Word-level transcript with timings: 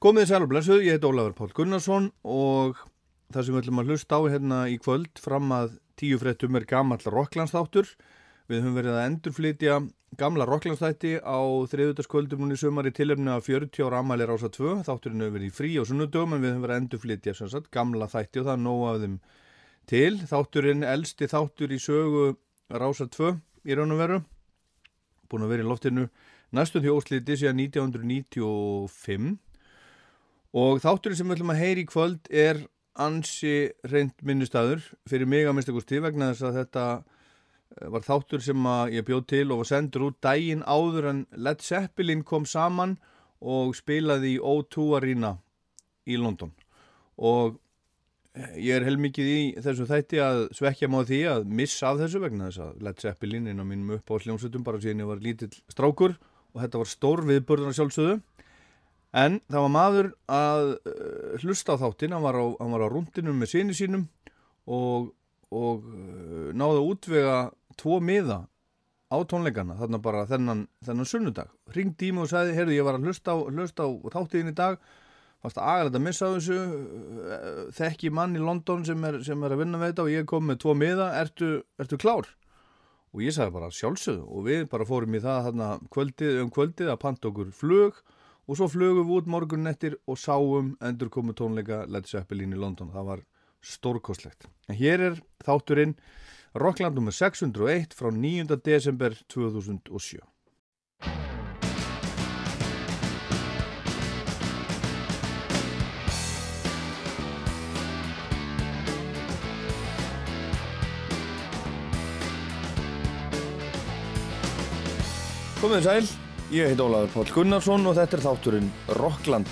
Komið 0.00 0.22
þið 0.22 0.30
sæl 0.30 0.44
og 0.46 0.48
blessuð, 0.48 0.78
ég 0.80 0.94
heit 0.96 1.02
Ólafur 1.04 1.32
Pál 1.36 1.50
Gunnarsson 1.52 2.04
og 2.24 2.78
það 3.34 3.42
sem 3.44 3.52
við 3.52 3.58
ætlum 3.60 3.80
að 3.82 3.90
hlusta 3.90 4.16
á 4.16 4.20
hérna 4.32 4.60
í 4.72 4.78
kvöld 4.80 5.18
fram 5.20 5.50
að 5.52 5.74
tíu 6.00 6.16
frettum 6.22 6.54
er 6.56 6.64
gammal 6.70 6.96
Rokklandsþáttur. 7.04 7.90
Við 8.48 8.62
höfum 8.62 8.78
verið 8.78 8.94
að 8.96 9.04
endurflytja 9.10 9.74
gamla 10.22 10.46
Rokklandsþætti 10.48 11.10
á 11.20 11.40
þriðutaskvöldum 11.74 12.40
núni 12.40 12.56
sumar 12.56 12.88
í 12.88 12.94
tilöfnu 12.96 13.34
af 13.34 13.44
40 13.50 13.84
ára 13.90 13.98
amæli 14.00 14.30
rása 14.30 14.48
2. 14.48 14.78
Þátturinn 14.88 15.26
hefur 15.26 15.36
verið 15.36 15.50
í 15.50 15.52
frí 15.58 15.74
og 15.82 15.90
sunnudögum 15.90 16.32
en 16.38 16.40
við 16.46 16.54
höfum 16.54 16.64
verið 16.64 16.78
að 16.78 16.82
endurflytja 16.86 17.36
sagt, 17.42 17.68
gamla 17.68 18.08
þætti 18.08 18.40
og 18.40 18.48
það 18.48 18.56
er 18.56 18.64
nóg 18.64 18.86
af 18.88 19.04
þeim 19.04 19.20
til. 19.92 20.14
Þátturinn 20.32 20.88
elsti 20.94 21.28
þáttur 21.28 21.76
í 21.76 21.82
sögu 21.90 22.24
rása 22.72 23.10
2 23.20 23.34
í 23.68 23.76
raun 23.76 23.92
og 23.92 24.00
veru. 24.00 24.18
Búin 25.28 25.44
að 25.44 25.54
vera 25.58 25.68
í 25.68 25.70
loftinu 25.74 26.08
næstum 26.56 26.88
því 26.88 26.96
ósliti 26.96 27.36
síðan 27.44 27.60
1995 27.68 29.36
og 30.56 30.80
þátturinn 30.82 31.18
sem 31.18 31.30
við 31.30 31.38
ætlum 31.38 31.54
að 31.54 31.62
heyri 31.62 31.84
í 31.84 31.88
kvöld 31.90 32.30
er 32.30 32.64
ansi 33.00 33.70
reynd 33.86 34.16
minnustæður 34.26 34.82
fyrir 35.08 35.28
mig 35.30 35.46
að 35.46 35.56
minnstakosti 35.56 36.00
vegna 36.02 36.32
þess 36.32 36.48
að 36.48 36.58
þetta 36.58 36.84
eh, 36.96 37.88
var 37.94 38.04
þáttur 38.06 38.44
sem 38.44 38.68
ég 38.96 39.06
bjóð 39.06 39.24
til 39.30 39.46
og 39.46 39.62
var 39.62 39.70
sendur 39.70 40.08
út 40.10 40.18
dægin 40.24 40.66
áður 40.66 41.10
en 41.12 41.24
Led 41.36 41.62
Zeppelin 41.64 42.24
kom 42.26 42.48
saman 42.48 42.98
og 43.40 43.76
spilaði 43.78 44.36
í 44.36 44.40
O2 44.42 44.90
Arena 44.98 45.36
í 46.04 46.18
London. 46.20 46.50
Og 47.16 47.60
eh, 48.34 48.58
ég 48.58 48.80
er 48.80 48.88
heilmikið 48.88 49.30
í 49.30 49.40
þessu 49.62 49.86
þætti 49.88 50.20
að 50.24 50.42
svekja 50.58 50.90
má 50.90 51.00
því 51.06 51.22
að 51.30 51.46
missa 51.62 51.92
af 51.92 52.02
þessu 52.02 52.24
vegna 52.26 52.50
þess 52.50 52.66
að 52.66 52.84
Led 52.88 53.06
Zeppelin 53.06 53.48
inn 53.52 53.62
á 53.62 53.64
mínum 53.64 53.94
upp 54.00 54.12
á 54.12 54.18
sljómsutum 54.18 54.66
bara 54.66 54.82
síðan 54.82 55.06
ég 55.06 55.12
var 55.14 55.22
lítill 55.22 55.54
strákur 55.70 56.18
og 56.50 56.64
þetta 56.64 56.82
var 56.82 56.90
stór 56.90 57.24
viðbörðan 57.28 57.76
sjálfsögðu 57.78 58.18
En 59.10 59.40
það 59.50 59.64
var 59.64 59.72
maður 59.74 60.08
að 60.30 60.68
uh, 60.86 61.38
hlusta 61.42 61.74
á 61.74 61.80
þáttinn, 61.82 62.14
hann 62.14 62.22
var 62.22 62.38
á, 62.38 62.46
á 62.54 62.86
rúndinum 62.92 63.40
með 63.42 63.52
síni 63.56 63.74
sínum 63.74 64.06
og, 64.70 65.10
og 65.50 65.82
uh, 65.82 66.50
náði 66.54 66.78
að 66.78 66.90
útvega 66.92 67.38
tvo 67.80 67.98
miða 68.04 68.44
á 69.10 69.18
tónleikana, 69.26 69.74
þarna 69.80 69.98
bara 69.98 70.26
þennan, 70.30 70.64
þennan 70.86 71.10
sunnudag. 71.10 71.50
Ringdi 71.74 72.10
í 72.10 72.14
mig 72.14 72.28
og 72.28 72.30
sagði, 72.30 72.54
heyrðu 72.54 72.76
ég 72.76 72.86
var 72.86 73.00
að 73.00 73.08
hlusta 73.08 73.34
á, 73.34 73.36
hlusta 73.50 73.86
á 73.86 73.90
þáttiðin 74.14 74.52
í 74.52 74.58
dag, 74.60 74.78
fannst 75.42 75.58
að 75.58 75.72
aðgæða 75.72 75.98
að 75.98 76.04
missa 76.06 76.30
þessu, 76.36 76.60
uh, 76.60 77.64
þekki 77.80 78.12
mann 78.14 78.38
í 78.38 78.44
London 78.44 78.86
sem 78.86 79.08
er, 79.10 79.18
sem 79.26 79.42
er 79.42 79.56
að 79.56 79.64
vinna 79.64 79.80
með 79.80 79.90
þetta 79.90 80.06
og 80.06 80.12
ég 80.14 80.30
kom 80.30 80.46
með 80.46 80.62
tvo 80.62 80.76
miða, 80.78 81.10
ertu, 81.18 81.50
ertu 81.82 81.98
klár? 81.98 82.30
Og 83.10 83.24
ég 83.26 83.34
sagði 83.34 83.56
bara 83.56 83.74
sjálfsögðu. 83.74 84.22
Og 84.30 84.46
við 84.46 84.64
bara 84.70 84.86
fórum 84.86 85.18
í 85.18 85.22
það 85.24 85.48
þarna 85.48 85.70
kvöldið 85.90 86.42
um 86.44 86.50
kvöldið 86.54 86.92
að 86.92 87.00
panta 87.02 87.30
okkur 87.32 87.50
flug 87.58 87.98
og 88.50 88.58
svo 88.58 88.66
flögum 88.66 89.06
við 89.06 89.20
út 89.20 89.28
morgunnettir 89.30 89.94
og 90.10 90.16
sáum 90.18 90.72
endur 90.82 91.10
komu 91.14 91.30
tónleika 91.38 91.84
Led 91.86 92.08
Zeppelin 92.10 92.50
í 92.50 92.58
London. 92.58 92.90
Það 92.90 93.06
var 93.06 93.20
stórkostlegt. 93.62 94.48
En 94.66 94.74
hér 94.74 95.04
er 95.06 95.20
þátturinn 95.46 95.94
Rockland 96.58 96.98
nr. 96.98 97.14
601 97.14 97.94
frá 97.94 98.10
9. 98.10 98.58
desember 98.66 99.14
2007. 99.30 100.18
Komið 115.60 115.86
sæl 115.86 116.19
Ég 116.50 116.66
heit 116.66 116.80
Ólaður 116.82 117.12
Pál 117.14 117.28
Gunnarsson 117.30 117.84
og 117.86 117.92
þetta 117.94 118.16
er 118.16 118.22
þátturinn 118.24 118.70
Rockland. 118.98 119.50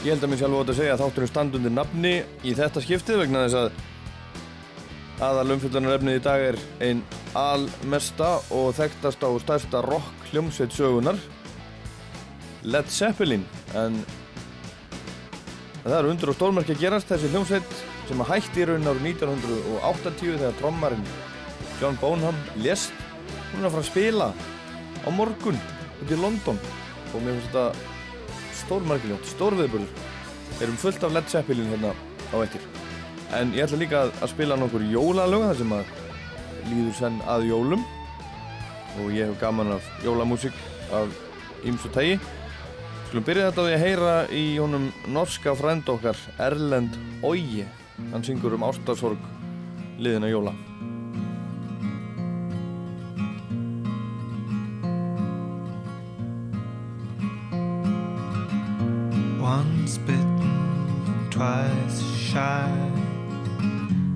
Ég 0.00 0.14
held 0.14 0.22
að 0.24 0.30
mér 0.32 0.38
sjálf 0.40 0.56
óta 0.56 0.72
að 0.72 0.78
segja 0.78 0.94
að 0.94 1.02
þátturinn 1.02 1.30
standundir 1.30 1.74
nafni 1.76 2.12
í 2.48 2.54
þetta 2.56 2.80
skiptið 2.80 3.20
vegna 3.20 3.42
þess 3.44 3.58
að 3.60 5.26
aðal 5.26 5.52
umfjöldunarefnið 5.54 6.16
í 6.16 6.22
dag 6.24 6.44
er 6.46 6.58
einn 6.86 7.02
almesta 7.36 8.30
og 8.56 8.72
þekktasta 8.78 9.28
og 9.28 9.44
stærsta 9.44 9.82
rock 9.84 10.24
hljómsveit 10.30 10.72
sögunar 10.72 11.20
Led 12.64 12.88
Zeppelin 12.88 13.44
en 13.76 14.00
það 15.84 15.98
eru 15.98 16.14
undur 16.14 16.32
og 16.32 16.40
stórmerki 16.40 16.72
að 16.72 16.86
gerast 16.86 17.12
þessi 17.12 17.30
hljómsveit 17.34 17.76
sem 18.08 18.24
hætti 18.32 18.64
í 18.64 18.66
raun 18.72 18.88
árið 18.88 19.10
1980 19.12 20.40
þegar 20.40 20.58
trommarinn 20.62 21.06
John 21.82 21.98
Bonham 21.98 22.36
lest 22.62 22.92
hún 23.50 23.64
er 23.64 23.66
að 23.66 23.74
fara 23.74 23.82
að 23.82 23.88
spila 23.88 24.28
á 25.02 25.08
morgun 25.10 25.58
út 25.98 26.12
í 26.14 26.18
London. 26.20 26.60
Og 27.10 27.24
mér 27.24 27.34
finnst 27.34 27.50
þetta 27.50 27.64
stórmarkiljótt, 28.62 29.26
stórviðbörður 29.32 29.90
við 30.52 30.62
erum 30.62 30.78
fullt 30.78 31.02
af 31.02 31.16
Led 31.16 31.32
Zeppelin 31.32 31.72
hérna 31.72 31.90
á 32.30 32.36
eittir 32.38 32.62
en 33.34 33.50
ég 33.56 33.64
ætla 33.64 33.80
líka 33.80 34.04
að 34.12 34.30
spila 34.30 34.58
nokkur 34.60 34.84
jólalög 34.92 35.48
þar 35.48 35.58
sem 35.58 35.74
að 35.74 35.92
líður 36.70 36.96
senn 37.00 37.18
að 37.26 37.48
jólum. 37.48 37.84
Og 39.00 39.12
ég 39.16 39.30
hef 39.30 39.38
gaman 39.40 39.74
af 39.74 39.86
jólamúsík 40.04 40.56
af 40.92 41.14
ymsu 41.64 41.88
tægi 41.94 42.18
Skulum 43.08 43.24
byrja 43.24 43.46
þetta 43.50 43.64
á 43.64 43.66
því 43.66 43.72
að 43.76 43.84
heyra 43.86 44.12
í 44.32 44.42
honum 44.56 44.90
norska 45.12 45.54
frænd 45.56 45.88
okkar 45.88 46.18
Erlend 46.40 46.98
Ógi 47.24 47.64
hann 48.12 48.24
syngur 48.26 48.58
um 48.58 48.68
ástarsorg 48.68 49.24
liðina 49.96 50.28
jóla 50.32 50.52
Once 59.58 59.98
bitten, 59.98 61.28
twice 61.28 62.00
shy. 62.16 62.72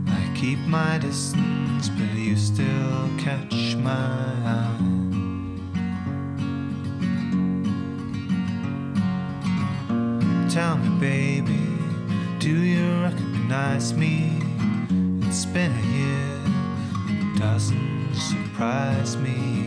I 0.09 0.33
keep 0.35 0.59
my 0.61 0.97
distance, 0.97 1.91
but 1.91 2.15
you 2.15 2.37
still 2.39 3.11
catch 3.19 3.77
my 3.77 3.93
eye. 4.55 4.79
Tell 10.49 10.79
me, 10.79 10.89
baby, 10.99 11.65
do 12.39 12.55
you 12.73 13.03
recognize 13.03 13.93
me? 13.93 14.41
It's 15.29 15.45
been 15.45 15.73
a 15.85 15.87
year, 15.99 17.39
doesn't 17.39 18.15
surprise 18.15 19.19
me. 19.19 19.66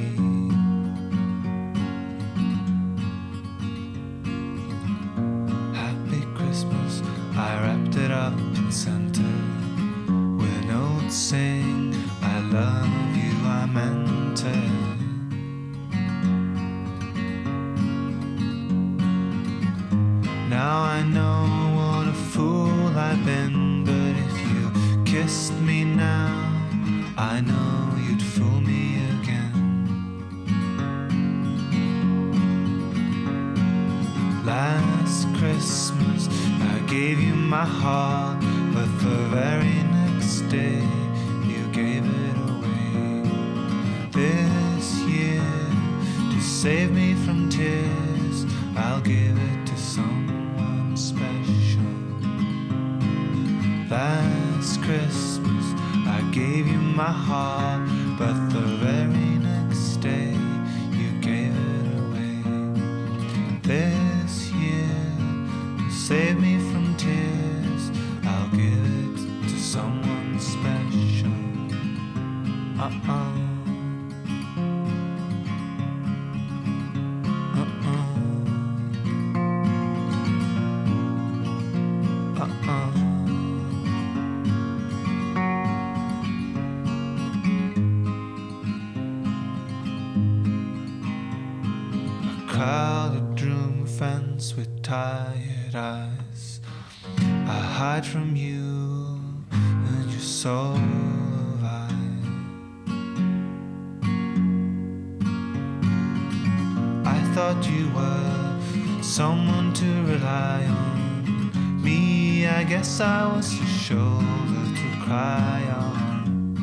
Guess 112.80 113.02
I 113.02 113.36
was 113.36 113.60
a 113.60 113.66
shoulder 113.66 114.66
to 114.80 114.90
cry 115.04 115.62
on. 115.84 116.56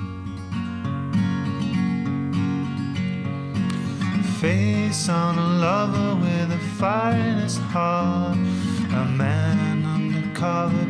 Face 4.41 5.11
on 5.11 5.37
a 5.39 5.49
lover 5.67 6.15
with 6.15 6.53
a 6.53 6.59
fire 6.79 7.21
in 7.21 7.41
his 7.41 7.59
heart. 7.59 8.39
A 9.03 9.05
man 9.05 9.85
undercover, 9.85 10.87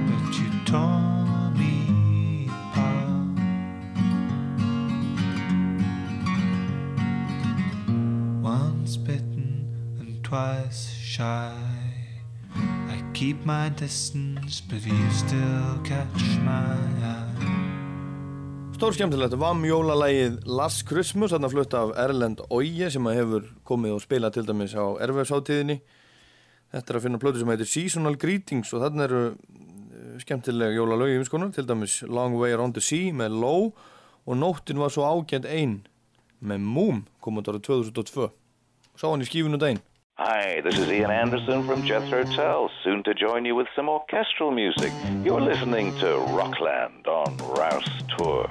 my 13.47 13.71
distance, 13.79 14.61
but 14.61 14.85
you 14.85 15.11
still 15.11 15.79
catch 15.85 16.23
my 16.43 16.75
eye. 16.99 17.47
Stór 18.75 18.93
skemmtilegt, 18.93 19.37
Vam 19.39 19.63
jólalægið 19.65 20.41
Last 20.51 20.83
Christmas, 20.89 21.31
þarna 21.31 21.51
flutt 21.53 21.77
af 21.79 21.93
Erlend 21.97 22.43
Óje 22.51 22.91
sem 22.91 23.07
hefur 23.07 23.47
komið 23.65 23.95
og 23.95 24.03
spilað 24.03 24.35
til 24.35 24.45
dæmis 24.49 24.75
á 24.75 24.99
erfæðsáttíðinni. 25.07 25.79
Þetta 26.75 26.93
er 26.93 26.99
að 26.99 27.07
finna 27.07 27.23
plötu 27.23 27.41
sem 27.41 27.55
heitir 27.55 27.71
Seasonal 27.71 28.19
Greetings 28.19 28.75
og 28.75 28.83
þarna 28.83 29.07
eru 29.07 29.23
eh, 29.31 30.19
skemmtilega 30.27 30.75
jólalögi 30.75 31.21
yfirskonar, 31.21 31.55
til 31.55 31.71
dæmis 31.71 32.01
Long 32.03 32.35
Way 32.37 32.59
Around 32.59 32.75
the 32.75 32.83
Sea 32.83 33.15
með 33.15 33.39
Low 33.47 33.71
og 34.27 34.41
Nóttin 34.43 34.83
var 34.83 34.91
svo 34.91 35.07
ágænt 35.07 35.47
einn 35.47 35.85
með 36.43 36.67
Moom 36.67 37.05
komund 37.23 37.47
ára 37.47 37.63
2002. 37.63 38.27
Sá 38.99 39.07
hann 39.07 39.23
í 39.23 39.31
skífunu 39.31 39.63
daginn. 39.63 39.85
Hi, 40.19 40.63
this 40.65 40.79
is 40.79 40.89
Ian 40.89 41.11
Anderson 41.11 41.67
from 41.67 41.85
Jethro 41.85 42.25
Tull, 42.25 42.71
soon 42.83 43.03
to 43.03 43.13
join 43.13 43.45
you 43.45 43.55
with 43.55 43.67
some 43.77 43.91
orchestral 43.91 44.51
music. 44.51 44.91
You're 45.23 45.43
listening 45.43 45.95
to 45.99 46.17
Rockland 46.31 47.07
on 47.07 47.37
Rouse 47.37 48.03
Tour. 48.17 48.49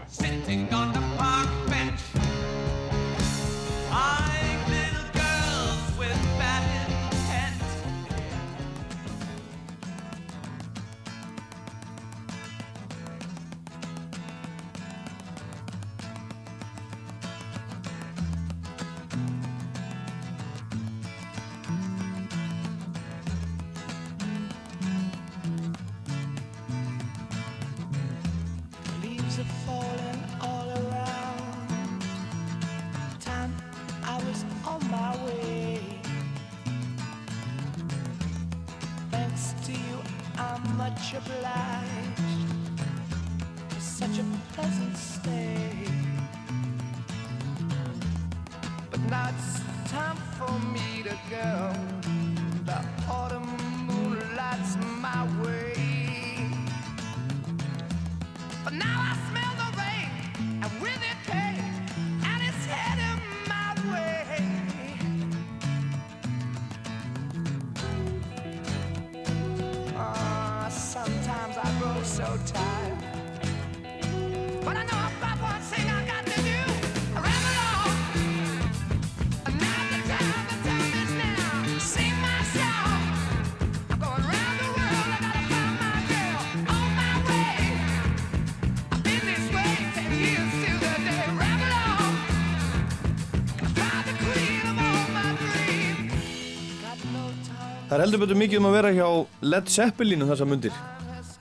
Heldur 98.16 98.30
betur 98.30 98.40
mikið 98.40 98.62
um 98.62 98.68
að 98.70 98.76
vera 98.78 98.90
hjá 98.96 99.08
Led 99.44 99.68
Zeppelin 99.68 100.22
um 100.24 100.30
þessa 100.30 100.46
mundir 100.48 100.76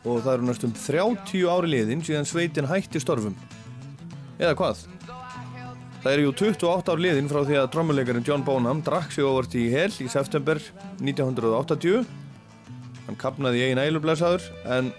og 0.02 0.24
það 0.24 0.32
eru 0.32 0.46
næstum 0.48 0.72
30 0.74 1.44
ári 1.46 1.68
liðin 1.70 2.00
síðan 2.02 2.26
sveitin 2.26 2.66
hætti 2.66 2.98
störfum. 2.98 3.36
Eða 4.40 4.56
hvað? 4.58 4.80
Það 6.02 6.10
eru 6.10 6.24
jú 6.24 6.32
28 6.40 6.90
ár 6.90 7.02
liðin 7.04 7.30
frá 7.30 7.38
því 7.46 7.60
að 7.60 7.70
trommuleikarinn 7.76 8.26
John 8.26 8.42
Bonham 8.42 8.82
drakk 8.82 9.14
sig 9.14 9.22
óvart 9.22 9.54
í 9.54 9.68
hel 9.70 9.92
í 10.02 10.08
september 10.10 10.58
1980. 10.98 12.02
Hann 13.06 13.20
kapnaði 13.22 13.62
í 13.62 13.68
einn 13.68 13.84
ælublesaður 13.84 14.50
en 14.66 14.90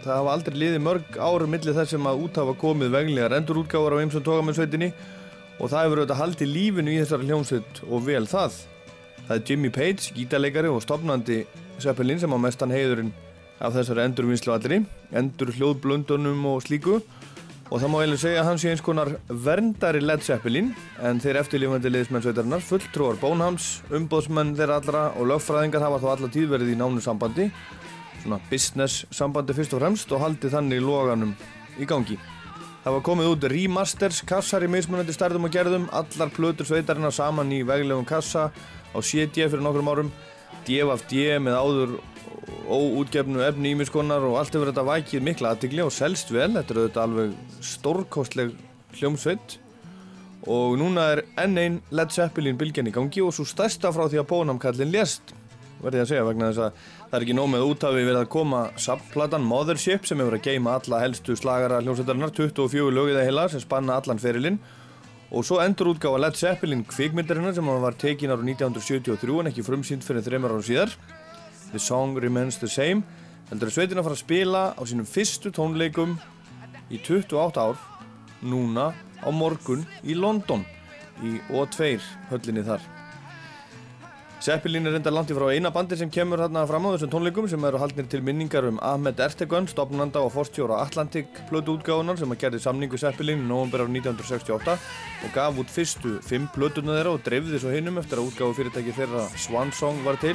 það 0.00 0.16
hafa 0.16 0.34
aldrei 0.38 0.56
liðið 0.56 0.84
mörg 0.88 1.20
ára 1.20 1.52
millir 1.52 1.76
þess 1.82 1.98
sem 1.98 2.08
að 2.08 2.24
út 2.24 2.40
hafa 2.40 2.56
komið 2.64 2.96
veglegar 2.96 3.36
endurútgáfar 3.36 4.00
á 4.00 4.02
eimsum 4.06 4.24
tógamennsveitinni 4.24 4.94
og 5.60 5.68
það 5.68 5.84
hefur 5.84 6.00
auðvitað 6.00 6.24
haldið 6.24 6.54
lífinu 6.56 6.96
í 6.96 7.00
þessari 7.04 7.28
hljómsveit 7.28 7.84
og 7.90 8.06
vel 8.08 8.24
það. 8.24 8.62
Það 9.30 9.38
er 9.38 9.42
Jimmy 9.46 9.68
Page, 9.70 10.08
gítarleikari 10.10 10.66
og 10.74 10.80
stopnandi 10.82 11.44
Zeppelin 11.78 12.18
sem 12.18 12.32
á 12.34 12.38
mestan 12.42 12.72
heiðurinn 12.74 13.12
af 13.62 13.76
þessari 13.76 14.02
endurvinnslu 14.02 14.50
allri, 14.50 14.80
endur 15.14 15.52
hljóðblöndunum 15.54 16.48
og 16.50 16.64
slíku 16.64 16.96
og 16.96 17.76
það 17.76 17.92
má 17.92 17.94
eiginlega 18.00 18.22
segja 18.24 18.40
að 18.40 18.48
hann 18.48 18.58
sé 18.58 18.72
eins 18.72 18.82
konar 18.82 19.12
verndari 19.30 20.00
Led 20.02 20.24
Zeppelin 20.26 20.72
en 21.06 21.22
þeir 21.22 21.38
eftirlifandi 21.44 21.92
liðsmennsveitarinnar 21.94 22.64
fulltrúar 22.66 23.20
Bónhams, 23.22 23.68
umbóðsmenn 23.94 24.56
þeirra 24.58 24.80
allra 24.82 25.04
og 25.14 25.30
lögfræðingar 25.30 25.86
hafa 25.86 26.02
þá 26.02 26.08
alla 26.16 26.32
tíð 26.34 26.50
verið 26.56 26.74
í 26.74 26.80
nánu 26.82 27.04
sambandi 27.04 27.46
svona 28.24 28.40
business 28.50 29.04
sambandi 29.14 29.54
fyrst 29.54 29.78
og 29.78 29.84
fremst 29.84 30.10
og 30.10 30.24
haldið 30.24 30.58
þannig 30.58 30.82
loganum 30.82 31.38
í 31.78 31.86
gangi. 31.86 32.18
Það 32.80 32.94
var 32.96 33.02
komið 33.04 33.26
út 33.28 33.46
remasters, 33.52 34.22
kassar 34.26 34.64
í 34.64 34.68
mismunandi 34.72 35.12
stærðum 35.14 35.46
og 35.46 35.52
gerðum, 35.52 35.86
allar 35.92 36.30
plötur 36.32 36.66
sveitarinnar 36.66 37.12
saman 37.12 37.52
í 37.52 37.60
veglegum 37.68 38.06
kassa 38.08 38.48
á 38.94 38.98
CD 39.02 39.46
fyrir 39.46 39.64
nokkrum 39.64 39.90
árum, 39.90 40.12
DFD 40.66 41.38
með 41.42 41.58
áður 41.58 41.96
óútgefnu 42.70 43.42
efni 43.44 43.74
ímiskonar 43.74 44.24
og 44.26 44.38
allt 44.40 44.54
hefur 44.54 44.70
þetta 44.70 44.86
vækið 44.86 45.26
mikla 45.26 45.54
aðtigli 45.54 45.82
og 45.84 45.92
selst 45.94 46.30
vel, 46.34 46.52
þetta 46.56 46.74
er 46.74 46.80
auðvitað 46.82 47.02
alveg 47.04 47.34
stórkostleg 47.72 48.54
hljómsveit. 48.98 49.58
Og 50.50 50.78
núna 50.80 51.10
er 51.14 51.24
enn 51.40 51.58
einn 51.60 51.80
Led 51.92 52.14
Zeppelin 52.14 52.58
bylgjan 52.60 52.88
í 52.88 52.94
gangi 52.94 53.20
og 53.20 53.34
svo 53.36 53.44
stærsta 53.48 53.90
frá 53.92 54.06
því 54.08 54.22
að 54.22 54.30
Bónamkallin 54.30 54.92
lést 54.94 55.34
verði 55.80 56.00
ég 56.00 56.04
að 56.04 56.10
segja 56.10 56.24
vegna 56.26 56.48
þess 56.50 56.62
að 56.64 56.80
það 57.10 57.16
er 57.16 57.24
ekki 57.26 57.36
nóg 57.36 57.48
með 57.52 57.66
útafi 57.70 58.04
verið 58.04 58.20
að 58.20 58.32
koma 58.34 58.60
subplatan 58.80 59.46
Mothership 59.48 60.08
sem 60.08 60.20
hefur 60.20 60.36
að 60.36 60.46
geima 60.48 60.76
alla 60.76 61.00
helstu 61.04 61.36
slagara 61.38 61.80
hljómsveitarinnar 61.84 62.34
24 62.36 62.96
lögið 62.96 63.20
heila 63.24 63.46
sem 63.52 63.62
spanna 63.64 63.96
allan 64.00 64.20
ferilinn 64.20 64.60
og 65.30 65.46
svo 65.46 65.60
endur 65.62 65.92
útgáfa 65.92 66.18
Led 66.18 66.36
Zeppelin 66.38 66.82
kvikmyndarinnar 66.84 67.54
sem 67.54 67.66
var 67.66 67.94
tekin 67.94 68.32
ára 68.34 68.42
1973 68.42 69.40
en 69.40 69.50
ekki 69.52 69.64
frumsýnd 69.66 70.02
fyrir 70.02 70.24
þreymar 70.26 70.56
árum 70.56 70.66
síðar. 70.66 70.94
The 71.70 71.78
Song 71.78 72.18
Remains 72.18 72.58
the 72.58 72.68
Same 72.68 73.04
heldur 73.50 73.70
að 73.70 73.76
sveitin 73.76 74.00
að 74.02 74.08
fara 74.08 74.18
að 74.18 74.24
spila 74.24 74.62
á 74.74 74.82
sínum 74.82 75.06
fyrstu 75.06 75.54
tónleikum 75.54 76.16
í 76.90 76.98
28 76.98 77.62
ár 77.62 77.78
núna 78.42 78.90
á 79.22 79.28
morgun 79.30 79.86
í 80.02 80.18
London 80.18 80.66
í 81.22 81.38
O2 81.54 81.94
höllinni 82.30 82.66
þar 82.66 82.99
Zeppelin 84.40 84.88
er 84.88 84.94
reynda 84.94 85.10
langt 85.12 85.28
í 85.28 85.34
frá 85.36 85.50
eina 85.52 85.68
bandi 85.68 85.98
sem 86.00 86.08
kemur 86.08 86.40
hérna 86.40 86.62
fram 86.64 86.86
á 86.88 86.96
þessum 86.96 87.10
tónleikum 87.12 87.44
sem 87.52 87.64
eru 87.68 87.76
haldnir 87.76 88.06
til 88.08 88.22
minningar 88.24 88.64
um 88.64 88.78
Ahmed 88.80 89.18
Ertegun, 89.20 89.66
stopnanda 89.68 90.22
og 90.24 90.30
forstjóra 90.32 90.78
Atlantic 90.80 91.42
plötu 91.50 91.74
útgáfunar 91.74 92.16
sem 92.16 92.32
að 92.32 92.38
gerði 92.46 92.60
samningu 92.64 92.96
Zeppelin 92.96 93.42
í 93.42 93.48
november 93.50 93.82
árið 93.84 93.98
1968 93.98 94.78
og 95.26 95.34
gaf 95.34 95.60
út 95.60 95.74
fyrstu 95.74 96.14
fimm 96.24 96.46
plötuna 96.54 96.94
þeirra 96.96 97.12
og 97.18 97.26
dreifði 97.26 97.60
svo 97.60 97.74
hinum 97.74 98.00
eftir 98.00 98.22
að 98.22 98.30
útgáfu 98.30 98.56
fyrirtæki 98.56 98.94
þeirra 98.96 99.26
Swan 99.36 99.74
Song 99.76 100.00
var 100.06 100.16
til. 100.24 100.32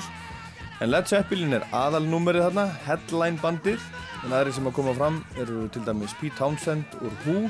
En 0.86 0.94
Led 0.94 1.10
Zeppelin 1.10 1.58
er 1.58 1.66
aðalnúmerið 1.74 2.46
þarna, 2.46 2.68
headline 2.86 3.42
bandið, 3.42 3.82
en 4.22 4.38
aðri 4.38 4.54
sem 4.54 4.70
að 4.70 4.76
koma 4.78 4.94
fram 5.00 5.18
eru 5.42 5.66
til 5.74 5.82
dæmis 5.88 6.14
Pete 6.20 6.38
Townsend 6.38 6.94
úr 7.02 7.18
Who, 7.24 7.50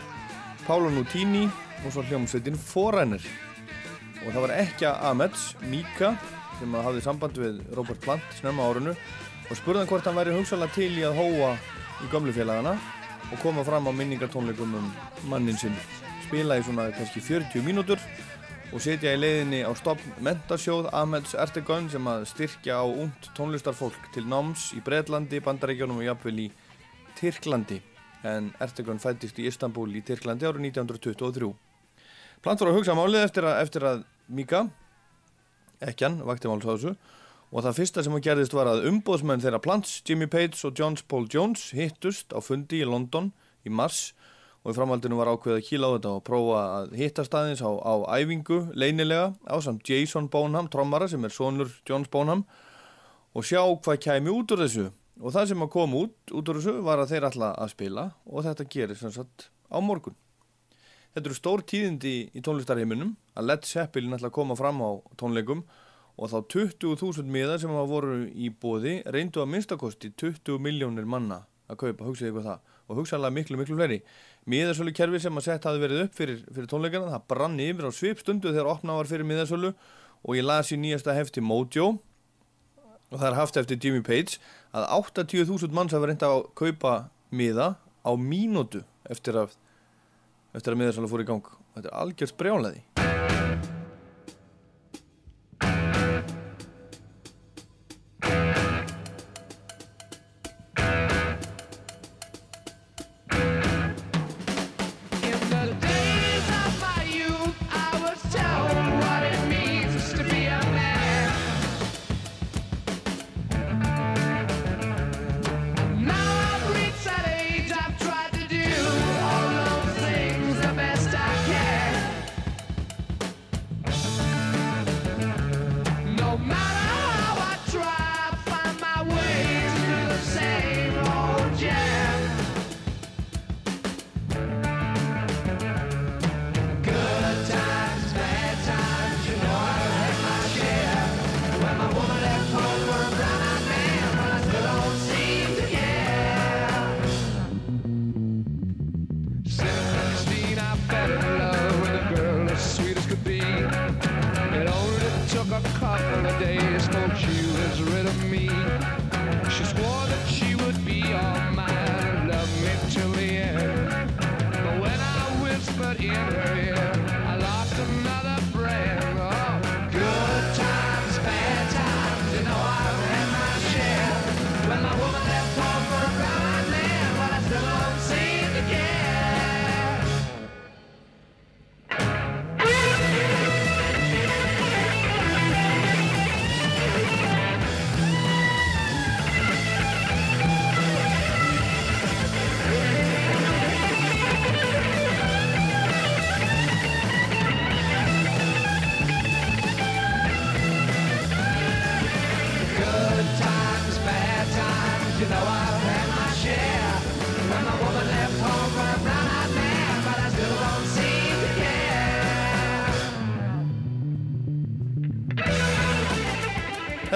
Paolo 0.63 0.87
Nutini 0.93 1.49
og 1.83 1.91
svo 1.91 2.07
hljómsveitin 2.07 2.55
Forerunner. 2.55 3.27
Og 4.23 4.31
það 4.31 4.41
var 4.47 4.55
ekki 4.55 4.87
Ahmeds, 4.93 5.51
Mika, 5.67 6.15
sem 6.59 6.75
hafði 6.79 7.01
samband 7.03 7.39
við 7.39 7.61
Robert 7.77 8.01
Plant 8.03 8.37
snemma 8.39 8.65
á 8.65 8.69
árinu 8.71 8.93
og 8.95 9.57
spurði 9.57 9.81
hann 9.83 9.89
hvort 9.89 10.07
hann 10.07 10.19
væri 10.19 10.35
hugsalega 10.35 10.75
til 10.75 10.91
í 10.95 11.03
að 11.07 11.17
hóa 11.19 11.55
í 12.03 12.11
gömlu 12.11 12.33
félagana 12.35 12.75
og 13.31 13.41
koma 13.41 13.63
fram 13.65 13.89
á 13.89 13.91
minningartónleikum 13.95 14.77
um 14.77 14.87
mannin 15.29 15.57
sinn. 15.57 15.75
Spila 16.27 16.57
í 16.59 16.63
svona 16.65 16.89
kannski 16.95 17.23
40 17.23 17.65
mínútur 17.65 18.01
og 18.73 18.81
setja 18.83 19.13
í 19.15 19.19
leiðinni 19.19 19.61
á 19.65 19.71
stopn 19.77 20.15
mentasjóð 20.25 20.89
Ahmeds 20.93 21.35
Ertegun 21.39 21.89
sem 21.91 22.07
að 22.09 22.25
styrkja 22.31 22.81
á 22.81 22.85
und 22.85 23.29
tónlistarfólk 23.37 24.09
til 24.13 24.25
náms 24.29 24.71
í 24.75 24.81
Breitlandi, 24.85 25.41
Bandaríkjónum 25.43 26.01
og 26.01 26.07
jafnvel 26.09 26.47
í 26.47 26.47
Tyrklandi 27.19 27.81
en 28.25 28.49
Ertegun 28.59 28.99
fættist 29.01 29.39
í 29.39 29.45
Istanbul 29.49 29.87
í 29.95 30.01
Tyrklandi 30.05 30.47
árið 30.49 30.69
1923. 30.71 31.51
Plant 32.43 32.61
voru 32.61 32.73
að 32.73 32.79
hugsa 32.79 32.97
málið 32.97 33.27
eftir 33.27 33.47
að, 33.47 33.61
eftir 33.63 33.85
að 33.87 34.03
Mika, 34.27 34.65
ekkjan, 35.83 36.21
vakti 36.27 36.49
máls 36.51 36.65
á 36.67 36.73
þessu. 36.75 36.95
Og 37.55 37.63
það 37.63 37.77
fyrsta 37.77 38.03
sem 38.03 38.15
hún 38.15 38.23
gerðist 38.25 38.55
var 38.55 38.67
að 38.67 38.87
umbóðsmenn 38.89 39.43
þeirra 39.43 39.61
Plants, 39.63 39.99
Jimmy 40.07 40.27
Page 40.31 40.57
og 40.67 40.75
John 40.77 40.97
Paul 41.07 41.27
Jones 41.31 41.69
hittust 41.75 42.33
á 42.35 42.39
fundi 42.43 42.81
í 42.81 42.87
London 42.87 43.31
í 43.63 43.71
mars. 43.71 44.13
Og 44.65 44.73
í 44.73 44.77
framhaldinu 44.79 45.19
var 45.19 45.29
ákveðið 45.29 45.59
að 45.59 45.67
kíla 45.67 45.87
á 45.87 45.93
þetta 45.93 46.11
og 46.17 46.25
prófa 46.25 46.61
að 46.65 46.95
hitta 46.97 47.25
staðins 47.27 47.61
á, 47.61 47.69
á 47.69 47.93
æfingu 48.17 48.59
leynilega 48.73 49.35
á 49.45 49.55
samt 49.61 49.85
Jason 49.85 50.27
Bonham, 50.33 50.67
trommara 50.73 51.07
sem 51.07 51.23
er 51.23 51.33
sonur 51.33 51.69
Johns 51.85 52.09
Bonham 52.09 52.43
og 53.35 53.45
sjá 53.45 53.61
hvað 53.61 54.01
kæmi 54.07 54.33
út 54.33 54.55
úr 54.55 54.65
þessu. 54.65 54.89
Og 55.21 55.31
það 55.31 55.53
sem 55.53 55.63
að 55.63 55.73
koma 55.77 56.01
út, 56.07 56.17
út 56.33 56.49
úr 56.49 56.59
þessu 56.59 56.79
var 56.83 56.99
að 56.99 57.13
þeir 57.13 57.29
ætla 57.29 57.53
að 57.55 57.75
spila 57.77 58.09
og 58.25 58.47
þetta 58.49 58.67
gerir 58.73 58.99
sem 58.99 59.13
sagt 59.13 59.51
á 59.69 59.77
morgun 59.79 60.17
Þetta 61.15 61.29
eru 61.29 61.35
stór 61.37 61.61
tíðindi 61.63 62.13
í 62.35 62.41
tónlistarheiminum 62.43 63.13
að 63.39 63.45
Led 63.47 63.67
Zeppelin 63.69 64.17
ætla 64.17 64.27
að 64.27 64.35
koma 64.35 64.55
fram 64.59 64.81
á 64.83 64.99
tónleikum 65.15 65.61
og 66.19 66.31
þá 66.31 66.37
20.000 66.51 67.31
miðar 67.31 67.61
sem 67.61 67.71
að 67.71 67.91
voru 67.93 68.17
í 68.27 68.49
bóði 68.51 68.97
reyndu 69.15 69.39
að 69.39 69.53
minnstakosti 69.53 70.11
20 70.19 70.59
miljónir 70.59 71.07
manna 71.07 71.45
að 71.71 71.79
kaupa, 71.85 72.09
hugsaði 72.09 72.33
eitthvað 72.33 72.49
það. 72.49 72.73
Og 72.85 72.99
hugsaðlega 72.99 73.35
miklu, 73.37 73.59
miklu 73.61 73.79
fleiri. 73.79 74.01
Miðarsölu 74.51 74.91
kerfi 74.99 75.21
sem 75.23 75.39
að 75.39 75.47
sett 75.47 75.65
hafi 75.65 75.81
verið 75.81 76.03
upp 76.03 76.19
fyrir, 76.19 76.41
fyrir 76.51 76.69
tónleikana, 76.69 77.13
það 77.15 77.27
brann 77.31 77.57
yfir 77.63 77.87
á 77.87 77.91
svipstundu 77.95 78.51
þegar 78.51 78.71
opnað 78.75 78.99
var 78.99 79.09
fyrir 79.09 79.29
miðarsölu 79.31 79.71
og 80.19 80.35
ég 80.35 80.45
las 80.45 80.75
í 80.75 80.77
nýjasta 80.83 81.15
hefti 81.15 81.41
Mojo. 81.41 81.93
Og 83.13 83.17
það 83.21 83.29
er 83.31 83.39
haft 83.39 83.61
eftir 83.63 83.79
Jimmy 83.79 84.03
Page 84.03 84.35
að 84.75 84.89
80.000 84.99 85.71
manns 85.71 85.95
hafa 85.95 86.11
reynda 86.11 86.35
að 86.35 86.49
kaupa 86.59 86.97
miða 87.31 87.77
á 88.03 88.11
mínútu 88.19 88.83
eftir 89.07 89.39
að 89.39 89.55
eftir 90.55 90.75
að 90.75 90.81
miðarsala 90.81 91.11
fór 91.11 91.25
í 91.25 91.29
gang. 91.29 91.55
Þetta 91.75 91.91
er 91.91 91.97
algjörst 92.03 92.37
brjálaði 92.39 92.83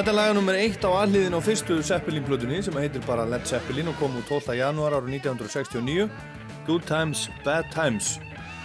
Þetta 0.09 0.17
er 0.17 0.25
laga 0.25 0.35
nummer 0.39 0.55
eitt 0.57 0.81
á 0.81 0.89
alliðin 0.89 1.35
á 1.37 1.41
fyrstu 1.45 1.75
Zeppelin-plötunni 1.85 2.63
sem 2.65 2.77
heitir 2.81 3.03
bara 3.05 3.27
Led 3.29 3.43
Zeppelin 3.45 3.91
og 3.91 3.97
kom 3.99 4.15
út 4.17 4.25
12. 4.25 4.55
janúar 4.57 4.95
árið 4.97 5.19
1969 5.19 6.07
Good 6.65 6.87
Times, 6.89 7.27
Bad 7.45 7.67
Times. 7.69 8.15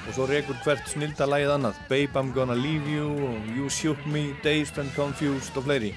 Og 0.08 0.14
svo 0.16 0.24
rekur 0.30 0.56
hvert 0.64 0.88
snilda 0.88 1.26
lagið 1.28 1.50
annað. 1.52 1.82
Babe 1.90 2.16
I'm 2.16 2.30
Gonna 2.32 2.56
Leave 2.56 2.88
You 2.88 3.34
You 3.58 3.68
Shook 3.68 4.00
Me, 4.08 4.30
Dazed 4.40 4.80
and 4.80 4.88
Confused 4.96 5.52
og 5.60 5.66
fleiri. 5.66 5.90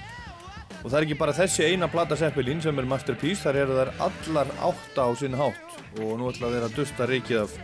Og 0.82 0.90
það 0.90 0.98
er 0.98 1.06
ekki 1.06 1.18
bara 1.22 1.36
þessi 1.38 1.64
eina 1.64 1.88
plata 1.88 2.18
Zeppelin 2.20 2.60
sem 2.60 2.82
er 2.82 2.90
masterpiece 2.90 3.46
þar 3.46 3.60
eru 3.62 3.78
þær 3.78 3.92
allar 4.04 4.52
átta 4.68 5.08
á 5.08 5.10
sinn 5.16 5.38
hátt. 5.38 5.80
Og 5.96 6.12
nú 6.20 6.28
ætla 6.28 6.52
þeir 6.52 6.68
að 6.68 6.76
dusta 6.82 7.08
rikið 7.08 7.46
af 7.46 7.56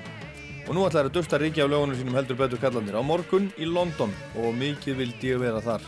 og 0.65 0.73
nú 0.73 0.87
ætla 0.87 1.03
þeir 1.03 1.11
að 1.11 1.17
dusta 1.19 1.37
rikið 1.37 1.67
af 1.67 1.71
lögunum 1.75 2.01
sínum 2.01 2.17
heldur 2.17 2.41
betur 2.41 2.65
kallandir 2.65 2.97
á 2.97 3.05
morgun 3.05 3.53
í 3.61 3.69
London 3.69 4.17
og 4.41 4.57
mikið 4.57 5.03
vildi 5.03 5.35
ég 5.35 5.45
vera 5.45 5.61
þar 5.61 5.85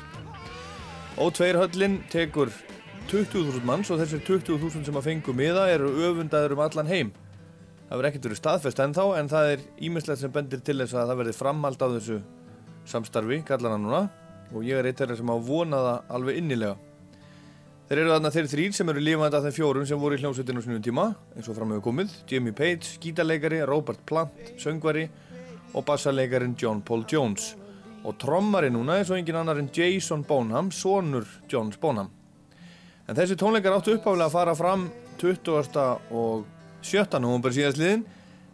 O2 1.16 1.56
höllin 1.56 2.02
tekur 2.12 2.50
20.000 3.08 3.62
manns 3.64 3.88
og 3.88 4.02
þessir 4.02 4.20
20.000 4.26 4.82
sem 4.84 4.98
að 5.00 5.06
fengu 5.06 5.32
miða 5.32 5.62
eru 5.72 5.88
öfundaður 6.10 6.52
um 6.52 6.60
allan 6.60 6.90
heim. 6.90 7.12
Það 7.86 7.94
verður 7.94 8.08
ekkert 8.10 8.28
verið 8.28 8.40
staðfest 8.42 8.82
ennþá 8.84 9.06
en 9.22 9.30
það 9.32 9.52
er 9.54 9.64
ímislegt 9.88 10.20
sem 10.20 10.34
bendir 10.34 10.60
til 10.66 10.76
þess 10.82 10.92
að 10.92 11.08
það 11.08 11.20
verði 11.22 11.34
framhald 11.38 11.80
á 11.80 11.88
þessu 11.94 12.18
samstarfi, 12.92 13.40
kallar 13.48 13.78
hann 13.78 13.86
núna 13.86 14.02
og 14.52 14.68
ég 14.68 14.76
er 14.76 14.90
eitt 14.90 15.00
þeirra 15.00 15.16
sem 15.16 15.32
á 15.32 15.36
vona 15.40 15.82
það 15.86 16.14
alveg 16.18 16.40
innilega. 16.42 16.76
Þeir 17.88 18.02
eru 18.02 18.12
þarna 18.12 18.36
þeir 18.36 18.52
þrýr 18.52 18.76
sem 18.76 18.92
eru 18.92 19.08
lífandi 19.08 19.40
af 19.40 19.46
þeim 19.46 19.56
fjórum 19.62 19.88
sem 19.88 20.00
voru 20.04 20.18
í 20.18 20.20
hljómsveitinu 20.20 20.60
á 20.60 20.64
snunum 20.68 20.84
tíma 20.84 21.10
eins 21.32 21.48
og 21.48 21.56
fram 21.56 21.72
hefur 21.72 21.88
komið, 21.88 22.16
Jimmy 22.28 22.52
Page, 22.52 22.98
gítarleikari, 23.00 23.64
Robert 23.64 24.04
Plant, 24.04 24.50
söngvari 24.60 25.08
og 25.72 25.86
bassarleikarin 25.88 26.58
John 26.60 26.84
Paul 26.84 27.08
Jones 27.08 27.54
og 28.06 28.14
trommari 28.22 28.70
núna 28.70 29.00
er 29.00 29.06
svo 29.08 29.16
engin 29.18 29.38
annar 29.40 29.58
en 29.58 29.70
Jason 29.74 30.22
Bonham, 30.26 30.70
sonur 30.70 31.26
Johns 31.50 31.78
Bonham. 31.82 32.12
En 33.08 33.16
þessi 33.18 33.36
tónleikar 33.38 33.74
áttu 33.74 33.96
uppáflega 33.96 34.28
að 34.30 34.36
fara 34.36 34.54
fram 34.58 34.86
20. 35.18 35.82
og 36.14 36.46
7. 36.86 37.18
november 37.18 37.54
síðastliðin 37.54 38.04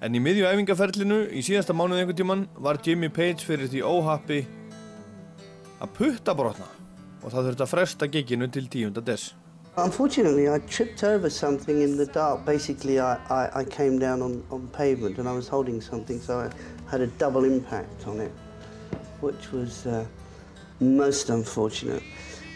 en 0.02 0.16
í 0.16 0.22
miðju 0.22 0.48
æfingaferlinu 0.48 1.18
í 1.30 1.42
síðasta 1.44 1.76
mánuð 1.76 2.00
einhvern 2.00 2.18
tíman 2.18 2.46
var 2.56 2.80
Jimmy 2.84 3.10
Page 3.12 3.44
fyrir 3.44 3.68
því 3.68 3.84
óhappi 3.84 4.40
að 5.82 5.92
putta 5.98 6.34
brotna 6.38 6.68
og 7.22 7.30
það 7.30 7.48
þurfti 7.48 7.64
að 7.66 7.72
fresta 7.74 8.08
giginu 8.10 8.48
til 8.50 8.68
10. 8.70 9.00
des. 9.04 9.32
Unfortunately, 9.76 10.50
I 10.50 10.58
tripped 10.68 11.02
over 11.02 11.30
something 11.30 11.80
in 11.80 11.96
the 11.96 12.04
dark. 12.04 12.44
Basically, 12.44 13.00
I, 13.00 13.16
I, 13.30 13.60
I 13.60 13.64
came 13.64 13.98
down 13.98 14.20
on, 14.20 14.42
on 14.50 14.68
pavement 14.68 15.18
and 15.18 15.26
I 15.26 15.32
was 15.32 15.48
holding 15.48 15.80
something, 15.80 16.20
so 16.20 16.40
I 16.40 16.50
had 16.90 17.00
a 17.00 17.06
double 17.18 17.44
impact 17.44 18.06
on 18.06 18.20
it, 18.20 18.32
which 19.22 19.52
was 19.52 19.86
uh, 19.86 20.04
most 20.80 21.30
unfortunate. 21.30 22.02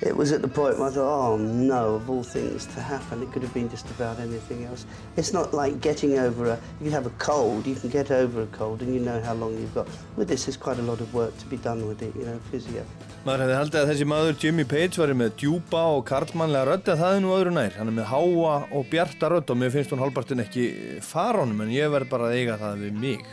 It 0.02 0.14
was 0.14 0.30
at 0.30 0.42
the 0.42 0.49
point 0.49 0.78
where 0.78 0.88
I 0.88 0.90
thought, 0.90 1.08
oh 1.08 1.37
no, 1.38 1.94
of 1.94 2.11
all 2.11 2.23
things 2.23 2.66
to 2.66 2.80
happen, 2.80 3.23
it 3.23 3.32
could 3.32 3.42
have 3.42 3.54
been 3.54 3.70
just 3.70 3.90
about 3.92 4.18
anything 4.20 4.64
else. 4.64 4.85
It's 5.16 5.32
not 5.32 5.54
like 5.54 5.80
getting 5.80 6.18
over 6.18 6.50
a, 6.50 6.58
you 6.82 6.90
have 6.90 7.06
a 7.06 7.11
cold, 7.18 7.66
you 7.66 7.75
can 7.75 7.88
get 7.88 8.11
over 8.11 8.42
a 8.42 8.46
cold 8.49 8.82
and 8.82 8.92
you 8.92 9.00
know 9.00 9.23
how 9.23 9.32
long 9.32 9.56
you've 9.56 9.75
got. 9.75 9.88
With 10.16 10.28
this, 10.28 10.44
there's 10.44 10.58
quite 10.58 10.78
a 10.78 10.82
lot 10.82 11.00
of 11.00 11.14
work 11.14 11.37
to 11.38 11.46
be 11.46 11.56
done 11.56 11.88
with 11.88 12.02
it, 12.02 12.14
you 12.14 12.26
know, 12.26 12.38
physio. 12.50 12.85
Maður 13.25 13.46
hefði 13.46 13.56
haldið 13.58 13.80
að 13.80 13.88
þessi 13.90 14.06
maður 14.06 14.37
Jimmy 14.38 14.64
Page 14.68 15.00
væri 15.00 15.14
með 15.18 15.32
djúpa 15.40 15.80
og 15.96 16.04
karlmannlega 16.06 16.68
rödd 16.68 16.92
en 16.92 17.00
það 17.00 17.16
er 17.16 17.25
nú 17.25 17.32
öðru 17.35 17.56
nær. 17.56 17.75
Hann 17.80 17.90
er 17.90 17.96
með 17.96 18.11
háa 18.12 18.54
og 18.70 18.87
bjarta 18.92 19.32
rödd 19.32 19.50
og 19.50 19.58
mér 19.58 19.73
finnst 19.75 19.96
hún 19.96 20.04
hálfpartin 20.04 20.44
ekki 20.44 20.68
fara 21.02 21.40
honum 21.42 21.64
en 21.64 21.73
ég 21.75 21.90
verð 21.90 22.12
bara 22.12 22.28
að 22.28 22.37
eiga 22.37 22.61
það 22.61 22.85
við 22.85 23.00
mig. 23.00 23.26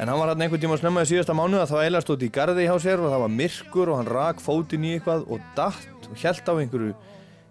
En 0.00 0.08
hann 0.08 0.18
var 0.18 0.32
hann 0.32 0.40
einhvern 0.40 0.62
tíma 0.62 0.78
snemma 0.80 1.04
í 1.04 1.10
síðasta 1.10 1.34
mánu 1.36 1.58
að 1.60 1.74
það 1.74 1.84
eilast 1.86 2.10
út 2.14 2.22
í 2.24 2.30
gardi 2.32 2.64
hjá 2.64 2.76
sér 2.80 3.02
og 3.02 3.12
það 3.12 3.24
var 3.26 3.34
myrkur 3.36 3.92
og 3.92 3.98
hann 4.00 4.08
rak 4.08 4.40
fótinn 4.40 4.86
í 4.88 4.94
eitthvað 4.96 5.26
og 5.28 5.42
datt 5.58 6.08
og 6.08 6.16
hjælt 6.16 6.48
á 6.48 6.54
einhverju 6.56 6.94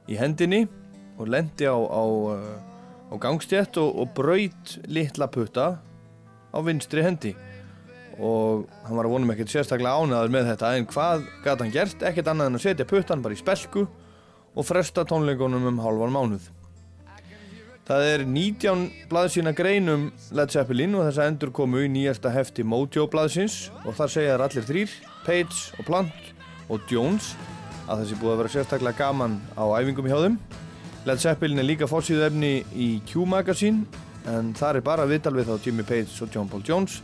í 0.09 0.17
hendinni 0.17 0.63
og 1.21 1.29
lendi 1.29 1.69
á, 1.69 1.77
á, 1.77 2.01
uh, 2.01 3.13
á 3.13 3.15
gangstjett 3.21 3.77
og, 3.77 3.93
og 3.93 4.13
braut 4.17 4.75
litla 4.89 5.29
putta 5.29 5.67
á 6.49 6.57
vinstri 6.65 7.05
hendi 7.05 7.35
og 8.17 8.65
hann 8.85 8.97
var 8.97 9.07
að 9.07 9.13
vonum 9.15 9.33
ekkert 9.33 9.53
sérstaklega 9.53 10.01
ánæður 10.01 10.33
með 10.33 10.49
þetta 10.51 10.71
en 10.77 10.87
hvað 10.89 11.27
gæti 11.45 11.63
hann 11.63 11.75
gert? 11.75 12.03
Ekkert 12.09 12.31
annað 12.31 12.49
en 12.49 12.59
að 12.59 12.65
setja 12.65 12.89
puttan 12.89 13.23
bara 13.23 13.37
í 13.37 13.39
spelku 13.39 13.85
og 13.85 14.67
fresta 14.67 15.05
tónleikunum 15.07 15.69
um 15.69 15.79
hálfan 15.81 16.13
mánuð. 16.13 16.49
Það 17.81 18.03
er 18.05 18.21
19 18.29 18.81
blaðsína 19.09 19.51
greinum 19.57 20.03
Led 20.37 20.51
Zeppelin 20.53 20.93
og 20.95 21.07
þess 21.07 21.21
að 21.21 21.29
endur 21.31 21.51
komu 21.55 21.81
í 21.81 21.87
nýjasta 21.89 22.29
hefti 22.31 22.61
Mojo 22.61 23.07
blaðsins 23.09 23.71
og 23.81 23.95
þar 23.97 24.11
segja 24.13 24.35
þær 24.35 24.43
allir 24.45 24.67
þrýr, 24.67 24.93
Page 25.25 25.79
og 25.79 25.87
Plant 25.87 26.29
og 26.69 26.85
Jones 26.91 27.31
að 27.89 28.03
þessi 28.03 28.19
búið 28.21 28.33
að 28.35 28.41
vera 28.43 28.53
sérstaklega 28.53 28.99
gaman 29.01 29.39
á 29.57 29.65
æfingum 29.81 30.07
hjá 30.11 30.19
þeim. 30.21 30.37
Led 31.09 31.23
Zeppelin 31.23 31.63
er 31.63 31.65
líka 31.65 31.89
fórsýðu 31.89 32.27
efni 32.27 32.53
í 32.77 32.91
Q-magazine 33.09 33.87
en 34.29 34.53
þar 34.53 34.77
er 34.77 34.85
bara 34.85 35.09
viðtal 35.09 35.33
við 35.39 35.49
þá 35.49 35.65
Jimmy 35.65 35.87
Page 35.89 36.21
og 36.21 36.29
John 36.37 36.53
Paul 36.53 36.61
Jones. 36.67 37.01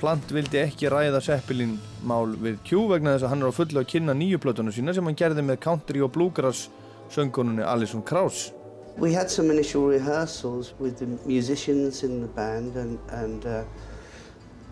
Plant 0.00 0.34
vildi 0.34 0.58
ekki 0.60 0.90
ræða 0.92 1.22
Zeppelin 1.22 1.78
mál 2.02 2.34
við 2.34 2.58
Q 2.66 2.82
vegna 2.90 3.14
þess 3.14 3.28
að 3.28 3.32
hann 3.36 3.46
er 3.46 3.54
á 3.54 3.58
fullu 3.62 3.80
að 3.80 3.90
kynna 3.94 4.18
nýju 4.18 4.42
plötuna 4.42 4.74
sína 4.74 4.92
sem 4.92 5.06
hann 5.06 5.16
gerði 5.22 5.46
með 5.46 5.62
country 5.62 6.02
og 6.02 6.10
bluegrass 6.18 6.66
söngununni 7.14 7.62
Alison 7.62 8.02
Krauss. 8.02 8.50
We 8.96 9.12
had 9.12 9.30
some 9.30 9.50
initial 9.50 9.86
rehearsals 9.86 10.72
with 10.78 10.98
the 10.98 11.06
musicians 11.28 12.02
in 12.02 12.22
the 12.22 12.28
band, 12.28 12.76
and, 12.76 12.98
and 13.10 13.44
uh, 13.44 13.64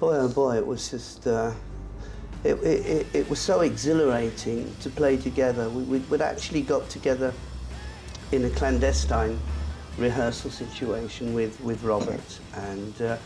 boy 0.00 0.16
oh 0.16 0.28
boy, 0.28 0.57
it 0.57 0.66
was 0.66 0.90
just 0.90 1.26
uh, 1.26 1.52
it, 2.43 2.54
it, 2.62 3.07
it, 3.12 3.31
was 3.31 3.38
so 3.38 3.61
exhilarating 3.61 4.75
to 4.81 4.90
play 4.90 5.16
together. 5.19 5.69
We, 5.69 5.99
we'd 5.99 6.23
actually 6.23 6.62
got 6.62 6.88
together 6.88 7.35
in 8.33 8.45
a 8.45 8.50
clandestine 8.50 9.38
rehearsal 9.99 10.50
situation 10.50 11.35
with, 11.35 11.61
with 11.61 11.83
Robert 11.83 12.40
and 12.54 13.02
uh, 13.02 13.16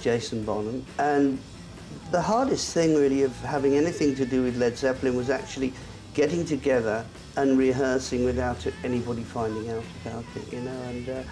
Jason 0.00 0.44
Bonham. 0.44 0.84
And 0.98 1.38
the 2.10 2.20
hardest 2.20 2.74
thing 2.74 2.94
really 2.94 3.22
of 3.22 3.38
having 3.40 3.76
anything 3.76 4.14
to 4.16 4.26
do 4.26 4.42
with 4.42 4.56
Led 4.56 4.76
Zeppelin 4.76 5.16
was 5.16 5.30
actually 5.30 5.72
getting 6.12 6.44
together 6.44 7.04
and 7.36 7.58
rehearsing 7.58 8.24
without 8.24 8.66
anybody 8.84 9.22
finding 9.22 9.70
out 9.70 9.84
about 10.02 10.24
it, 10.36 10.52
you 10.52 10.60
know. 10.60 10.82
And 10.82 11.08
uh, 11.08 11.22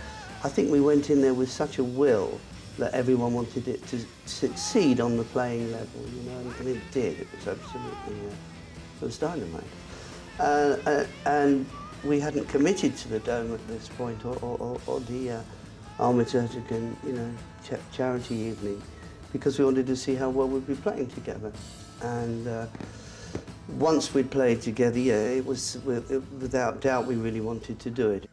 I 0.44 0.48
think 0.48 0.70
we 0.70 0.80
went 0.80 1.10
in 1.10 1.20
there 1.20 1.34
with 1.34 1.50
such 1.50 1.78
a 1.78 1.84
will 1.84 2.40
that 2.78 2.92
everyone 2.94 3.34
wanted 3.34 3.68
it 3.68 3.86
to 3.86 4.00
succeed 4.26 5.00
on 5.00 5.16
the 5.16 5.24
playing 5.24 5.70
level, 5.72 6.00
you 6.14 6.22
know, 6.22 6.52
and, 6.58 6.68
it 6.68 6.90
did. 6.90 7.20
It 7.20 7.28
was 7.36 7.48
absolutely, 7.48 8.28
uh, 8.28 8.34
it 9.00 9.04
was 9.04 9.18
dynamite. 9.18 9.62
Uh, 10.38 10.76
uh, 10.86 11.06
and 11.26 11.66
we 12.02 12.18
hadn't 12.18 12.48
committed 12.48 12.96
to 12.96 13.08
the 13.08 13.18
dome 13.20 13.52
at 13.52 13.68
this 13.68 13.88
point, 13.90 14.24
or, 14.24 14.36
or, 14.40 14.80
or, 14.86 15.00
the 15.00 15.30
uh, 15.30 15.42
Armitage-Ertegun, 16.00 16.96
you 17.06 17.12
know, 17.12 17.30
cha- 17.64 17.76
charity 17.92 18.34
evening, 18.34 18.82
because 19.32 19.58
we 19.58 19.64
wanted 19.64 19.86
to 19.86 19.96
see 19.96 20.14
how 20.14 20.30
well 20.30 20.48
we'd 20.48 20.66
be 20.66 20.74
playing 20.74 21.08
together. 21.08 21.52
And 22.00 22.48
uh, 22.48 22.66
once 23.68 24.14
we'd 24.14 24.30
played 24.30 24.60
together, 24.60 24.98
yeah, 24.98 25.14
it 25.14 25.46
was 25.46 25.78
without 25.84 26.80
doubt 26.80 27.06
we 27.06 27.14
really 27.14 27.40
wanted 27.40 27.78
to 27.80 27.90
do 27.90 28.10
it. 28.10 28.28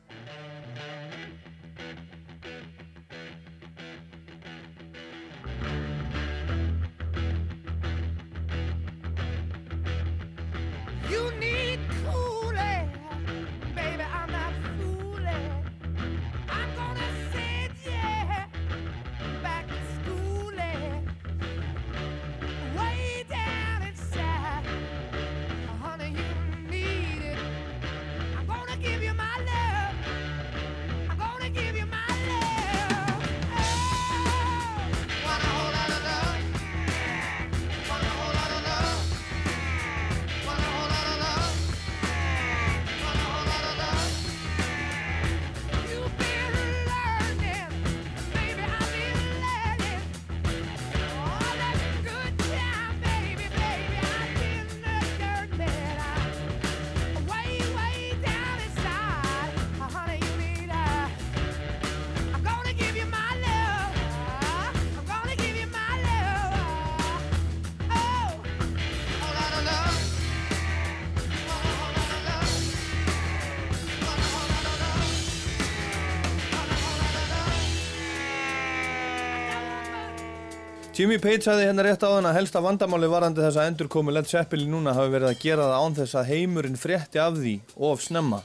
Jimmy 81.00 81.16
Page 81.16 81.46
sagði 81.46 81.64
hérna 81.64 81.84
rétt 81.86 82.02
á 82.04 82.12
þann 82.12 82.26
að 82.28 82.34
helsta 82.36 82.60
vandamáli 82.60 83.08
varandi 83.08 83.40
þess 83.40 83.56
að 83.62 83.68
endur 83.70 83.88
komu 83.88 84.12
Led 84.12 84.28
Zeppelin 84.28 84.74
núna 84.74 84.92
hafi 84.98 85.14
verið 85.14 85.30
að 85.30 85.38
gera 85.46 85.68
það 85.70 85.84
án 85.86 85.94
þess 85.96 86.18
að 86.20 86.32
heimurinn 86.34 86.76
frétti 86.76 87.22
af 87.24 87.38
því 87.38 87.54
of 87.88 88.04
snemma. 88.04 88.42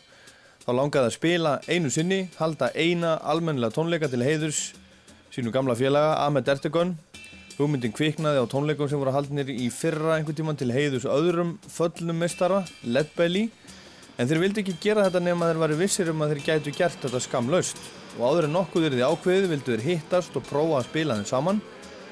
Þá 0.63 0.71
langaði 0.79 1.11
að 1.11 1.17
spila 1.17 1.57
einu 1.67 1.91
sinni, 1.91 2.21
halda 2.39 2.69
eina 2.79 3.17
almennilega 3.27 3.75
tónleika 3.75 4.07
til 4.13 4.23
heiðurs 4.23 4.61
sínu 5.35 5.51
gamla 5.51 5.75
félaga 5.75 6.15
Ahmed 6.29 6.53
Ertegun. 6.55 6.95
Hugmyndin 7.59 7.97
kviknaði 7.99 8.47
á 8.47 8.53
tónleikum 8.55 8.87
sem 8.87 9.03
voru 9.03 9.17
haldnir 9.19 9.51
í 9.51 9.67
fyrra 9.75 10.15
einhvern 10.21 10.39
tíman 10.39 10.63
til 10.63 10.71
heiðurs 10.71 11.11
öðrum 11.11 11.57
föllnum 11.67 12.23
mestara, 12.23 12.63
Led 12.87 13.11
Belly. 13.19 13.49
En 14.15 14.31
þeir 14.31 14.45
vildi 14.47 14.63
ekki 14.63 14.79
gera 14.79 15.09
þetta 15.09 15.27
nema 15.27 15.51
þeir 15.51 15.65
væri 15.67 15.83
vissir 15.83 16.15
um 16.15 16.23
að 16.23 16.37
þeir 16.37 16.47
gætu 16.53 16.79
gert 16.79 17.03
þetta 17.03 17.27
skamlaust. 17.27 17.83
Og 18.15 18.29
áður 18.31 18.47
en 18.47 18.61
nokkuð 18.61 18.93
er 18.93 19.01
því 19.01 19.09
ákveðið 19.11 19.55
vildu 19.57 19.75
þeir 19.75 19.89
hittast 19.91 20.39
og 20.39 20.47
prófa 20.47 20.85
að 20.85 20.93
spila 20.93 21.19
þeim 21.19 21.33
saman. 21.35 21.67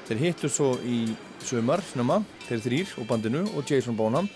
Þeir 0.07 0.19
hittu 0.19 0.49
svo 0.51 0.73
í 0.83 1.05
sumar, 1.43 1.83
snemma, 1.93 2.19
þeir 2.47 2.63
þrýr 2.65 2.93
og 2.99 3.07
bandinu 3.07 3.43
og 3.53 3.69
Jason 3.69 3.95
Bonham. 3.95 4.27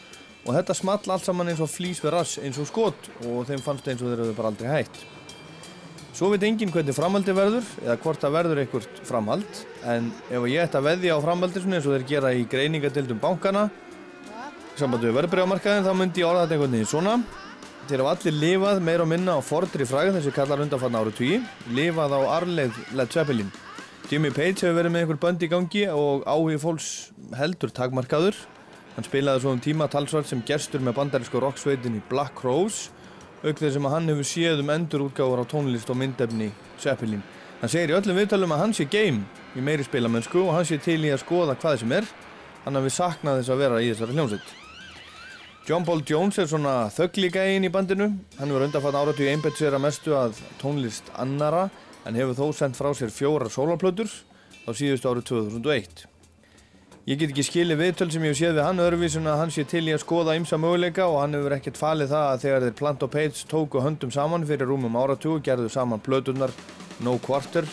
Og 0.48 0.54
þetta 0.56 0.76
small 0.78 1.02
allt 1.12 1.26
saman 1.26 1.52
eins 1.52 1.60
og 1.64 1.72
flýs 1.72 2.00
við 2.04 2.14
rass 2.16 2.38
eins 2.40 2.60
og 2.62 2.70
skot 2.70 3.10
og 3.28 3.42
þeim 3.50 3.64
fannst 3.64 3.88
eins 3.92 4.04
og 4.04 4.14
þeir 4.14 4.22
hefur 4.24 4.38
bara 4.38 4.52
aldrei 4.54 4.70
hætt. 4.72 5.02
Svo 6.16 6.32
veit 6.32 6.46
enginn 6.48 6.72
hvernig 6.74 6.96
framhaldi 6.98 7.36
verður 7.36 7.68
eða 7.84 7.98
hvort 8.02 8.24
það 8.24 8.38
verður 8.38 8.62
einhvert 8.64 9.02
framhald. 9.06 9.60
En 9.86 10.08
ef 10.32 10.48
ég 10.48 10.64
ætti 10.64 10.80
að 10.80 10.88
veðja 10.88 11.20
á 11.20 11.26
framhaldi 11.26 11.66
eins 11.66 11.84
og 11.84 11.98
þeir 11.98 12.08
gera 12.14 12.32
í 12.34 12.48
greiningadildum 12.50 13.20
bankana 13.22 13.68
sambandi 14.78 15.10
við 15.10 15.18
verðbregamarkaðin 15.18 15.86
þá 15.88 15.94
myndi 15.98 16.22
ég 16.22 16.30
orða 16.30 16.46
þetta 16.46 16.58
einhvern 16.58 16.76
veginn 16.78 16.90
svona. 16.94 17.20
Þeir 17.88 18.04
hafa 18.04 18.16
allir 18.18 18.36
lifað 18.42 18.82
meira 18.88 19.06
og 19.06 19.12
minna 19.12 19.38
á 19.40 19.42
fordri 19.44 19.88
fræð 19.88 20.18
þessi 20.18 20.34
kallar 20.36 20.64
undanfann 20.64 20.98
ára 21.00 21.14
tugi 21.16 21.40
lifað 21.74 22.18
á 22.18 22.22
arleið 22.40 22.84
Led 22.98 23.14
Zeppelin 23.14 23.52
Jimmy 24.08 24.30
Page 24.32 24.62
hefur 24.64 24.78
verið 24.78 24.94
með 24.94 25.04
einhver 25.04 25.18
bönd 25.20 25.42
í 25.44 25.50
gangi 25.52 25.88
og 25.92 26.24
áhugi 26.24 26.62
fólks 26.62 26.92
heldur 27.36 27.74
takmarkaður 27.76 28.38
Hann 28.98 29.06
spilaði 29.06 29.44
svo 29.44 29.52
um 29.54 29.60
tíma 29.62 29.86
talsvart 29.94 30.26
sem 30.26 30.40
gestur 30.42 30.82
með 30.82 30.96
bandarísku 30.98 31.38
rocksveitin 31.38 32.00
í 32.00 32.06
Black 32.10 32.34
Crowes 32.40 32.88
auk 33.44 33.60
þess 33.60 33.76
sem 33.76 33.86
að 33.86 33.94
hann 33.94 34.08
hefur 34.10 34.26
séð 34.26 34.64
um 34.64 34.72
endur 34.74 35.04
útgáfur 35.06 35.44
á 35.44 35.46
tónlist 35.46 35.92
og 35.94 36.00
myndefni 36.00 36.48
Zeppelin. 36.82 37.22
Hann 37.62 37.70
segir 37.70 37.94
í 37.94 37.98
öllum 38.00 38.18
viðtalum 38.18 38.56
að 38.56 38.64
hann 38.64 38.74
sé 38.74 38.88
game 38.90 39.22
í 39.54 39.62
meiri 39.62 39.86
spilamennsku 39.86 40.42
og 40.42 40.56
hann 40.56 40.66
sé 40.66 40.80
til 40.82 40.98
í 41.06 41.12
að 41.14 41.22
skoða 41.22 41.54
hvað 41.62 41.78
sem 41.84 41.94
er 42.00 42.10
hann 42.64 42.80
hafi 42.82 42.96
saknað 42.96 43.44
þess 43.44 43.54
að 43.54 43.62
vera 43.62 43.84
í 43.84 43.92
þessari 43.92 44.18
hljómsveit. 44.18 44.50
John 45.70 45.86
Paul 45.86 46.02
Jones 46.10 46.42
er 46.42 46.50
svona 46.50 46.76
þögglígægin 46.96 47.70
í 47.70 47.74
bandinu. 47.76 48.10
Hann 48.40 48.50
hefur 48.50 48.66
undanfatt 48.66 48.98
áratu 48.98 49.28
í 49.28 49.30
einbett 49.30 49.62
sér 49.62 49.78
að 49.78 49.86
mestu 49.86 50.18
að 50.18 50.42
tónlist 50.58 51.14
annara 51.22 51.68
en 52.08 52.16
hefur 52.18 52.38
þó 52.38 52.56
sendt 52.56 52.80
frá 52.80 52.94
sér 52.96 53.12
fjórar 53.12 53.52
sólarplötur 53.52 54.08
á 54.68 54.72
síðustu 54.72 55.12
árið 55.12 55.28
2001. 55.32 56.06
Ég 57.08 57.20
get 57.22 57.32
ekki 57.32 57.44
skilið 57.48 57.80
viðtöl 57.80 58.10
sem 58.12 58.24
ég 58.26 58.34
hef 58.34 58.40
séð 58.42 58.58
við 58.58 58.66
hann 58.66 58.82
öðruvísun 58.84 59.30
að 59.32 59.38
hann 59.40 59.52
sé 59.56 59.64
til 59.64 59.86
í 59.88 59.94
að 59.96 60.02
skoða 60.04 60.34
ymsa 60.36 60.58
möguleika 60.60 61.06
og 61.08 61.22
hann 61.22 61.38
hefur 61.38 61.56
ekkert 61.56 61.80
falið 61.80 62.12
það 62.12 62.32
að 62.32 62.42
þegar 62.42 62.66
þeir 62.66 62.76
Plant 62.82 63.06
og 63.08 63.12
Page 63.14 63.46
tóku 63.48 63.84
höndum 63.86 64.12
saman 64.12 64.48
fyrir 64.50 64.68
rúmum 64.68 64.98
áratúi 65.00 65.40
gerðu 65.46 65.70
saman 65.72 66.04
plötunar 66.04 66.52
No 67.00 67.16
Quarter, 67.24 67.64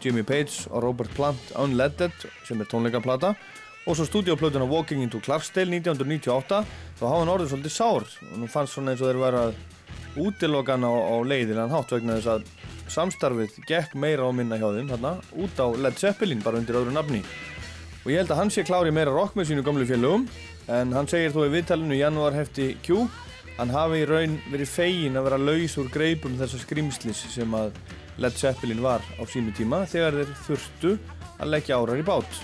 Jimmy 0.00 0.24
Page 0.24 0.70
og 0.70 0.86
Robert 0.86 1.12
Plant 1.12 1.52
Unleaded 1.60 2.16
sem 2.48 2.64
er 2.64 2.70
tónleikaplata 2.72 3.34
og 3.84 3.96
svo 3.96 4.08
stúdíoplötuna 4.08 4.64
Walking 4.68 5.04
into 5.04 5.20
Clarksdale 5.20 5.68
1998 5.82 6.64
þá 6.96 7.04
hafa 7.04 7.20
hann 7.20 7.34
orðið 7.34 7.52
svolítið 7.52 7.76
sár 7.76 8.08
og 8.08 8.34
nú 8.40 8.48
fannst 8.48 8.76
svona 8.76 8.96
eins 8.96 9.04
og 9.04 9.12
þeir 9.12 9.20
vera 9.26 9.44
útilokan 10.16 10.88
á, 10.88 10.92
á 10.96 11.16
leiðilegan 11.28 11.76
hátt 11.76 11.92
vegna 11.92 12.16
þess 12.16 12.38
að 12.38 12.48
samstarfið 12.92 13.60
gekk 13.68 13.94
meira 13.98 14.26
á 14.26 14.30
minna 14.34 14.58
hjá 14.60 14.68
þeim 14.74 14.90
þarna 14.92 15.12
út 15.44 15.60
á 15.60 15.66
Led 15.76 15.98
Zeppelin 16.00 16.42
bara 16.44 16.60
undir 16.60 16.78
öðru 16.80 16.94
nafni. 16.94 17.22
Og 18.04 18.12
ég 18.12 18.22
held 18.22 18.32
að 18.32 18.40
hann 18.40 18.52
sé 18.54 18.64
klári 18.64 18.92
meira 18.94 19.14
rock 19.14 19.36
með 19.36 19.50
sínu 19.50 19.64
gamlu 19.66 19.86
félögum 19.88 20.28
en 20.68 20.92
hann 20.96 21.08
segir 21.10 21.34
þó 21.34 21.42
í 21.46 21.52
viðtalinu 21.56 21.96
í 21.96 22.02
janúar 22.02 22.36
hefti 22.36 22.72
Q 22.84 23.06
hann 23.58 23.72
hafi 23.74 24.02
í 24.02 24.08
raun 24.08 24.36
verið 24.52 24.70
fegin 24.70 25.18
að 25.18 25.28
vera 25.28 25.40
laus 25.42 25.74
úr 25.80 25.88
greipum 25.92 26.36
þessar 26.38 26.62
skrimslis 26.62 27.24
sem 27.32 27.56
að 27.58 27.72
Led 28.22 28.38
Zeppelin 28.38 28.82
var 28.82 29.02
á 29.18 29.22
sínu 29.26 29.54
tíma 29.54 29.84
þegar 29.90 30.20
þeir 30.20 30.32
þurftu 30.46 30.94
að 31.38 31.52
leggja 31.54 31.78
árar 31.78 32.00
í 32.00 32.06
bát. 32.06 32.40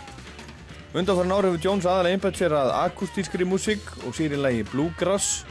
Undanfæran 0.95 1.35
ára 1.35 1.51
hefur 1.51 1.63
Jones 1.63 1.87
aðalega 1.91 2.19
einbætt 2.19 2.39
sér 2.39 2.55
að 2.55 2.73
akustískri 2.85 3.47
músík 3.49 3.89
og 4.07 4.15
sér 4.15 4.37
í 4.37 4.39
lagi 4.39 4.67
Bluegrass 4.71 5.43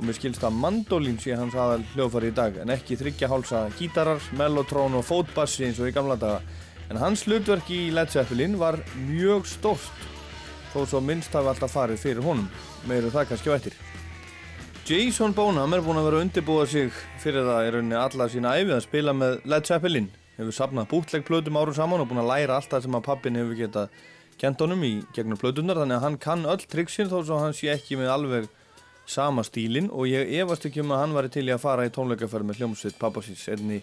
og 0.00 0.06
mér 0.08 0.16
skilst 0.16 0.44
að 0.46 0.56
mandolin 0.56 1.18
sé 1.20 1.34
hans 1.36 1.52
aðal 1.52 1.82
hljóðfari 1.92 2.30
í 2.30 2.36
dag 2.38 2.54
en 2.62 2.70
ekki 2.72 2.96
þryggja 2.96 3.28
hálsa 3.28 3.58
gítarar, 3.76 4.22
mellotrón 4.38 4.94
og 4.96 5.04
fótbassi 5.04 5.66
eins 5.66 5.80
og 5.82 5.90
í 5.90 5.92
gamla 5.92 6.16
daga. 6.16 6.38
En 6.88 6.96
hans 6.96 7.26
hlutverk 7.26 7.68
í 7.68 7.90
Led 7.92 8.08
Zeppelin 8.08 8.56
var 8.58 8.78
mjög 8.96 9.44
stórt 9.50 10.06
þó 10.72 10.86
svo 10.88 11.02
minnst 11.04 11.34
hafi 11.36 11.50
alltaf 11.52 11.74
farið 11.76 12.00
fyrir 12.00 12.24
honum. 12.24 12.46
Meiru 12.88 13.10
það 13.12 13.28
kannski 13.28 13.52
á 13.52 13.58
eftir. 13.58 13.76
Jason 14.88 15.36
Bonham 15.36 15.76
er 15.76 15.84
búinn 15.84 16.00
að 16.00 16.08
vera 16.08 16.22
að 16.22 16.24
undirbúa 16.24 16.64
sig 16.66 16.88
fyrir 17.20 17.44
það 17.44 17.66
í 17.66 17.74
rauninni 17.74 17.98
alla 18.00 18.28
sína 18.32 18.54
æfið 18.56 18.76
að 18.78 18.86
spila 18.86 19.14
með 19.14 19.36
Led 19.52 19.68
Zeppelin. 19.68 20.08
Hefur 20.38 20.56
sapnað 20.56 20.88
bútlegplötum 20.94 21.60
árum 21.60 21.76
saman 21.76 22.00
og 22.00 22.08
búinn 22.08 22.22
að 22.24 22.32
læra 22.32 22.56
allt 22.56 22.72
það 22.72 22.86
sem 22.86 22.96
að 22.96 23.04
pappin 23.10 23.36
hefur 23.36 23.60
getað 23.60 24.00
kent 24.40 24.64
honum 24.64 24.80
í 24.88 24.94
gegnum 25.12 25.36
plötunar 25.36 25.82
þannig 25.82 25.98
að 25.98 26.06
hann 26.06 26.18
kann 26.24 26.48
öll 26.48 26.64
triksin 26.64 27.12
þó 27.12 27.18
svo 27.20 27.42
hann 27.42 27.52
sé 27.52 27.68
ekki 27.74 28.00
með 28.00 28.14
alveg 28.14 28.48
sama 29.10 29.42
stílin 29.46 29.90
og 29.90 30.06
ég 30.08 30.30
efast 30.40 30.68
ekki 30.68 30.84
um 30.84 30.94
að 30.94 31.02
hann 31.04 31.16
væri 31.16 31.32
til 31.34 31.46
í 31.48 31.54
að 31.54 31.64
fara 31.64 31.86
í 31.88 31.92
tónleikaferð 31.94 32.46
með 32.48 32.62
hljómsveit 32.62 32.98
pappasins 33.00 33.46
einni 33.50 33.80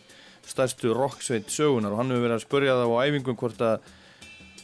stærstu 0.48 0.94
rocksveit 0.96 1.52
sögunar 1.52 1.94
og 1.94 2.02
hann 2.02 2.14
hefur 2.14 2.26
verið 2.26 2.38
að 2.38 2.46
spurja 2.46 2.78
það 2.80 2.94
á 2.96 3.04
æfingum 3.08 3.40
hvort 3.40 3.64
að 3.68 3.90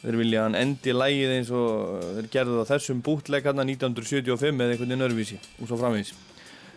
þeir 0.04 0.19
vilja 0.19 0.45
hann 0.45 0.58
endi 0.60 0.93
lægið 0.95 1.34
eins 1.38 1.52
og 1.56 1.99
þeir 2.17 2.30
gerðu 2.32 2.60
það 2.60 2.71
þessum 2.73 3.04
bútleg 3.04 3.45
hann 3.47 3.63
1975 3.63 4.49
eða 4.52 4.73
einhvern 4.76 4.89
veginn 4.91 5.08
örvísi 5.08 5.39
og 5.60 5.69
svo 5.69 5.80
framvegis. 5.80 6.13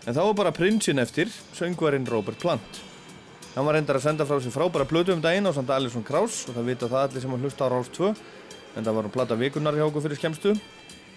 En 0.07 0.15
þá 0.15 0.23
var 0.29 0.37
bara 0.39 0.55
prinsinn 0.55 1.03
eftir 1.03 1.31
söngvarinn 1.57 2.07
Robert 2.07 2.39
Plant. 2.39 2.81
Hann 3.57 3.67
var 3.67 3.75
reyndar 3.75 3.99
að 3.99 4.07
senda 4.07 4.27
frá 4.29 4.39
sér 4.39 4.55
frábæra 4.55 4.87
plötu 4.87 5.15
um 5.15 5.23
daginn 5.25 5.49
á 5.49 5.53
samt 5.57 5.71
Alisson 5.75 6.07
Krauss 6.07 6.45
og 6.47 6.59
það 6.59 6.71
vita 6.71 6.91
það 6.93 7.07
allir 7.09 7.25
sem 7.25 7.35
að 7.35 7.47
hlusta 7.47 7.67
á 7.67 7.73
Ráls 7.73 7.91
2 7.97 8.11
en 8.77 8.85
það 8.85 8.93
var 8.93 9.07
hann 9.07 9.15
plata 9.15 9.39
vikunar 9.41 9.79
hjá 9.79 9.87
okkur 9.89 10.05
fyrir 10.07 10.21
skemstu 10.21 10.55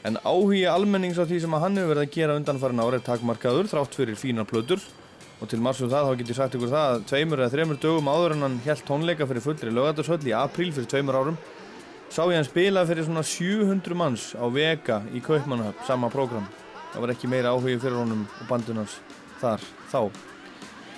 en 0.08 0.20
áhugi 0.24 0.64
almennings 0.70 1.20
á 1.20 1.26
því 1.28 1.42
sem 1.44 1.56
að 1.56 1.64
hann 1.66 1.80
hefur 1.80 1.94
verið 1.94 2.06
að 2.06 2.16
gera 2.16 2.38
undanfærin 2.40 2.84
árið 2.84 3.06
takmarkaður 3.08 3.72
þrátt 3.72 3.98
fyrir 4.00 4.20
fínar 4.20 4.48
plötur. 4.50 4.84
Og 5.40 5.48
til 5.48 5.62
margsum 5.64 5.92
það 5.92 6.10
þá 6.10 6.20
get 6.20 6.32
ég 6.34 6.38
sagt 6.40 6.56
ykkur 6.58 6.72
það 6.74 6.94
að 6.94 7.04
tveimur 7.10 7.40
eða 7.40 7.54
þreimur 7.54 7.80
dögum 7.80 8.12
áður 8.12 8.36
en 8.36 8.46
hann 8.46 8.60
held 8.66 8.86
tónleika 8.88 9.28
fyrir 9.28 9.46
fullri 9.46 9.72
lögatarsöll 9.72 10.28
í 10.28 10.36
apríl 10.36 10.74
fyrir 10.76 10.90
tveimur 10.92 11.20
árum 11.20 11.38
sá 12.10 12.24
ég 12.26 12.40
hann 12.40 12.48
spila 12.48 12.86
fyrir 12.90 13.06
svona 13.06 13.24
700 13.24 13.96
manns 13.98 14.32
á 14.34 14.46
Vega 14.50 15.04
í 15.14 15.22
Kaupmannahöfn, 15.22 15.86
sama 15.86 16.10
prógram. 16.10 16.48
Það 16.94 17.04
var 17.04 17.14
ekki 17.14 17.30
meira 17.30 17.54
áhugi 17.54 17.78
fyrir 17.80 18.00
honum 18.02 18.26
og 18.26 18.48
bandunars 18.50 18.98
þar 19.40 19.62
þá. 19.92 20.10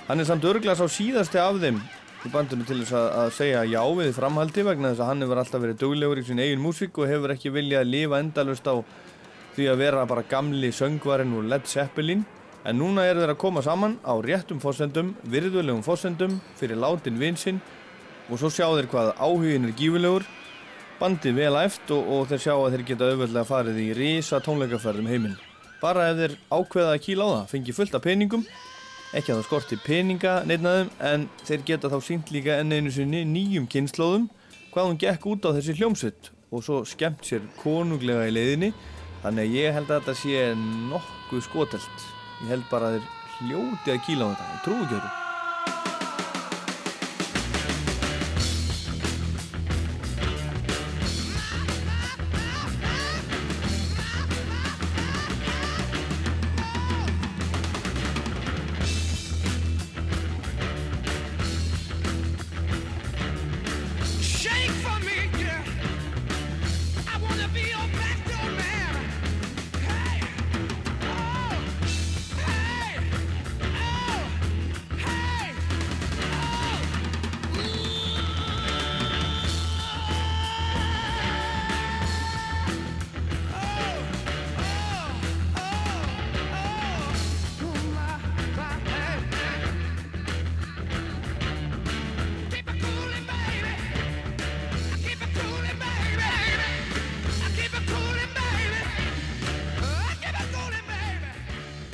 Hann 0.08 0.20
er 0.20 0.28
samt 0.28 0.46
örglas 0.48 0.80
á 0.80 0.88
síðasti 0.88 1.40
af 1.40 1.60
þeim 1.60 1.82
í 2.22 2.30
bandunum 2.30 2.66
til 2.66 2.78
þess 2.82 2.94
að, 2.94 3.06
að 3.18 3.32
segja 3.34 3.62
já 3.66 3.80
við 3.98 4.12
framhaldi 4.14 4.62
vegna 4.66 4.92
þess 4.92 5.02
að 5.02 5.08
hann 5.10 5.24
hefur 5.24 5.40
alltaf 5.42 5.62
verið 5.64 5.80
duglegur 5.80 6.20
í 6.20 6.26
sin 6.26 6.42
eigin 6.42 6.62
músík 6.62 7.00
og 7.02 7.10
hefur 7.10 7.34
ekki 7.34 7.50
viljað 7.54 7.88
lifa 7.88 8.20
endalust 8.22 8.68
á 8.70 8.78
því 9.56 9.66
að 9.72 9.80
vera 9.82 10.04
bara 10.08 10.24
gamli 10.30 10.70
söngvarinn 10.72 11.34
úr 11.36 11.48
Led 11.50 11.66
Zeppelin. 11.68 12.22
En 12.62 12.78
núna 12.78 13.08
eru 13.10 13.24
þeir 13.24 13.32
að 13.34 13.40
koma 13.42 13.62
saman 13.66 13.96
á 14.06 14.14
réttum 14.22 14.60
fósendum, 14.62 15.16
virðulegum 15.26 15.82
fósendum 15.82 16.38
fyrir 16.60 16.78
látin 16.78 17.18
vinsinn 17.18 17.58
og 18.30 18.38
svo 18.38 18.52
sjá 18.54 18.68
þeir 18.70 18.86
hvað 18.92 19.10
áhugin 19.18 19.66
er 19.66 19.74
gífilegur 19.76 20.28
bandið 21.02 21.40
vel 21.40 21.56
æft 21.58 21.90
og, 21.90 22.06
og 22.06 22.28
þeir 22.30 22.44
sjá 22.44 22.52
að 22.54 22.76
þeir 22.76 22.84
geta 22.92 23.08
auðveldlega 23.10 23.48
farið 23.48 23.80
í 23.82 23.88
risa 23.98 24.38
tónleikaferðum 24.44 25.10
heiminn. 25.10 25.40
Bara 25.82 26.12
ef 26.12 26.20
þeir 26.20 26.36
ákveða 26.54 26.92
að 26.94 27.02
kíla 27.08 27.26
á 27.26 27.30
það 27.32 27.50
fengi 27.56 27.74
fullt 27.74 27.98
af 27.98 28.04
peningum 28.06 28.46
ekki 29.12 29.32
að 29.32 29.40
það 29.40 29.46
skorti 29.48 29.78
peninga 29.84 30.34
neittnaðum 30.48 30.92
en 31.08 31.26
þeir 31.44 31.64
geta 31.68 31.90
þá 31.92 31.98
sínt 32.06 32.32
líka 32.32 32.58
enn 32.60 32.72
einu 32.72 32.92
sinni 32.94 33.24
nýjum 33.28 33.68
kynnslóðum 33.70 34.28
hvað 34.72 34.88
hún 34.88 35.00
gekk 35.02 35.26
út 35.28 35.48
á 35.48 35.54
þessi 35.56 35.76
hljómsveit 35.76 36.32
og 36.52 36.64
svo 36.64 36.82
skemmt 36.88 37.24
sér 37.28 37.44
konunglega 37.62 38.28
í 38.28 38.36
leiðinni. 38.36 38.72
Þannig 39.22 39.48
að 39.48 39.56
ég 39.58 39.76
held 39.76 39.90
að 39.90 40.00
þetta 40.00 40.18
sé 40.20 40.44
nokkuð 40.90 41.44
skotelt. 41.48 42.06
Ég 42.42 42.54
held 42.56 42.68
bara 42.72 42.92
að 42.92 43.00
þeir 43.00 43.10
hljóti 43.40 43.96
að 43.96 44.06
kíla 44.08 44.28
á 44.28 44.30
þetta 44.32 44.52
ég 44.52 44.64
trúi 44.66 44.80
ekki 44.82 44.96
þetta 44.96 45.21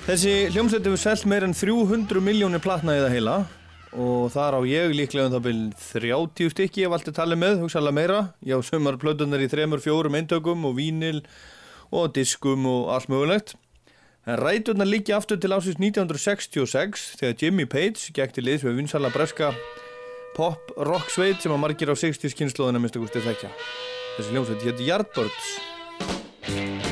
Þessi 0.08 0.46
hljómsveit 0.54 0.86
hefur 0.88 0.96
selt 0.96 1.26
meir 1.28 1.44
en 1.44 1.52
300 1.52 2.22
miljónir 2.24 2.62
platna 2.64 2.94
í 2.96 3.00
það 3.02 3.10
heila 3.12 3.34
og 3.92 4.30
þar 4.32 4.56
á 4.56 4.60
ég 4.64 4.94
líklega 4.96 5.28
um 5.28 5.34
það 5.34 5.42
byrjum 5.44 5.74
30 5.82 6.52
stykki 6.54 6.86
ég 6.86 6.92
valdi 6.94 7.12
talið 7.12 7.40
með, 7.42 7.58
hugsaðlega 7.60 7.96
meira. 7.98 8.22
Ég 8.40 8.56
á 8.56 8.64
sömur 8.64 8.96
plötunar 8.96 9.44
í 9.44 9.50
þremur, 9.52 9.84
fjórum 9.84 10.16
eintökum 10.16 10.64
og 10.64 10.78
vínil 10.80 11.20
og 11.92 12.16
diskum 12.16 12.64
og 12.72 12.88
allt 12.96 13.12
mögulegt. 13.12 13.52
En 14.24 14.40
ræturnar 14.40 14.88
líki 14.88 15.12
aftur 15.12 15.36
til 15.36 15.52
ásins 15.52 15.76
1966 15.76 17.20
þegar 17.20 17.40
Jimmy 17.44 17.68
Page 17.68 18.08
gekk 18.16 18.32
til 18.32 18.48
liðs 18.48 18.64
við 18.64 18.80
vinsala 18.80 19.12
breska 19.12 19.52
pop 20.40 20.72
rock 20.88 21.12
sveit 21.12 21.44
sem 21.44 21.52
að 21.52 21.66
margir 21.66 21.92
á 21.92 21.96
60 22.00 22.32
kynnslóðina 22.32 22.80
minnst 22.80 22.96
að 22.96 23.04
gústi 23.04 23.28
þekkja. 23.28 23.52
Þessi 24.16 24.32
hljómsveit 24.32 24.70
hétt 24.70 24.86
Yardbirds 24.88 26.87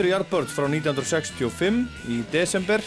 Eru 0.00 0.08
Yardbirds 0.14 0.54
frá 0.56 0.64
1965 0.64 2.08
í 2.08 2.22
desember 2.32 2.80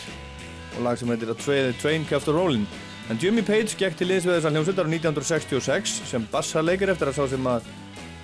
og 0.73 0.79
lag 0.81 0.97
sem 0.97 1.11
heitir 1.13 1.29
A 1.29 1.35
Train, 1.37 1.75
Train 1.77 2.07
Kept 2.09 2.31
a 2.31 2.33
Rollin' 2.33 2.65
en 3.13 3.19
Jimmy 3.21 3.43
Page 3.45 3.77
gekk 3.77 3.99
til 3.99 4.07
liðs 4.09 4.25
við 4.25 4.39
þessar 4.39 4.55
hljómsveitar 4.55 4.89
á 4.89 4.93
1966 4.95 5.93
sem 6.09 6.25
bassarleikir 6.33 6.89
eftir 6.89 7.11
að 7.11 7.19
sá 7.19 7.29
sem 7.35 7.49
að 7.51 7.69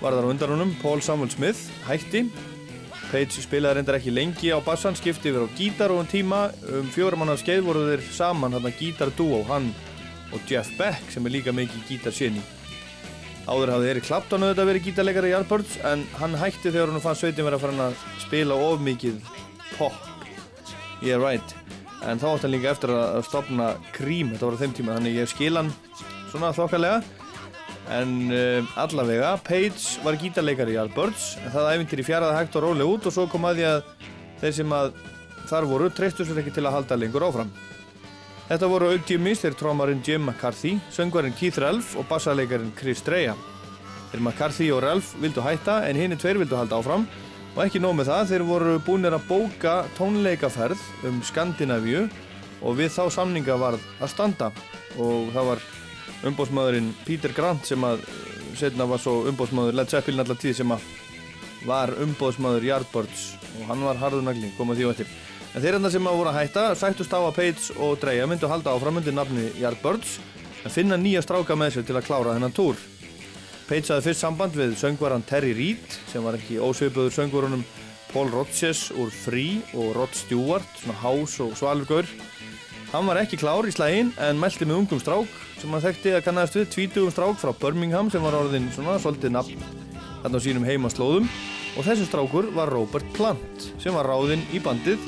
var 0.01 0.17
þar 0.17 0.25
á 0.25 0.31
undan 0.33 0.53
honum 0.55 0.73
Paul 0.81 1.03
Samuel 1.05 1.29
Smith 1.29 1.69
hætti. 1.85 2.25
Page 3.11 3.45
spilaði 3.45 3.77
reyndar 3.77 3.99
ekki 3.99 4.15
lengi 4.15 4.49
á 4.49 4.57
bassan 4.65 4.97
skipti 4.97 5.29
yfir 5.29 5.45
á 5.45 5.53
gítar 5.53 5.93
og 5.93 6.01
um 6.01 6.09
tíma. 6.09 6.47
Um 6.73 6.89
fjóra 6.89 7.19
manna 7.19 7.37
skeið 7.37 7.67
voru 7.69 7.89
þeir 7.91 8.07
saman 8.09 8.57
hann 8.57 8.65
að 8.65 8.79
gítardúó 8.81 9.43
hann 9.51 9.69
og 10.33 10.41
Jeff 10.49 10.73
Beck 10.81 11.13
sem 11.13 11.29
er 11.29 11.37
líka 11.37 11.53
mikið 11.53 11.85
gítarsinni 11.91 12.41
Áður 13.49 13.71
hafði 13.73 13.87
Erik 13.89 14.05
Clapton 14.05 14.43
auðvitað 14.45 14.67
verið 14.69 14.83
gítarleikari 14.85 15.29
í 15.29 15.33
Yardbirds 15.33 15.77
en 15.89 16.03
hann 16.19 16.35
hætti 16.37 16.69
þegar 16.69 16.91
hann 16.93 17.01
fann 17.01 17.17
sveitin 17.17 17.47
verið 17.47 17.57
að 17.57 17.63
fara 17.63 17.85
að 17.87 18.03
spila 18.21 18.57
of 18.67 18.83
mikið 18.85 19.15
pop. 19.73 19.95
Yeah 21.01 21.17
right. 21.17 21.55
En 22.05 22.21
þá 22.21 22.27
átti 22.35 22.45
hann 22.45 22.53
líka 22.53 22.73
eftir 22.75 22.93
að 22.93 23.23
stopna 23.25 23.71
Cream, 23.95 24.29
þetta 24.35 24.45
var 24.45 24.59
á 24.59 24.61
þeim 24.61 24.75
tíma 24.77 24.97
þannig 24.99 25.17
ég 25.17 25.31
skil 25.31 25.55
hann 25.57 25.71
svona 26.29 26.51
þokkalega. 26.53 27.01
En 27.97 28.13
uh, 28.29 28.69
allavega 28.77 29.33
Page 29.41 30.05
var 30.05 30.19
gítarleikari 30.21 30.75
í 30.75 30.77
Yardbirds 30.77 31.31
en 31.41 31.49
það 31.55 31.71
æfintir 31.73 32.03
í 32.03 32.05
fjaraði 32.05 32.37
hægt 32.37 32.59
og 32.59 32.67
rólega 32.67 32.93
út 32.93 33.09
og 33.09 33.15
svo 33.15 33.25
kom 33.31 33.49
að 33.49 33.63
því 33.63 33.67
að 33.71 33.79
þeir 34.43 34.57
sem 34.59 34.77
að 34.77 34.93
þar 35.49 35.69
voru 35.73 35.89
treystu 35.89 36.27
sér 36.27 36.43
ekki 36.43 36.53
til 36.53 36.67
að 36.69 36.75
halda 36.77 36.99
lengur 37.01 37.25
áfram 37.25 37.49
Þetta 38.49 38.65
voru 38.65 38.87
auk 38.89 39.03
Jimmys 39.05 39.43
þeir 39.43 39.53
trómarinn 39.59 39.99
Jim 40.01 40.23
McCarthy, 40.25 40.71
söngvarinn 40.89 41.35
Keith 41.37 41.59
Ralph 41.61 41.91
og 42.01 42.07
bassarleikarinn 42.09 42.71
Chris 42.73 43.03
Dreja. 43.05 43.35
Þeir 44.09 44.23
McCarthy 44.23 44.71
og 44.73 44.81
Ralph 44.81 45.11
vildu 45.21 45.43
hætta 45.45 45.83
en 45.85 45.99
hinn 45.99 46.17
tveir 46.17 46.39
vildu 46.41 46.57
halda 46.57 46.79
áfram 46.79 47.05
og 47.53 47.61
ekki 47.61 47.77
nóg 47.83 47.93
með 47.99 48.09
það 48.09 48.31
þeir 48.31 48.45
voru 48.49 48.73
búinir 48.87 49.13
að 49.13 49.27
bóka 49.29 49.75
tónleikaferð 49.99 50.81
um 51.05 51.21
Skandinavíu 51.29 52.07
og 52.65 52.79
við 52.81 52.89
þá 52.95 53.03
samninga 53.19 53.59
varð 53.61 53.85
að 54.01 54.13
standa 54.15 54.49
og 54.97 55.29
það 55.35 55.49
var 55.51 55.65
umbóðsmaðurinn 56.31 56.91
Peter 57.05 57.37
Grant 57.37 57.69
sem 57.69 57.85
að 57.85 58.01
setna 58.57 58.89
var 58.89 59.05
svo 59.05 59.27
umbóðsmaður 59.29 59.77
Led 59.77 59.93
Zeppelin 59.93 60.25
allar 60.25 60.41
tíð 60.41 60.57
sem 60.63 60.73
að 60.73 60.89
var 61.69 61.93
umbóðsmaður 62.01 62.65
Yardbirds 62.65 63.33
og 63.59 63.69
hann 63.69 63.85
var 63.85 64.01
harðunagling 64.01 64.57
komað 64.57 64.81
því 64.81 64.89
og 64.89 64.97
eftir. 64.97 65.19
En 65.55 65.63
þeir 65.63 65.79
enda 65.79 65.89
sem 65.89 66.05
að 66.05 66.19
voru 66.19 66.29
að 66.29 66.37
hætta 66.43 66.63
sættust 66.77 67.13
á 67.15 67.19
að 67.19 67.35
Page 67.39 67.75
og 67.81 67.97
Dreja 68.01 68.27
myndu 68.29 68.45
að 68.45 68.53
halda 68.53 68.73
áfram 68.75 68.99
undir 69.01 69.15
nafni 69.17 69.47
Yardbirds 69.57 70.19
en 70.61 70.73
finna 70.73 70.97
nýja 70.99 71.23
stráka 71.25 71.57
með 71.57 71.77
sér 71.77 71.87
til 71.87 71.95
að 71.97 72.05
klára 72.05 72.35
þennan 72.35 72.53
túr. 72.53 72.77
Page 73.65 73.89
hafði 73.89 74.05
fyrst 74.09 74.23
samband 74.23 74.57
við 74.57 74.75
söngvaran 74.77 75.25
Terry 75.25 75.55
Reid 75.57 75.95
sem 76.11 76.25
var 76.25 76.37
ekki 76.37 76.59
ósvipuður 76.61 77.15
söngvarunum 77.15 77.63
Paul 78.09 78.29
Rodgers 78.33 78.87
úr 78.97 79.09
Free 79.13 79.61
og 79.77 79.93
Rod 79.97 80.13
Stewart, 80.17 80.69
svona 80.81 80.97
hás 81.01 81.35
og 81.41 81.55
svalurgaur. 81.57 82.09
Hann 82.89 83.05
var 83.09 83.19
ekki 83.21 83.37
klár 83.37 83.67
í 83.69 83.73
slægin 83.73 84.09
en 84.21 84.41
meldi 84.41 84.65
með 84.65 84.83
ungum 84.83 85.01
strák 85.01 85.33
sem 85.59 85.73
hann 85.73 85.83
þekkti 85.83 86.15
að 86.17 86.25
kannast 86.25 86.57
við 86.57 86.69
tvítugum 86.73 87.13
strák 87.13 87.37
frá 87.41 87.53
Birmingham 87.57 88.09
sem 88.09 88.25
var 88.25 88.37
orðin 88.37 88.69
svona 88.73 88.97
svolítið 89.01 89.33
nafn 89.35 89.65
þarna 90.23 90.41
á 90.41 90.45
sínum 90.45 90.65
heimaslóðum 90.65 91.29
og 91.77 91.85
þessi 91.85 92.07
strákur 92.09 92.49
var 92.55 92.73
Robert 92.73 93.05
Plant 93.13 93.69
sem 93.81 93.93
var 93.93 94.09
ráðinn 94.09 94.41
í 94.53 94.61
bandið 94.63 95.05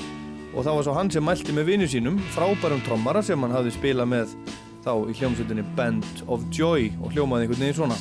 og 0.52 0.66
það 0.66 0.76
var 0.76 0.88
svo 0.88 0.96
hann 0.98 1.12
sem 1.14 1.24
mælti 1.24 1.56
með 1.56 1.70
vinnu 1.70 1.88
sínum 1.88 2.18
frábærum 2.36 2.84
trommara 2.86 3.24
sem 3.24 3.40
hann 3.44 3.56
hafði 3.56 3.72
spilað 3.78 4.12
með 4.12 4.36
þá 4.84 4.92
í 5.08 5.16
hljómsveitinni 5.20 5.64
Band 5.78 6.26
of 6.28 6.44
Joy 6.52 6.92
og 7.00 7.14
hljómaði 7.16 7.48
einhvern 7.48 7.64
veginn 7.64 7.80
svona 7.80 7.98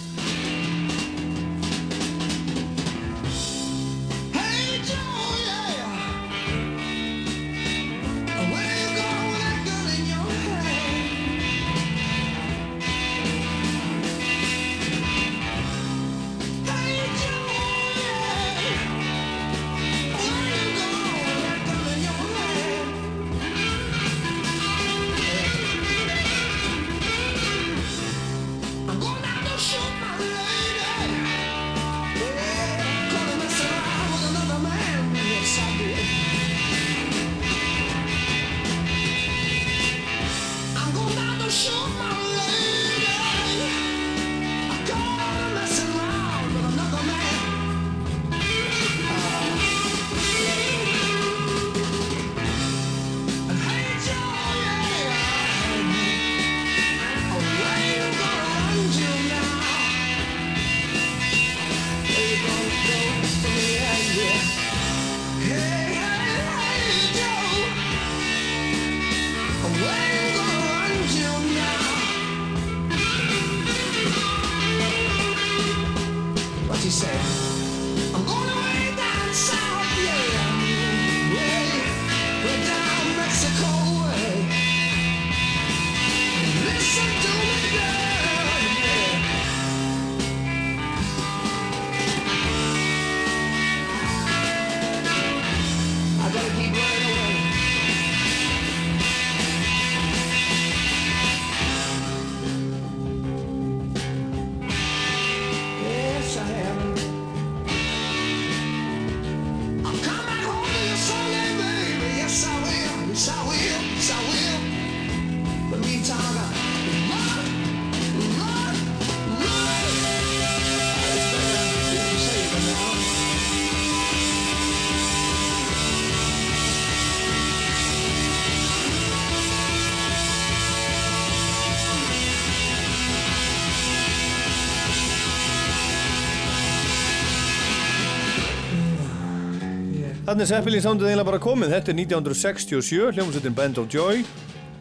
Þannig 140.40 140.54
er 140.54 140.56
Zeppelin 140.56 140.80
soundið 140.80 141.08
eiginlega 141.10 141.28
bara 141.28 141.38
komið. 141.44 141.72
Þetta 141.74 141.90
er 141.92 141.96
1967, 141.98 143.00
hljómsveitin 143.12 143.56
Band 143.58 143.78
of 143.82 143.88
Joy 143.92 144.22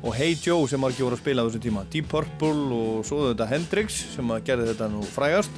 og 0.08 0.14
Hey 0.16 0.38
Joe 0.40 0.70
sem 0.72 0.80
margir 0.80 1.04
voru 1.04 1.18
að 1.18 1.20
spila 1.20 1.44
á 1.44 1.48
þessum 1.50 1.64
tíma. 1.66 1.82
Deep 1.92 2.06
Purple 2.08 2.78
og 2.78 3.02
svo 3.04 3.18
þetta 3.26 3.48
Hendrix 3.50 3.98
sem 4.14 4.30
gerði 4.48 4.70
þetta 4.70 4.88
nú 4.94 5.02
frægast. 5.04 5.58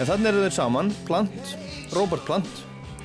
En 0.00 0.08
þannig 0.08 0.30
eru 0.30 0.46
þeir 0.46 0.54
saman, 0.56 0.88
Plant, 1.04 1.52
Robert 1.92 2.24
Plant 2.24 2.62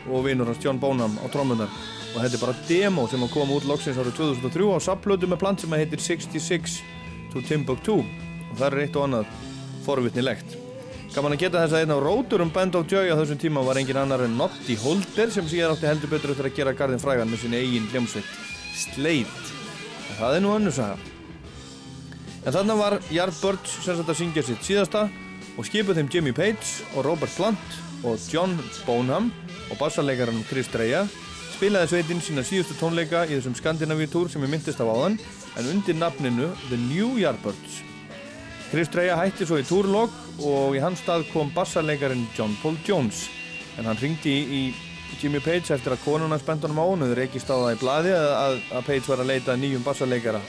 og 0.07 0.23
vinur 0.23 0.47
hans 0.47 0.63
John 0.63 0.79
Bonham 0.79 1.17
á 1.19 1.27
trómmunar 1.33 1.73
og 2.13 2.21
þetta 2.21 2.39
er 2.39 2.43
bara 2.45 2.55
demo 2.69 3.03
sem 3.11 3.25
að 3.27 3.33
koma 3.33 3.57
út 3.57 3.67
loksins 3.67 3.99
árið 3.99 4.15
2003 4.21 4.69
á 4.71 4.79
sapplötu 4.87 5.27
með 5.27 5.41
Plant 5.43 5.65
sem 5.65 5.75
heitir 5.75 5.99
66 5.99 6.77
to 7.33 7.43
Timbuktu. 7.43 7.97
Og 8.53 8.55
það 8.55 8.69
er 8.69 8.85
eitt 8.85 8.95
og 8.95 9.09
annað 9.09 9.35
forvitnilegt 9.83 10.55
Gaman 11.17 11.33
að 11.33 11.39
geta 11.41 11.63
þess 11.63 11.73
að 11.73 11.81
einn 11.81 11.91
af 11.95 12.01
róturum 12.03 12.49
Band 12.53 12.75
of 12.77 12.83
Joy 12.91 13.07
á 13.09 13.17
þessum 13.17 13.39
tíma 13.41 13.63
var 13.65 13.79
engin 13.79 13.97
annar 13.97 14.21
en 14.21 14.35
Noddy 14.37 14.75
Holder 14.77 15.31
sem 15.33 15.47
síðan 15.49 15.71
átti 15.73 15.87
heldur 15.89 16.11
betur 16.11 16.29
eftir 16.35 16.45
að 16.45 16.59
gera 16.59 16.73
garðin 16.77 17.01
frægan 17.01 17.31
með 17.31 17.41
sinni 17.41 17.57
eigin 17.57 17.87
hljómsveit 17.89 18.27
Slade. 18.77 19.47
En 20.11 20.19
það 20.19 20.35
er 20.35 20.43
nú 20.45 20.51
önnur 20.53 20.75
saga. 20.77 20.99
En 22.43 22.53
þarna 22.53 22.75
var 22.77 22.97
Yardbirds 23.09 23.79
sem 23.79 23.97
sagt 23.97 24.13
að 24.13 24.19
syngja 24.19 24.45
sitt 24.45 24.69
síðasta 24.69 25.07
og 25.57 25.65
skipuð 25.65 26.03
þeim 26.03 26.13
Jimmy 26.13 26.35
Page 26.37 26.85
og 26.93 27.09
Robert 27.09 27.33
Plant 27.33 27.81
og 28.05 28.29
John 28.29 28.53
Bonham 28.85 29.33
og 29.71 29.81
bassarleikarinn 29.81 30.45
Chris 30.51 30.69
Dreja 30.69 31.07
spilaði 31.55 31.95
sveitin 31.95 32.21
sína 32.21 32.45
síðustu 32.45 32.77
tónleika 32.77 33.25
í 33.25 33.33
þessum 33.39 33.57
Skandinavíu 33.57 34.13
túr 34.13 34.29
sem 34.29 34.45
ég 34.45 34.53
myndist 34.53 34.85
af 34.85 34.93
áðan 34.93 35.17
en 35.57 35.73
undir 35.73 35.97
nafninu 35.97 36.53
The 36.69 36.77
New 36.85 37.15
Yardbirds. 37.17 37.86
Chris 38.67 38.89
Dreja 38.91 39.15
hætti 39.15 39.45
svo 39.47 39.61
í 39.61 39.63
túrlokk 39.63 40.41
og 40.43 40.73
í 40.75 40.79
hans 40.83 40.99
stað 40.99 41.23
kom 41.31 41.47
bassarleikarin 41.55 42.25
John 42.35 42.51
Paul 42.59 42.75
Jones. 42.83 43.21
En 43.79 43.87
hann 43.87 43.99
ringdi 44.01 44.33
í, 44.43 44.61
Jimmy 45.21 45.39
Page 45.39 45.71
eftir 45.71 45.93
að 45.95 46.01
konuna 46.03 46.35
spendunum 46.41 46.81
á 46.83 46.85
hann 46.89 47.05
og 47.05 47.13
þeir 47.13 47.21
ekki 47.23 47.39
stáða 47.39 47.71
í 47.77 47.79
bladi 47.79 48.11
að, 48.11 48.57
að, 48.75 48.81
Page 48.89 49.07
var 49.07 49.23
að 49.23 49.31
leita 49.31 49.55
nýjum 49.55 49.85
bassarleikara 49.85 50.41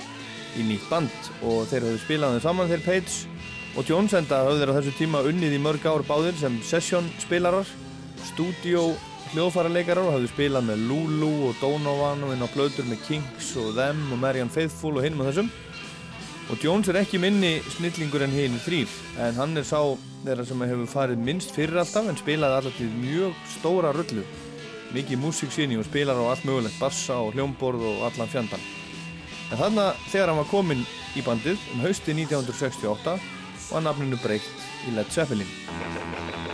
í 0.58 0.66
nýtt 0.66 0.88
band. 0.90 1.28
Og 1.46 1.68
þeir 1.70 1.86
höfðu 1.86 2.00
spilað 2.02 2.34
þeim 2.34 2.44
saman 2.48 2.72
þeir 2.72 2.82
Page 2.88 3.78
og 3.78 3.92
Jones 3.92 4.16
enda 4.18 4.42
höfðu 4.48 4.64
þeir 4.64 4.74
á 4.74 4.76
þessu 4.80 4.96
tíma 4.98 5.22
unnið 5.30 5.54
í 5.54 5.62
mörg 5.62 5.86
ár 5.86 6.06
báðir 6.10 6.40
sem 6.42 6.58
session 6.66 7.06
spilarar 7.22 7.70
stúdíó 8.32 8.88
hljóðfaraleikarar 9.30 10.08
og 10.08 10.16
hafðu 10.16 10.32
spilað 10.32 10.66
með 10.72 10.84
Lulu 10.90 11.32
og 11.52 11.62
Donovan 11.62 12.26
og 12.26 12.34
inn 12.34 12.42
á 12.42 12.50
blöður 12.50 12.90
með 12.90 13.06
Kinks 13.06 13.54
og 13.62 13.76
Them 13.78 14.08
og 14.10 14.18
Marianne 14.24 14.50
Faithfull 14.50 14.96
og 14.98 15.06
hinn 15.06 15.20
og 15.20 15.30
þessum 15.30 15.54
og 16.48 16.64
Jones 16.64 16.88
er 16.88 17.00
ekki 17.02 17.20
minni 17.20 17.58
snillingur 17.76 18.24
en 18.24 18.32
hinn 18.32 18.56
þrýr 18.64 18.96
en 19.26 19.38
hann 19.40 19.60
er 19.60 19.66
sá 19.68 19.80
þeirra 20.24 20.46
sem 20.48 20.64
hefur 20.64 20.90
farið 20.90 21.24
minnst 21.28 21.54
fyrir 21.54 21.80
alltaf 21.82 22.08
en 22.08 22.18
spilaði 22.18 22.58
alltaf 22.58 22.78
til 22.80 22.90
mjög 22.98 23.46
stóra 23.58 23.92
rullu. 23.94 24.24
Mikið 24.96 25.20
músiksýni 25.20 25.76
og 25.76 25.84
spilar 25.84 26.16
á 26.16 26.24
allt 26.32 26.48
mögulegt 26.48 26.80
bassa 26.80 27.20
og 27.20 27.34
hljómborð 27.36 27.84
og 27.92 28.04
allan 28.08 28.32
fjandan 28.32 28.68
en 29.52 29.60
þannig 29.60 30.04
þegar 30.12 30.32
hann 30.32 30.40
var 30.42 30.50
kominn 30.50 30.84
í 31.16 31.24
bandið 31.24 31.70
um 31.74 31.84
hausti 31.86 32.16
1968 32.16 33.16
var 33.70 33.84
nafninu 33.86 34.20
breykt 34.24 34.68
í 34.88 34.96
Led 34.96 35.12
Zeppelin 35.14 36.47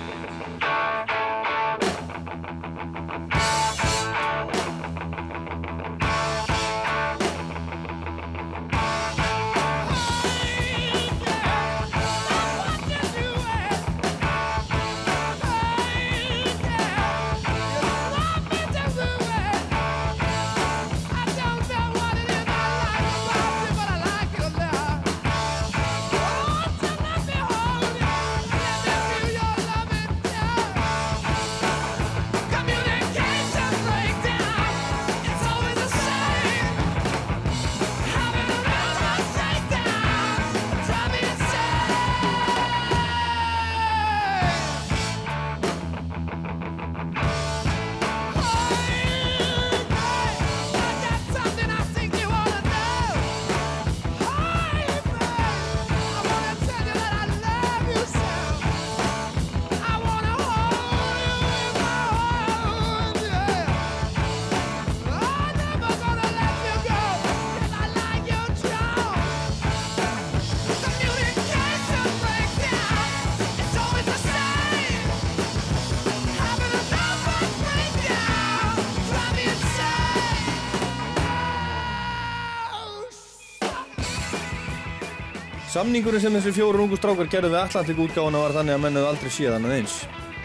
Samningurinn 85.85 86.23
sem 86.23 86.33
þessi 86.33 86.53
fjóru 86.57 86.81
ungu 86.81 86.97
strákar 86.97 87.29
gerðu 87.29 87.51
við 87.53 87.59
Atlantik 87.61 87.99
útgáfuna 88.01 88.41
var 88.41 88.55
þannig 88.55 88.73
að 88.73 88.79
mennuðu 88.87 89.09
aldrei 89.11 89.33
séðan 89.35 89.67
að 89.69 89.75
eins. 89.75 89.97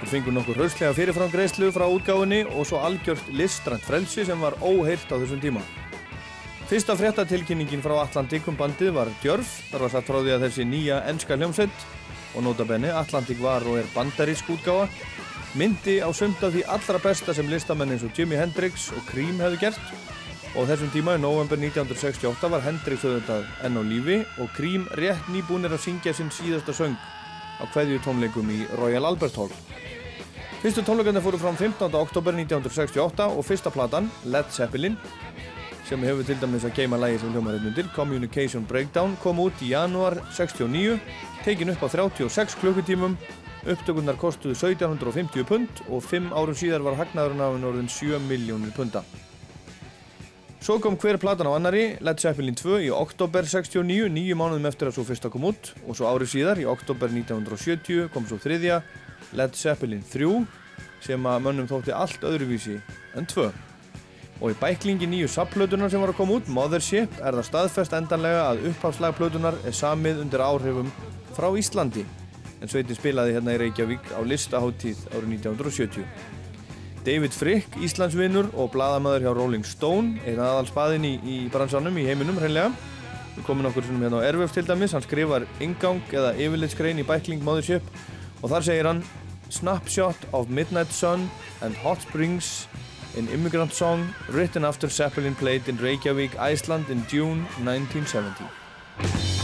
Þeir 0.01 0.09
fengur 0.11 0.35
nokkur 0.35 0.57
hrauslega 0.59 0.97
fyrirfram 0.97 1.31
greiðslu 1.31 1.69
frá 1.71 1.85
útgáfunni 1.87 2.39
og 2.49 2.67
svo 2.67 2.81
algjört 2.83 3.29
listrænt 3.31 3.85
frelsi 3.87 4.25
sem 4.27 4.43
var 4.43 4.57
óheirt 4.59 5.07
á 5.07 5.15
þessum 5.15 5.39
tíma. 5.39 5.63
Fyrsta 6.67 6.97
fréttatilkynningin 6.99 7.85
frá 7.85 7.95
Atlantik 8.01 8.51
um 8.51 8.59
bandið 8.59 8.91
var 8.97 9.13
djörf, 9.23 9.55
þar 9.71 9.85
var 9.85 9.95
satt 9.95 10.11
frá 10.11 10.19
því 10.19 10.35
að 10.35 10.45
þessi 10.49 10.67
nýja 10.73 10.99
enska 11.13 11.39
hljómsveit 11.39 11.87
og 12.35 12.43
nota 12.43 12.67
benni 12.67 12.91
Atlantik 12.91 13.39
var 13.39 13.63
og 13.63 13.79
er 13.79 13.87
bandarísk 13.95 14.51
útgáfa, 14.57 14.91
myndi 15.55 16.01
á 16.03 16.11
af 16.11 16.51
því 16.51 16.67
allra 16.67 16.99
besta 17.07 17.31
sem 17.31 17.47
listamenn 17.47 17.95
eins 17.95 18.03
og 18.03 18.11
Jimi 18.11 18.35
Hendrix 18.35 18.91
og 18.91 19.07
Cream 19.07 19.39
hefðu 19.39 19.63
gert 19.69 20.18
og 20.57 20.65
þessum 20.69 20.89
tíma 20.93 21.13
í 21.17 21.21
november 21.21 21.59
1968 21.61 22.49
var 22.49 22.63
Hendrix 22.65 23.03
auðvitað 23.05 23.45
enn 23.67 23.77
á 23.77 23.83
lífi 23.85 24.17
og 24.41 24.49
Cream 24.55 24.87
rétt 24.97 25.29
nýbúnir 25.29 25.75
að 25.75 25.83
syngja 25.83 26.13
sinn 26.17 26.31
síðasta 26.33 26.73
söng 26.73 26.95
á 27.61 27.63
kveðju 27.69 27.99
tónleikum 28.05 28.49
í 28.49 28.63
Royal 28.79 29.05
Albert 29.05 29.37
Hall. 29.37 29.53
Fyrstu 30.63 30.83
tónleikarnir 30.83 31.23
fóru 31.23 31.39
fram 31.39 31.55
15. 31.59 31.93
oktober 32.01 32.35
1968 32.35 33.29
og 33.29 33.45
fyrsta 33.45 33.71
platan, 33.71 34.09
Led 34.25 34.49
Zeppelin, 34.51 34.97
sem 35.87 36.01
hefur 36.03 36.25
til 36.25 36.41
dæmis 36.41 36.65
að 36.67 36.75
geima 36.81 36.99
lægi 36.99 37.21
sem 37.21 37.31
hljómar 37.33 37.55
hérna 37.55 37.71
undir, 37.71 37.87
Communication 37.95 38.65
Breakdown, 38.67 39.15
kom 39.23 39.39
út 39.45 39.63
í 39.63 39.71
janúar 39.71 40.17
69, 40.33 40.99
tekin 41.45 41.71
upp 41.75 41.85
á 41.85 41.87
36 41.93 42.59
klukkutímum, 42.59 43.15
upptökurnar 43.69 44.19
kostuðu 44.19 44.57
1750 44.57 45.47
pund 45.47 45.81
og 45.87 46.03
5 46.03 46.33
árum 46.33 46.57
síðar 46.57 46.85
var 46.85 46.99
hagnaðurinn 46.99 47.43
af 47.45 47.55
henni 47.55 47.73
orðin 47.73 47.91
7 47.91 48.23
miljónir 48.27 48.75
punda. 48.75 49.05
Svo 50.59 50.75
kom 50.83 50.97
hver 50.99 51.15
platan 51.15 51.47
á 51.47 51.55
annari, 51.55 51.83
Led 52.03 52.19
Zeppelin 52.19 52.55
2 52.57 52.81
í 52.83 52.89
oktober 52.91 53.45
69, 53.47 54.09
nýju 54.11 54.35
mánuðum 54.35 54.67
eftir 54.67 54.89
að 54.89 54.97
svo 54.97 55.05
fyrsta 55.07 55.29
kom 55.31 55.45
út 55.47 55.69
og 55.85 55.95
svo 55.95 56.09
árið 56.11 56.33
síðar 56.33 56.59
í 56.59 56.65
oktober 56.67 57.07
1970 57.15 58.09
kom 58.11 58.25
svo 58.27 58.35
þriðja 58.43 58.81
Led 59.39 59.55
Zeppelin 59.55 60.03
3 60.11 60.27
sem 61.05 61.29
að 61.31 61.45
mönnum 61.45 61.69
þótti 61.69 61.95
allt 61.95 62.25
öðruvísi 62.27 62.75
en 63.15 63.29
2. 63.31 63.47
Og 64.39 64.51
í 64.51 64.57
bæklingi 64.59 65.07
nýju 65.07 65.29
sapplötunar 65.31 65.91
sem 65.91 66.03
var 66.03 66.11
að 66.11 66.19
koma 66.19 66.37
út, 66.39 66.51
Mothership, 66.51 67.15
er 67.23 67.39
það 67.39 67.47
staðfest 67.47 67.95
endanlega 67.95 68.43
að 68.49 68.65
upphafslagplötunar 68.73 69.61
er 69.63 69.75
samið 69.79 70.25
undir 70.25 70.43
áhrifum 70.43 70.91
frá 71.39 71.47
Íslandi 71.55 72.03
en 72.59 72.67
sveitin 72.67 72.99
spilaði 72.99 73.37
hérna 73.37 73.55
í 73.55 73.63
Reykjavík 73.63 74.11
á 74.11 74.19
listaháttíð 74.27 75.07
árið 75.15 75.31
1970. 75.39 76.38
David 77.05 77.33
Frick, 77.35 77.75
Íslandsvinnur 77.79 78.51
og 78.59 78.71
bladamæður 78.73 79.25
hjá 79.25 79.31
Rolling 79.37 79.65
Stone, 79.67 80.19
einn 80.27 80.41
aðal 80.43 80.67
spaðinn 80.67 81.07
í, 81.07 81.13
í 81.23 81.37
bransanum 81.53 81.95
í 81.97 82.05
heiminum 82.07 82.39
hreinlega. 82.41 82.73
Við 83.37 83.45
komum 83.47 83.69
okkur 83.69 83.87
svona 83.87 84.07
hérna 84.07 84.19
á 84.19 84.27
Erfjöf 84.27 84.57
til 84.57 84.65
dæmis, 84.67 84.95
hann 84.97 85.05
skrifar 85.05 85.47
ingang 85.63 86.03
eða 86.11 86.35
yfirlitskrein 86.35 86.99
í 86.99 87.07
bækling 87.07 87.43
Mothership 87.45 87.87
og 88.41 88.51
þar 88.51 88.67
segir 88.67 88.89
hann 88.91 89.03
Snapshot 89.49 90.29
of 90.33 90.51
Midnight 90.51 90.91
Sun 90.93 91.29
and 91.61 91.75
Hot 91.85 92.03
Springs 92.03 92.67
an 93.17 93.27
immigrant 93.33 93.73
song 93.73 94.13
written 94.29 94.65
after 94.65 94.89
Zeppelin 94.89 95.35
played 95.35 95.67
in 95.67 95.77
Reykjavík, 95.77 96.37
Iceland 96.37 96.89
in 96.89 97.05
June 97.09 97.45
1970. 97.63 99.38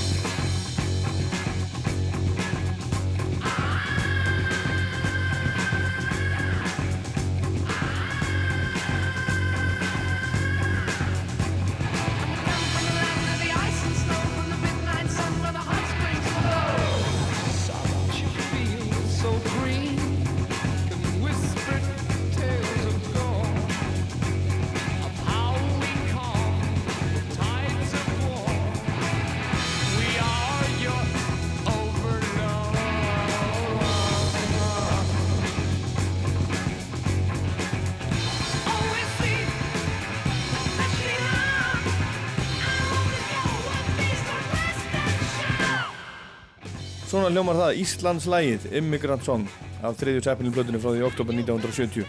Svona 47.16 47.30
hljómar 47.32 47.55
það. 47.55 47.78
Íslands 47.80 48.26
lægið 48.28 48.63
Immigrant 48.76 49.24
Song 49.24 49.45
af 49.88 49.93
þriðju 50.01 50.24
Zeppelin 50.26 50.51
blöðunni 50.51 50.82
frá 50.84 50.89
því 50.91 51.05
oktober 51.07 51.38
1970 51.38 52.03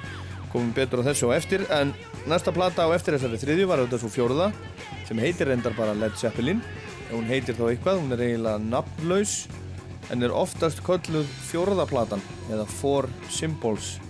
komum 0.50 0.72
betur 0.74 0.98
á 0.98 1.06
þessu 1.06 1.28
á 1.30 1.36
eftir 1.36 1.62
en 1.70 1.92
næsta 2.26 2.50
plata 2.50 2.82
á 2.82 2.90
eftir 2.90 3.14
þessari 3.14 3.38
þriðju 3.38 3.68
var 3.70 3.84
auðvitað 3.84 4.02
svo 4.02 4.10
fjóruða 4.10 4.48
sem 5.06 5.22
heitir 5.22 5.46
reyndar 5.46 5.78
bara 5.78 5.94
Led 5.94 6.18
Zeppelin. 6.18 6.58
Hún 7.12 7.30
heitir 7.30 7.54
þá 7.54 7.68
eitthvað, 7.68 8.02
hún 8.02 8.16
er 8.16 8.26
eiginlega 8.26 8.64
nafnlaus 8.66 9.38
en 10.10 10.26
er 10.26 10.34
oftast 10.34 10.82
kölluð 10.82 11.30
fjóruða 11.52 11.86
platan 11.86 12.26
eða 12.50 12.66
Four 12.66 13.06
Symbols. 13.30 14.00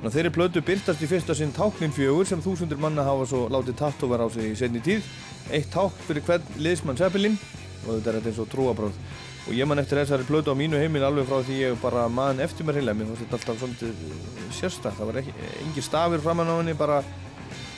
Ná, 0.00 0.08
þeirri 0.08 0.32
plötu 0.40 0.64
byrtast 0.64 1.04
í 1.04 1.10
fyrsta 1.10 1.36
sinn 1.36 1.52
táknin 1.52 1.92
fjögur 1.92 2.24
sem 2.24 2.40
þúsundir 2.40 2.80
manna 2.80 3.04
hafa 3.04 3.28
svo 3.28 3.44
látið 3.52 3.82
tattóvar 3.84 4.24
á 4.24 4.28
sig 4.32 4.54
í 4.54 4.56
setni 4.56 4.80
tíð. 4.80 5.04
Eitt 5.52 5.68
tákn 5.68 6.06
fyrir 6.08 6.24
hvern 6.24 6.54
liðsmann 6.64 6.96
Zeppelin 6.96 7.36
og 7.84 7.98
þetta 7.98 8.08
er 8.08 8.22
þetta 8.22 8.32
eins 8.32 8.40
og 8.40 8.54
trúabráð 8.56 9.02
og 9.46 9.52
ég 9.56 9.68
man 9.68 9.82
eftir 9.82 10.00
þessari 10.00 10.26
plötu 10.28 10.52
á 10.52 10.56
mínu 10.58 10.80
heimil 10.80 11.06
alveg 11.06 11.28
frá 11.28 11.40
því 11.46 11.60
ég 11.62 11.78
bara 11.82 12.08
man 12.12 12.42
eftir 12.44 12.66
mér 12.68 12.80
heila 12.80 12.96
mér 12.96 13.10
fannst 13.10 13.24
þetta 13.24 13.38
alltaf 13.38 13.62
svolítið 13.62 14.04
uh, 14.08 14.42
sérstak 14.56 14.98
það 14.98 15.12
var 15.12 15.20
ekki, 15.22 15.36
engin 15.64 15.86
stafir 15.86 16.24
framan 16.24 16.52
á 16.52 16.54
henni 16.58 16.76
bara 16.78 17.00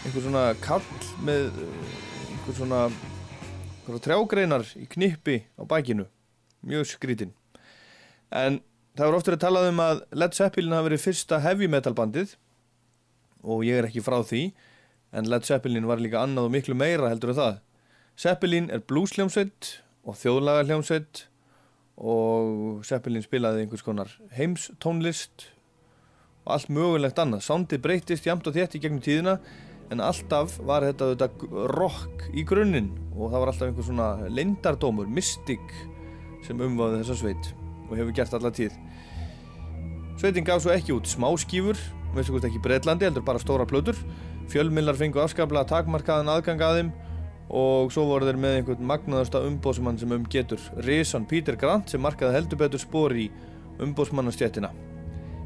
einhver 0.03 0.25
svona 0.25 0.49
kall 0.65 0.91
með 1.23 1.53
uh, 1.53 1.95
einhver 2.33 2.59
svona 2.59 2.83
einhverja 2.89 4.05
trjágreinar 4.09 4.67
í 4.79 4.89
knippi 4.91 5.39
á 5.59 5.63
bækinu 5.69 6.09
mjög 6.67 6.91
skrítinn 6.97 7.33
en 8.33 8.63
það 8.97 9.09
var 9.09 9.19
oftur 9.19 9.37
að 9.37 9.45
talað 9.47 9.69
um 9.71 9.83
að 9.83 10.03
Led 10.21 10.37
Zeppelin 10.37 10.77
hafi 10.77 10.89
verið 10.91 11.05
fyrsta 11.07 11.41
heavy 11.45 11.69
metal 11.71 11.95
bandið. 11.97 12.37
Og 13.43 13.65
ég 13.67 13.81
er 13.81 13.89
ekki 13.89 14.05
frá 14.05 14.21
því 14.23 14.45
en 15.17 15.29
Led 15.29 15.47
Zeppelin 15.49 15.89
var 15.89 16.01
líka 16.01 16.23
annað 16.23 16.49
og 16.49 16.55
miklu 16.55 16.77
meira 16.79 17.11
heldur 17.13 17.33
en 17.33 17.41
það. 17.41 17.61
Zeppelin 18.21 18.71
er 18.73 18.85
bluesljómsveit 18.89 19.77
og 20.09 20.19
þjóðlaga 20.21 20.67
hljómsveit 20.69 21.27
og 22.01 22.83
Zeppelin 22.87 23.25
spilaði 23.25 23.65
einhvers 23.65 23.85
konar 23.85 24.11
heimstónlist 24.37 25.49
og 26.47 26.57
allt 26.57 26.73
mögulegt 26.73 27.21
annað. 27.23 27.45
Soundið 27.47 27.83
breytist 27.85 28.27
jamt 28.27 28.47
og 28.49 28.57
þétt 28.57 28.79
í 28.79 28.83
gegnum 28.83 29.03
tíðina 29.05 29.39
en 29.93 30.01
alltaf 30.01 30.57
var 30.65 30.87
þetta, 30.89 31.13
þetta 31.13 31.67
rock 31.77 32.29
í 32.33 32.45
grunninn 32.49 32.93
og 33.13 33.33
það 33.33 33.39
var 33.39 33.53
alltaf 33.53 33.69
einhver 33.69 33.89
svona 33.89 34.31
lindardómur, 34.33 35.11
mystik 35.11 35.75
sem 36.47 36.61
umváði 36.65 37.03
þessa 37.03 37.19
sveit 37.21 37.53
og 37.89 37.99
hefur 37.99 38.15
gert 38.17 38.39
alla 38.39 38.53
tíð. 38.55 38.79
Sveitin 40.21 40.47
gaf 40.47 40.63
svo 40.65 40.73
ekki 40.73 40.95
út 40.97 41.11
smáskífur 41.11 41.79
veistu 42.17 42.35
hvort 42.35 42.47
ekki 42.49 42.61
Breitlandi, 42.63 43.07
heldur 43.09 43.25
bara 43.25 43.41
stóra 43.41 43.67
plötur. 43.69 43.97
Fjölmillar 44.53 44.97
fengu 44.99 45.23
afskaplega 45.23 45.65
takmarkaðan 45.71 46.31
aðgang 46.33 46.65
að 46.65 46.79
þeim 46.79 46.91
og 47.49 47.91
svo 47.93 48.07
voru 48.09 48.29
þeir 48.29 48.39
með 48.41 48.61
einhvern 48.61 48.87
magnaðasta 48.93 49.43
umbósmann 49.49 49.99
sem 50.01 50.15
um 50.15 50.25
getur 50.31 50.63
Risan 50.87 51.27
Peter 51.29 51.59
Grant 51.59 51.91
sem 51.91 52.03
markaði 52.03 52.39
heldur 52.39 52.63
betur 52.63 52.83
spór 52.83 53.17
í 53.19 53.29
umbósmannastjættina 53.83 54.71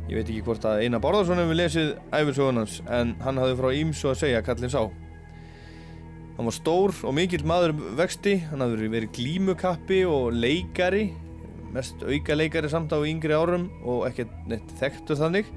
ég 0.06 0.20
veit 0.20 0.28
ekki 0.28 0.44
hvort 0.46 0.66
að 0.68 0.84
Einar 0.84 1.02
Bárðarsson 1.02 1.40
hefur 1.40 1.58
lesið 1.58 1.88
æfirsögunans 2.14 2.78
en 2.94 3.16
hann 3.24 3.40
hafði 3.42 3.58
frá 3.58 3.68
ímsu 3.74 4.10
að 4.12 4.20
segja 4.20 4.42
kallin 4.46 4.70
sá. 4.70 4.82
Hann 6.36 6.46
var 6.46 6.54
stór 6.54 6.94
og 7.08 7.14
mikill 7.16 7.46
maður 7.48 7.74
vexti 7.98 8.36
hann 8.50 8.62
hafði 8.62 8.90
verið 8.92 9.14
glímukappi 9.16 10.02
og 10.06 10.36
leikari 10.36 11.08
mest 11.74 12.04
auka 12.06 12.36
leikari 12.36 12.70
samt 12.70 12.94
á 12.94 13.02
yngri 13.02 13.34
árum 13.34 13.66
og 13.84 14.06
ekkert 14.08 14.30
neitt 14.48 14.70
þekktu 14.78 15.16
þannig 15.18 15.50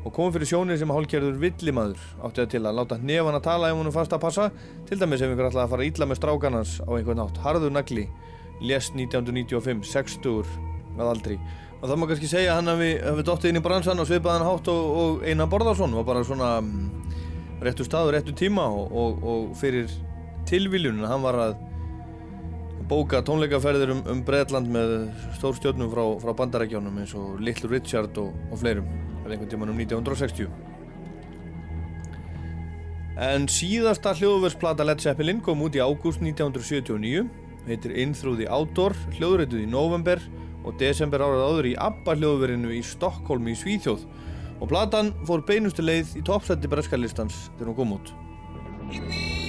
og 0.00 0.12
kom 0.16 0.32
fyrir 0.32 0.48
sjónir 0.48 0.78
sem 0.80 0.90
hálfgerður 0.90 1.38
villimaður. 1.42 2.02
Átti 2.24 2.42
það 2.42 2.50
til 2.54 2.62
að 2.64 2.76
láta 2.78 2.98
nefan 3.02 3.36
að 3.36 3.46
tala 3.46 3.70
ef 3.70 3.78
hún 3.78 3.90
er 3.90 3.94
fast 3.94 4.14
að 4.16 4.22
passa. 4.24 4.48
Til 4.88 4.98
dæmis 5.00 5.20
ef 5.20 5.28
einhver 5.28 5.50
ætlaði 5.50 5.66
að 5.66 5.72
fara 5.74 5.88
ítla 5.88 6.08
með 6.08 6.20
strákanans 6.20 6.76
á 6.80 6.90
einhvern 6.96 7.20
nátt 7.20 7.40
harður 7.44 7.74
nagli 7.74 8.06
lest 8.64 8.96
1995, 8.96 9.84
60 9.88 10.54
að 11.00 11.12
aldri. 11.12 11.38
Og 11.80 11.88
það 11.88 12.00
má 12.00 12.06
kannski 12.10 12.28
segja 12.28 12.54
að 12.54 12.60
hann 12.60 12.72
hafi, 12.74 12.90
hafi 13.00 13.26
dottið 13.28 13.52
inn 13.52 13.60
í 13.60 13.64
bransan 13.64 14.02
og 14.02 14.08
svipaðan 14.08 14.44
hátt 14.48 14.68
og, 14.72 14.96
og 15.02 15.24
Einar 15.24 15.48
Borðarsson 15.52 15.96
var 15.96 16.06
bara 16.08 16.24
svona 16.28 16.50
réttu 17.64 17.84
staður, 17.84 18.16
réttu 18.16 18.36
tíma 18.36 18.66
og, 18.68 18.92
og, 18.92 19.24
og 19.24 19.50
fyrir 19.60 19.88
tilviljun 20.48 21.04
hann 21.08 21.24
var 21.24 21.40
að 21.40 21.58
bóka 22.90 23.20
tónleikaferðir 23.24 23.94
um, 23.94 24.02
um 24.12 24.24
Breitland 24.26 24.68
með 24.72 24.96
stórstjórnum 25.38 25.92
frá, 25.92 26.02
frá 26.24 26.34
bandarækjónum 26.42 27.00
eins 27.00 27.14
og 27.16 27.40
Little 27.40 27.70
Richard 27.72 28.18
og, 28.20 28.34
og 28.50 28.60
fleirum 28.60 29.09
einhvern 29.34 29.52
tíman 29.52 29.72
um 29.72 29.78
1960 29.80 30.48
en 33.20 33.48
síðasta 33.52 34.14
hljóðversplata 34.16 34.86
Led 34.86 35.02
Zeppelin 35.04 35.42
kom 35.44 35.60
út 35.66 35.76
í 35.76 35.82
ágúst 35.84 36.22
1979 36.24 37.26
heitir 37.66 37.96
In 37.96 38.14
Through 38.16 38.40
the 38.40 38.48
Outdoor 38.48 38.96
hljóðrætuð 39.18 39.64
í 39.64 39.68
november 39.70 40.22
og 40.64 40.76
desember 40.80 41.24
árað 41.24 41.44
áður 41.48 41.70
í 41.72 41.74
ABBA 41.88 42.16
hljóðverinu 42.20 42.72
í 42.76 42.80
Stokkólm 42.84 43.48
í 43.50 43.56
Svíþjóð. 43.56 44.06
Og 44.60 44.68
platan 44.68 45.14
fór 45.28 45.44
beinustu 45.48 45.84
leið 45.84 46.18
í 46.20 46.24
toppsætti 46.26 46.68
breskalistans 46.68 47.46
þegar 47.56 47.72
hún 47.72 47.78
kom 47.80 47.96
út 47.96 49.39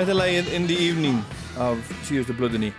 Þetta 0.00 0.14
er 0.14 0.16
lagið 0.16 0.46
In 0.56 0.64
the 0.64 0.76
Evening 0.80 1.16
af 1.60 1.90
síðustu 2.08 2.32
blöðunni 2.32 2.70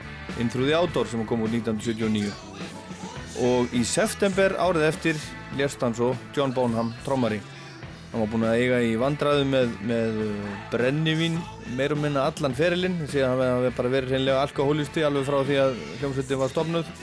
In 0.42 0.48
Through 0.50 0.66
the 0.66 0.74
Outdoor 0.74 1.06
sem 1.06 1.22
kom 1.30 1.44
út 1.46 1.52
1979 1.54 2.32
og 3.46 3.76
í 3.78 3.82
september 3.86 4.56
árið 4.58 4.88
eftir 4.88 5.20
lérst 5.60 5.86
hann 5.86 5.94
svo 5.94 6.16
John 6.34 6.50
Bonham 6.56 6.90
trommari. 7.06 7.38
Hann 8.10 8.24
var 8.24 8.32
búinn 8.32 8.48
að 8.50 8.58
eiga 8.64 8.82
í 8.82 8.98
vandræðu 8.98 9.46
með, 9.52 9.78
með 9.86 10.20
uh, 10.26 10.50
brennivín 10.74 11.38
meir 11.78 11.94
og 11.94 12.02
minna 12.02 12.26
allan 12.26 12.58
ferilinn 12.58 12.98
síðan 13.06 13.38
hann 13.38 13.54
hefði 13.60 13.74
bara 13.78 13.96
verið 14.00 14.16
hreinlega 14.16 14.44
alkohólisti 14.48 15.06
alveg 15.06 15.30
frá 15.30 15.44
því 15.46 15.64
að 15.68 15.80
hljómsveitin 16.02 16.42
var 16.42 16.54
stopnuð 16.56 16.94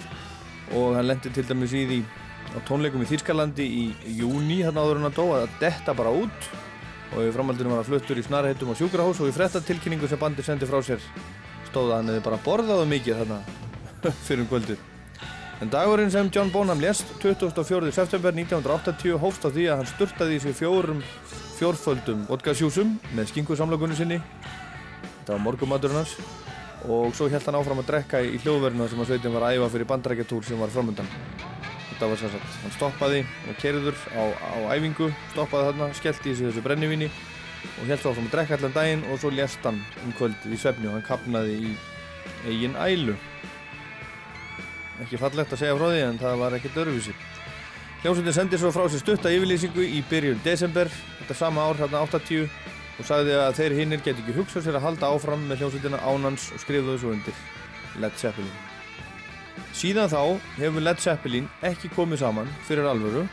og 0.81 0.99
hann 0.99 1.13
lendi 1.13 1.31
til 1.31 1.47
dæmis 1.47 1.79
í 1.79 1.87
því 1.93 2.05
á 2.57 2.59
tónleikum 2.67 3.07
í 3.07 3.13
Þýrskalandi 3.15 3.71
í 3.71 3.91
júni 4.19 4.65
þarna 4.67 4.83
áður 4.83 5.07
hann 5.07 5.21
dó 5.23 5.29
að 5.37 5.53
detta 5.63 5.95
bara 5.95 6.11
út 6.27 6.57
og 7.15 7.25
í 7.25 7.33
framhaldinu 7.35 7.73
var 7.73 7.83
hann 7.83 7.89
fluttur 7.89 8.21
í 8.21 8.25
snarheitum 8.27 8.75
og 8.75 8.79
sjúkrahús 8.81 9.23
og 9.23 9.31
í 9.31 9.35
frettatilkynningu 9.37 10.11
sem 10.11 10.21
bandi 10.21 10.45
sendi 10.45 10.69
frá 10.69 10.79
sér 10.85 11.03
stóð 11.69 11.93
að 11.93 11.97
hann 11.97 12.13
hefði 12.13 12.25
bara 12.29 12.41
borðað 12.45 12.85
of 12.85 12.93
mikið 12.93 13.23
þarna 13.23 13.41
fyrir 14.27 14.45
um 14.45 14.51
kvöldið. 14.53 14.87
En 15.59 15.73
dagurinn 15.73 16.13
sem 16.15 16.31
John 16.31 16.53
Bonham 16.55 16.81
lést 16.81 17.09
24. 17.19 17.91
september 17.93 18.37
1980 18.37 19.19
hófst 19.19 19.47
á 19.47 19.51
því 19.51 19.67
að 19.67 19.81
hann 19.81 19.91
sturtaði 19.91 20.39
í 20.39 20.43
sig 20.45 20.55
fjórum 20.55 21.03
fjórföldum 21.59 22.23
vodkasjúsum 22.29 22.95
með 23.19 23.33
skingusamlokunni 23.33 23.97
sinni 23.99 24.21
þetta 24.21 25.35
var 25.35 25.43
morgumaturinn 25.43 25.99
hans 25.99 26.15
og 26.87 27.15
svo 27.19 27.27
held 27.33 27.49
hann 27.49 27.59
áfram 27.59 27.83
að 27.83 27.91
drekka 27.91 28.23
í 28.23 28.39
hljóðverðinu 28.45 28.87
sem 28.93 29.03
að 29.03 29.11
sveitin 29.11 29.35
var 29.35 29.49
að 29.49 29.59
æfa 29.59 29.73
fyrir 29.75 29.91
bandarækjatúr 29.91 30.47
sem 30.47 30.63
var 30.63 30.71
framöndan 30.71 31.11
þetta 31.99 32.11
var 32.13 32.21
sagt, 32.23 32.59
hann 32.63 32.75
stoppaði 32.77 33.23
og 33.51 33.57
kerður 33.59 33.97
á, 34.15 34.23
á 34.31 34.57
æfingu 34.77 35.09
stoppaði 35.33 35.71
þarna, 35.73 35.89
skellti 35.99 36.31
í 36.31 36.37
sig 36.39 36.47
þessu 36.47 36.63
brennivíni 36.63 37.09
og 37.11 37.89
held 37.89 37.99
áfram 38.07 38.29
að 38.29 38.35
drekka 38.37 38.59
allan 38.59 38.77
daginn 38.77 39.03
og 39.11 39.19
svo 39.19 39.33
lést 39.35 39.67
hann 39.67 39.81
um 40.05 40.15
kvöldið 40.15 40.55
í 40.55 40.61
svefni 40.63 40.87
og 40.87 40.95
hann 40.95 41.09
kapnaði 41.09 41.57
í 41.59 41.73
eigin 42.47 42.79
ælu. 42.79 43.17
Ekki 45.03 45.19
fallegt 45.19 45.53
að 45.55 45.65
segja 45.65 45.75
frá 45.79 45.91
því 45.91 46.05
en 46.05 46.23
það 46.23 46.41
var 46.45 46.57
ekkert 46.59 46.81
öruvísi 46.85 47.17
Hljómsveitin 47.99 48.35
sendi 48.35 48.59
svo 48.63 48.71
frá 48.71 48.85
sér 48.87 49.03
stutta 49.03 49.31
yfirlýsingu 49.35 49.83
í 49.83 50.05
byrjun 50.07 50.39
desember 50.45 50.91
þetta 51.19 51.35
sama 51.35 51.67
ár, 51.67 51.81
hérna 51.81 52.05
80 52.07 52.47
og 52.99 53.11
sagði 53.11 53.35
að 53.43 53.59
þeir 53.59 53.77
hinnir 53.81 54.05
get 54.07 54.23
ekki 54.23 54.39
hugsað 54.39 54.69
sér 54.69 54.79
að 54.79 54.87
halda 54.87 55.11
áfram 55.11 55.47
með 55.51 55.65
hljómsveitina 55.65 56.03
ánans 56.07 56.49
og 56.55 56.63
skrifðuðu 56.63 57.03
svo 57.03 57.15
undir 57.19 57.47
Led 57.99 58.19
Zeppelin 58.23 58.68
Síðan 59.77 60.11
þá 60.11 60.21
hefur 60.59 60.85
Led 60.85 61.01
Zeppelin 61.03 61.49
ekki 61.67 61.91
komið 61.95 62.23
saman 62.23 62.49
fyrir 62.69 62.89
alvöru. 62.89 63.27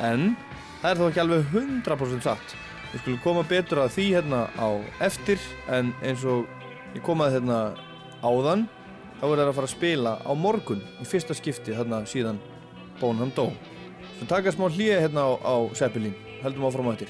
En 0.00 0.34
það 0.82 0.90
er 0.90 1.00
þó 1.00 1.06
ekki 1.08 1.22
alveg 1.24 1.56
100% 1.56 2.26
satt. 2.26 2.54
Við 2.92 3.02
skulum 3.02 3.22
koma 3.24 3.42
betur 3.48 3.82
að 3.82 3.94
því 3.96 4.06
hérna 4.16 4.44
á 4.60 4.68
eftir 5.04 5.40
en 5.72 5.94
eins 6.04 6.24
og 6.28 6.44
ég 6.92 7.02
komaði 7.06 7.38
hérna 7.38 7.60
áðan 8.20 8.66
þá 9.20 9.24
er 9.28 9.36
það 9.38 9.46
að 9.46 9.54
fara 9.58 9.68
að 9.68 9.74
spila 9.76 10.14
á 10.20 10.32
morgun 10.36 10.82
í 11.00 11.06
fyrsta 11.08 11.36
skipti 11.38 11.76
hérna 11.76 12.02
síðan 12.08 12.40
Bonham 13.00 13.32
dó. 13.34 13.48
Svo 14.18 14.28
taka 14.28 14.52
smá 14.52 14.68
hlýja 14.68 15.00
hérna 15.02 15.24
á, 15.24 15.30
á 15.40 15.56
Zeppelin 15.78 16.14
heldum 16.42 16.68
áfram 16.68 16.92
á 16.92 16.94
eftir. 16.94 17.08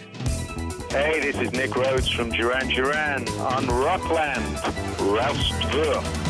Hey, 0.93 1.21
this 1.21 1.41
is 1.41 1.53
Nick 1.53 1.75
Rhodes 1.75 2.09
from 2.09 2.31
Duran 2.31 2.69
Duran 2.69 3.27
on 3.41 3.67
Rockland, 3.67 4.61
Roustville. 5.01 6.03
Her 6.05 6.22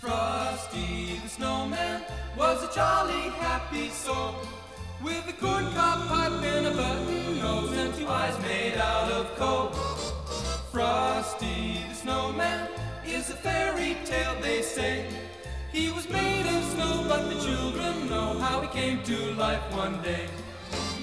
Frosty 0.00 1.20
the 1.22 1.28
snowman 1.28 2.02
was 2.34 2.62
a 2.64 2.74
jolly 2.74 3.28
happy 3.36 3.90
soul 3.90 4.34
with 5.02 5.28
a 5.28 5.32
corncob 5.34 6.08
pipe 6.08 6.42
and 6.42 6.66
a 6.66 6.70
button 6.70 7.38
nose 7.38 7.76
and 7.76 7.94
two 7.94 8.08
eyes 8.08 8.40
made 8.40 8.78
out 8.78 9.12
of 9.12 9.36
coal. 9.36 9.68
Frosty 10.70 11.76
the 11.90 11.94
snowman 11.94 12.71
is 13.14 13.30
a 13.30 13.34
fairy 13.34 13.96
tale, 14.04 14.36
they 14.40 14.62
say. 14.62 15.04
He 15.70 15.90
was 15.90 16.08
made 16.08 16.46
of 16.46 16.64
snow, 16.72 17.04
but 17.08 17.28
the 17.28 17.38
children 17.44 18.08
know 18.08 18.38
how 18.38 18.60
he 18.60 18.68
came 18.68 19.02
to 19.04 19.16
life 19.34 19.62
one 19.72 20.00
day. 20.02 20.28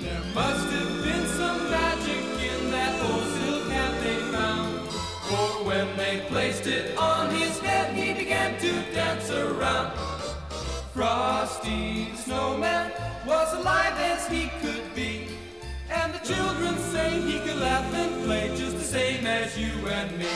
There 0.01 0.26
must 0.34 0.68
have 0.76 1.03
been 1.03 1.26
some 1.39 1.70
magic 1.70 2.24
in 2.51 2.72
that 2.72 2.93
old 3.10 3.28
silk 3.38 3.70
hat 3.70 3.93
they 4.03 4.18
found. 4.36 4.89
For 5.30 5.66
when 5.70 5.88
they 5.97 6.26
placed 6.28 6.66
it 6.68 6.97
on 6.97 7.30
his 7.30 7.60
head, 7.60 7.95
he 7.95 8.14
began 8.14 8.60
to 8.60 8.72
dance 8.93 9.30
around. 9.30 9.91
Frosty 10.93 12.10
the 12.12 12.18
snowman 12.18 12.91
was 13.28 13.53
alive 13.53 13.97
as 13.97 14.28
he 14.28 14.49
could 14.62 14.95
be. 14.95 15.28
And 15.91 16.14
the 16.14 16.20
children 16.20 16.78
say 16.78 17.22
he 17.22 17.39
could 17.39 17.57
laugh 17.57 17.93
and 17.93 18.24
play 18.26 18.49
just 18.55 18.78
the 18.78 18.84
same 18.84 19.26
as 19.28 19.57
you 19.57 19.72
and 19.88 20.18
me. 20.18 20.28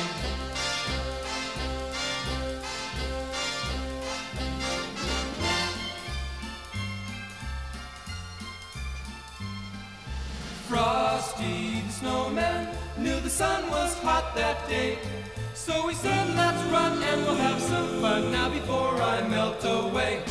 Frosty 10.74 11.82
the 11.86 11.92
snowman 11.92 12.68
knew 12.98 13.20
the 13.20 13.30
sun 13.30 13.70
was 13.70 13.94
hot 14.00 14.36
that 14.36 14.68
day. 14.68 14.98
So 15.54 15.88
he 15.88 15.94
said, 15.94 16.36
let's 16.36 16.64
run 16.72 16.94
and 17.00 17.22
we'll 17.22 17.36
have 17.36 17.62
some 17.62 18.02
fun 18.02 18.32
now 18.32 18.50
before 18.50 19.00
I 19.00 19.22
melt 19.28 19.64
away. 19.64 20.24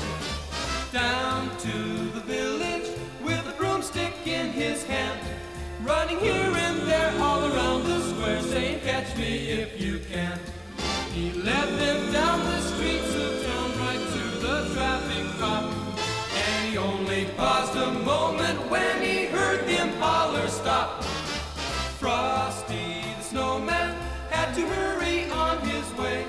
Down 0.93 1.49
to 1.59 1.77
the 2.17 2.23
village 2.27 2.89
with 3.23 3.47
a 3.47 3.53
broomstick 3.57 4.15
in 4.27 4.49
his 4.51 4.83
hand. 4.83 5.21
Running 5.85 6.19
here 6.19 6.53
and 6.67 6.81
there 6.89 7.15
all 7.21 7.45
around 7.45 7.85
the 7.85 8.01
square 8.01 8.43
saying, 8.43 8.81
catch 8.81 9.17
me 9.17 9.47
if 9.63 9.81
you 9.81 10.01
can. 10.11 10.41
He 11.13 11.31
led 11.35 11.69
them 11.79 12.13
down 12.13 12.41
the 12.41 12.61
streets 12.63 13.15
of 13.15 13.47
town 13.47 13.71
right 13.79 14.05
to 14.15 14.25
the 14.45 14.75
traffic 14.75 15.25
cop. 15.39 15.73
And 16.35 16.69
he 16.69 16.79
only 16.79 17.27
paused 17.37 17.77
a 17.77 17.93
moment 17.93 18.59
when 18.69 19.03
he 19.03 19.27
heard. 19.27 19.42
Frosty 22.03 23.15
the 23.17 23.23
snowman 23.23 23.95
had 24.29 24.51
to 24.59 24.63
hurry 24.67 25.31
on 25.31 25.63
his 25.63 25.87
way. 25.95 26.27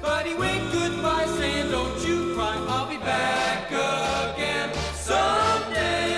But 0.00 0.24
he 0.24 0.32
waved 0.32 0.72
goodbye 0.72 1.26
saying, 1.36 1.68
don't 1.70 2.00
you 2.00 2.32
cry, 2.32 2.56
I'll 2.56 2.88
be 2.88 2.96
back 2.96 3.68
again 3.68 4.72
someday. 4.96 6.16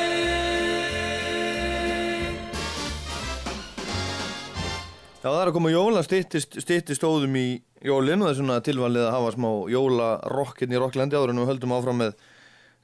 Já, 5.24 5.26
það 5.26 5.40
er 5.40 5.50
að 5.50 5.56
koma 5.58 5.74
jóla, 5.74 6.06
styttist 6.06 6.94
stóðum 6.94 7.34
í 7.34 7.46
jólinn 7.82 8.22
og 8.22 8.30
það 8.30 8.32
er 8.36 8.40
svona 8.44 8.62
tilvalið 8.70 9.08
að 9.08 9.14
hafa 9.18 9.34
smá 9.34 9.50
jólarokkin 9.74 10.70
í 10.70 10.84
Rocklandi 10.86 11.18
áður 11.18 11.34
en 11.34 11.42
við 11.42 11.50
höldum 11.50 11.76
áfram 11.80 12.02
með 12.04 12.14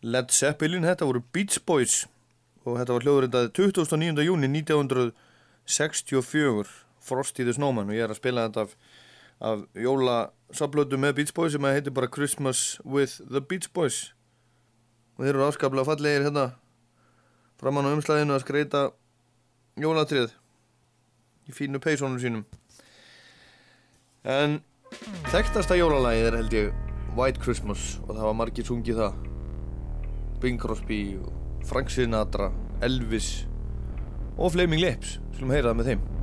Led 0.03 0.35
Zeppelin, 0.35 0.91
þetta 0.91 1.07
voru 1.07 1.23
Beach 1.31 1.63
Boys 1.63 2.03
og 2.67 2.83
þetta 2.83 2.99
var 2.99 3.07
hljóðurindað 3.07 3.53
29. 3.63 4.25
júni 4.27 4.51
1964 5.71 6.67
Frosty 7.01 7.45
the 7.47 7.55
Snowman 7.55 7.89
og 7.91 7.97
ég 7.97 8.05
er 8.05 8.13
að 8.13 8.21
spila 8.21 8.47
þetta 8.49 8.67
af, 8.67 8.75
af 9.41 9.63
jólasablötu 9.79 10.99
með 11.01 11.21
Beach 11.21 11.35
Boys 11.37 11.55
sem 11.55 11.69
heitir 11.71 11.95
bara 11.97 12.11
Christmas 12.11 12.81
with 12.85 13.23
the 13.31 13.41
Beach 13.41 13.71
Boys. 13.73 14.11
Og 15.17 15.25
þeir 15.25 15.35
eru 15.35 15.47
afskaplega 15.47 15.89
fallegir 15.89 16.27
hérna 16.27 16.51
framann 17.61 17.89
á 17.89 17.95
umslæðinu 17.95 18.37
að 18.37 18.45
skreita 18.45 18.83
jólatrið 19.81 20.35
í 21.49 21.55
fínu 21.57 21.81
peysónum 21.83 22.21
sínum. 22.21 22.45
En 24.25 24.61
þekktasta 25.33 25.79
jólalagið 25.79 26.29
er 26.29 26.39
held 26.41 26.57
ég 26.57 26.73
White 27.17 27.41
Christmas 27.43 27.97
og 28.07 28.15
það 28.15 28.27
var 28.29 28.39
margir 28.43 28.69
sungið 28.69 29.05
það. 29.05 29.21
Bing 30.41 30.61
Crosby 30.61 31.01
Frank 31.69 31.93
Sinatra 31.93 32.49
Elvis 32.85 33.45
og 34.41 34.55
Flaming 34.55 34.81
Lips 34.81 35.19
slum 35.41 35.53
heyra 35.55 35.71
það 35.71 35.79
með 35.79 35.87
þeim 35.89 36.20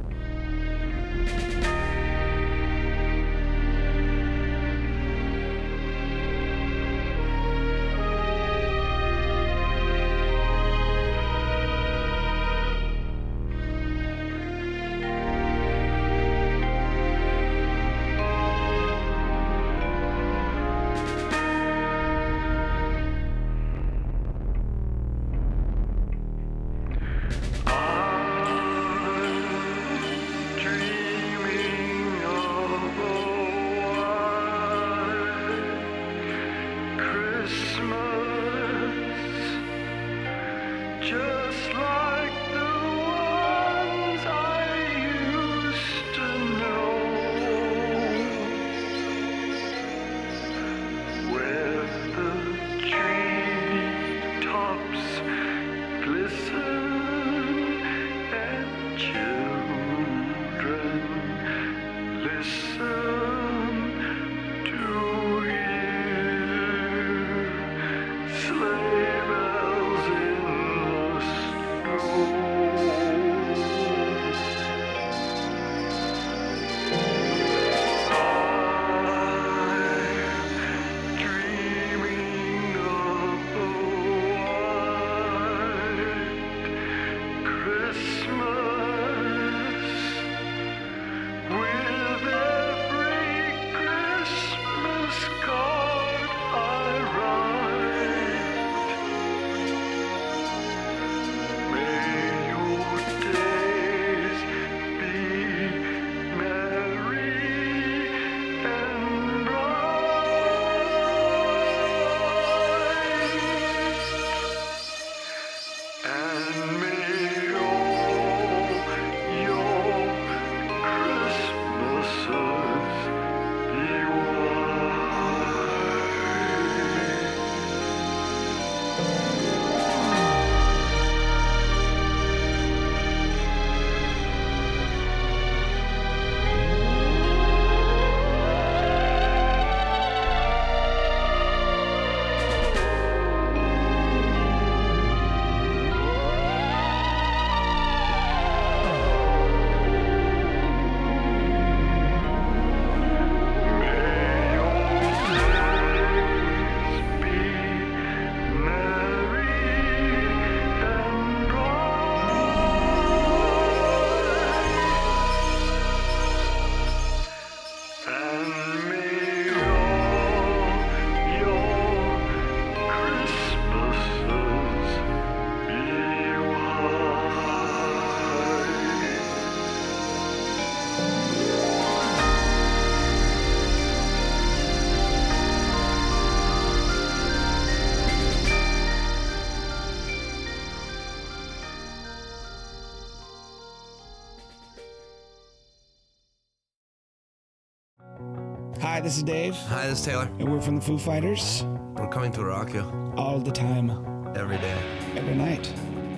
this 199.08 199.16
is 199.16 199.24
Dave, 199.24 199.56
Hi, 199.70 199.88
this 199.88 200.00
is 200.00 200.06
Taylor. 200.06 200.30
and 200.38 200.52
we're 200.52 200.60
from 200.60 200.76
the 200.76 200.82
Foo 200.82 200.98
Fighters. 200.98 201.64
We're 201.96 202.10
coming 202.10 202.30
to 202.34 202.44
rock 202.44 202.74
you 202.74 202.82
All 203.16 203.40
the 203.40 203.54
time, 203.54 203.90
every 204.36 204.58
day, 204.58 204.78
every 205.16 205.34
night, 205.34 205.74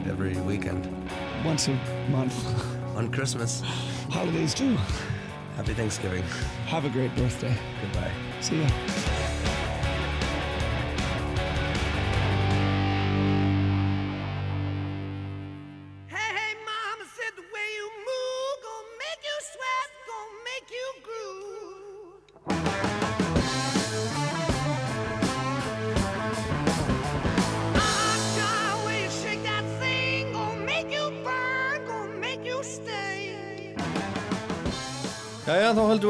every 0.08 0.36
weekend, 0.38 0.90
once 1.46 1.68
a 1.68 1.80
month. 2.10 2.34
on 2.96 3.12
Christmas. 3.12 3.62
Holidays 4.10 4.56
too. 4.56 4.76
Happy 5.56 5.76
Thanksgiving. 5.76 6.24
Have 6.66 6.86
a 6.86 6.90
great 6.90 7.16
birthday. 7.16 7.56
Goodbye. 7.80 8.12
See 8.42 8.60
ya. 8.60 8.68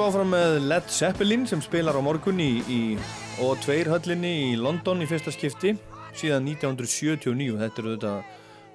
Áfram 0.10 0.32
með 0.34 0.56
Led 0.66 0.88
Zeppelin 0.90 1.44
sem 1.46 1.60
spilar 1.62 1.94
á 1.94 2.02
morgun 2.02 2.40
í, 2.42 2.64
í 2.66 2.80
O2 3.46 3.84
höllinni 3.92 4.32
í 4.48 4.56
London 4.58 5.04
í 5.04 5.08
fyrsta 5.10 5.30
skipti 5.30 5.76
síðan 6.18 6.48
1979. 6.50 7.60
Þetta 7.60 7.84
eru 7.84 7.94
þetta 7.94 8.14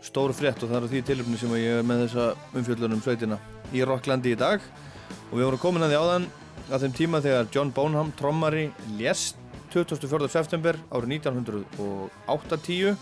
stór 0.05 0.35
frétt 0.37 0.63
og 0.63 0.71
það 0.71 0.77
eru 0.79 0.91
því 0.93 1.01
tilöfni 1.09 1.41
sem 1.41 1.55
ég 1.59 1.81
er 1.81 1.89
með 1.89 2.05
þessa 2.05 2.27
umfjöldunum 2.61 3.03
sveitina 3.03 3.41
í 3.75 3.83
Rocklandi 3.83 4.35
í 4.37 4.39
dag 4.39 4.63
og 4.63 5.35
við 5.35 5.47
vorum 5.49 5.63
komin 5.65 5.87
að 5.87 5.95
því 5.95 6.01
áðan 6.05 6.29
að 6.69 6.85
þeim 6.85 6.97
tíma 7.01 7.23
þegar 7.25 7.51
John 7.57 7.75
Bonham 7.75 8.15
trommari 8.21 8.69
lést 9.01 9.41
24. 9.75 10.31
september 10.31 10.79
árið 10.95 11.17
1980 11.19 12.95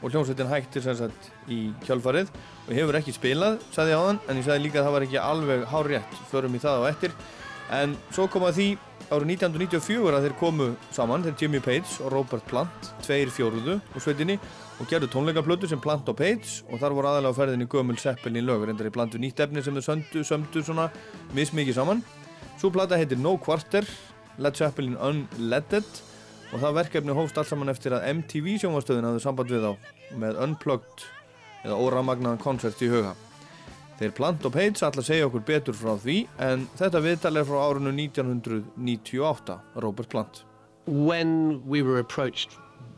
og 0.00 0.12
hljómsveitin 0.12 0.50
hættir 0.50 0.84
sem 0.84 0.96
sagt 0.98 1.30
í 1.50 1.60
kjálfarið 1.84 2.30
og 2.66 2.72
hefur 2.76 2.98
ekki 3.00 3.14
spilað, 3.16 3.58
sagði 3.74 3.94
ég 3.94 4.00
áðan 4.04 4.20
en 4.26 4.40
ég 4.40 4.46
sagði 4.46 4.64
líka 4.66 4.80
að 4.80 4.86
það 4.86 4.96
var 4.96 5.06
ekki 5.06 5.20
alveg 5.22 5.66
hárétt 5.70 6.22
förum 6.30 6.56
í 6.56 6.62
það 6.62 6.84
á 6.84 6.90
eftir. 6.90 7.16
En 7.70 7.92
svo 8.10 8.26
kom 8.30 8.46
að 8.48 8.56
því 8.56 8.68
árið 9.10 9.32
1994 9.34 10.16
að 10.16 10.24
þeir 10.26 10.34
komu 10.38 10.66
saman, 10.94 11.24
þeir 11.26 11.36
Jimmy 11.38 11.60
Page 11.62 12.00
og 12.04 12.12
Robert 12.14 12.46
Plant 12.50 12.90
tveir 13.04 13.30
fjóruðu 13.34 13.76
úr 13.78 14.04
sveitinni 14.04 14.36
og 14.80 14.88
gerðu 14.90 15.10
tónleikaplötu 15.12 15.70
sem 15.70 15.82
Plant 15.82 16.08
og 16.10 16.18
Page 16.18 16.64
og 16.70 16.80
þar 16.82 16.96
voru 16.96 17.10
aðalega 17.10 17.34
á 17.34 17.38
ferðinni 17.38 17.68
gömul 17.70 17.98
Zeppelin 18.00 18.46
lögur 18.46 18.70
endar 18.72 18.88
í 18.88 18.94
bland 18.94 19.14
við 19.14 19.24
nýtt 19.26 19.42
efni 19.44 19.64
sem 19.66 19.76
þau 19.76 19.86
söndu, 19.86 20.22
sömdu 20.26 20.62
svona 20.64 20.88
mismikið 21.36 21.78
saman. 21.78 22.04
Svo 22.58 22.70
plata 22.74 22.98
heitir 22.98 23.18
No 23.18 23.36
Quarter 23.40 23.86
Led 24.40 24.56
Zeppelin 24.56 24.96
Unleaded 24.96 25.86
og 26.50 26.58
það 26.58 26.76
verkefni 26.80 27.16
hófst 27.16 27.40
allt 27.40 27.50
saman 27.50 27.72
eftir 27.72 27.96
að 27.96 28.06
MTV 28.16 28.52
sjónvastöðin 28.62 29.08
hafði 29.08 29.24
samband 29.24 29.54
við 29.54 29.66
þá 29.66 30.20
með 30.20 30.42
Unplugged 30.46 31.08
eða 31.64 31.80
óramagnaðan 31.80 32.42
koncert 32.42 32.82
í 32.82 32.90
huga. 32.90 33.14
Þeir 34.00 34.14
Plant 34.16 34.46
og 34.48 34.54
Page 34.54 34.86
að 34.86 35.02
segja 35.04 35.26
okkur 35.28 35.44
betur 35.44 35.76
frá 35.76 35.92
því 36.00 36.22
en 36.40 36.68
þetta 36.78 37.02
viðtal 37.04 37.36
er 37.36 37.48
frá 37.48 37.58
árinu 37.68 37.92
1998, 37.92 39.58
Robert 39.84 40.08
Plant. 40.08 40.44
when 40.86 41.64
we 41.66 41.82
were 41.82 41.98
approached 41.98 42.56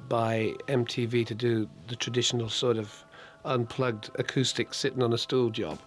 by 0.09 0.55
MTV 0.69 1.27
to 1.27 1.35
do 1.35 1.69
the 1.89 1.97
traditional 1.97 2.49
sort 2.49 2.77
of 2.77 3.05
unplugged 3.45 4.11
acoustic 4.19 4.73
sitting 4.73 5.03
on 5.03 5.13
a 5.13 5.19
stool 5.19 5.51
job, 5.51 5.79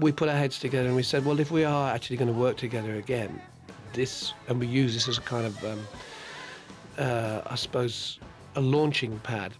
we 0.00 0.12
put 0.12 0.28
our 0.28 0.36
heads 0.36 0.58
together 0.58 0.86
and 0.86 0.96
we 0.96 1.02
said, 1.02 1.24
well, 1.24 1.40
if 1.40 1.50
we 1.50 1.64
are 1.64 1.92
actually 1.92 2.16
going 2.16 2.32
to 2.32 2.38
work 2.38 2.56
together 2.56 2.96
again, 2.96 3.40
this 3.92 4.34
and 4.48 4.60
we 4.60 4.66
use 4.66 4.94
this 4.94 5.08
as 5.08 5.18
a 5.18 5.22
kind 5.22 5.46
of, 5.46 5.64
um, 5.64 5.80
uh, 6.98 7.42
I 7.46 7.54
suppose, 7.54 8.18
a 8.54 8.60
launching 8.60 9.18
pad, 9.20 9.52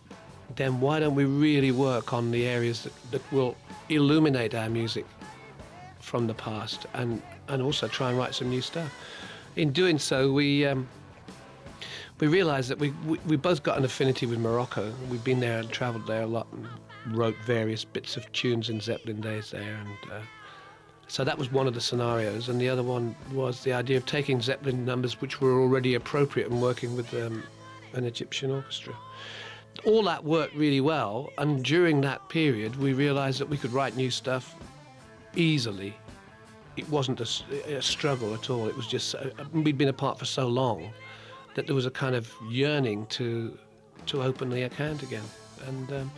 then 0.57 0.80
why 0.80 1.01
don't 1.01 1.14
we 1.14 1.24
really 1.24 1.72
work 1.72 2.12
on 2.12 2.30
the 2.30 2.47
areas 2.47 2.82
that, 2.84 3.11
that 3.11 3.32
will 3.32 3.57
illuminate 3.89 4.55
our 4.55 4.68
music 4.68 5.05
from 6.01 6.26
the 6.26 6.34
past 6.34 6.87
and, 6.95 7.20
and 7.49 7.61
also 7.61 7.89
try 7.89 8.11
and 8.11 8.18
write 8.18 8.34
some 8.34 8.49
new 8.49 8.62
stuff. 8.62 8.93
In 9.57 9.72
doing 9.72 9.99
so, 9.99 10.32
we 10.32 10.66
um, 10.66 10.87
we 12.20 12.26
realised 12.26 12.68
that 12.70 12.78
we, 12.78 12.91
we 13.07 13.18
we 13.26 13.37
both 13.37 13.62
got 13.62 13.78
an 13.78 13.84
affinity 13.84 14.26
with 14.26 14.39
Morocco. 14.39 14.93
We've 15.11 15.24
been 15.24 15.41
there 15.41 15.59
and 15.59 15.70
travelled 15.70 16.07
there 16.07 16.22
a 16.22 16.26
lot 16.26 16.47
and 16.53 16.66
wrote 17.16 17.37
various 17.47 17.84
bits 17.84 18.16
of 18.16 18.30
tunes 18.32 18.68
in 18.68 18.80
Zeppelin 18.80 19.20
days 19.20 19.51
there, 19.51 19.62
and 19.62 20.12
uh, 20.12 20.20
so 21.09 21.25
that 21.25 21.39
was 21.39 21.53
one 21.53 21.67
of 21.67 21.75
the 21.75 21.81
scenarios. 21.81 22.49
And 22.49 22.61
the 22.61 22.69
other 22.69 22.83
one 22.83 23.15
was 23.33 23.63
the 23.63 23.73
idea 23.73 23.97
of 23.97 24.07
taking 24.07 24.41
Zeppelin 24.41 24.85
numbers 24.85 25.21
which 25.21 25.41
were 25.41 25.61
already 25.61 25.95
appropriate 25.95 26.51
and 26.51 26.61
working 26.61 26.97
with 26.97 27.13
um, 27.15 27.43
an 27.93 28.05
Egyptian 28.05 28.51
orchestra. 28.51 28.95
All 29.85 30.03
that 30.05 30.25
worked 30.25 30.55
really 30.55 30.81
well, 30.81 31.31
and 31.39 31.65
during 31.65 32.01
that 32.01 32.29
period, 32.29 32.77
we 32.77 32.93
realised 32.93 33.39
that 33.41 33.49
we 33.49 33.59
could 33.59 33.73
write 33.73 33.95
new 33.95 34.11
stuff 34.11 34.57
easily. 35.37 35.95
It 36.77 36.89
wasn't 36.89 37.21
a 37.21 37.83
struggle 37.83 38.35
at 38.35 38.51
all. 38.51 38.69
It 38.69 38.77
was 38.77 38.87
just 38.87 39.15
uh, 39.15 39.31
we'd 39.53 39.79
been 39.79 39.89
apart 39.89 40.19
for 40.19 40.25
so 40.25 40.47
long 40.49 40.93
that 41.55 41.67
there 41.67 41.75
was 41.75 41.87
a 41.87 41.91
kind 41.91 42.15
of 42.15 42.33
yearning 42.51 43.07
to 43.07 43.59
to 44.07 44.23
open 44.23 44.51
the 44.51 44.63
account 44.63 45.03
again, 45.03 45.25
and 45.67 45.93
um, 45.93 46.11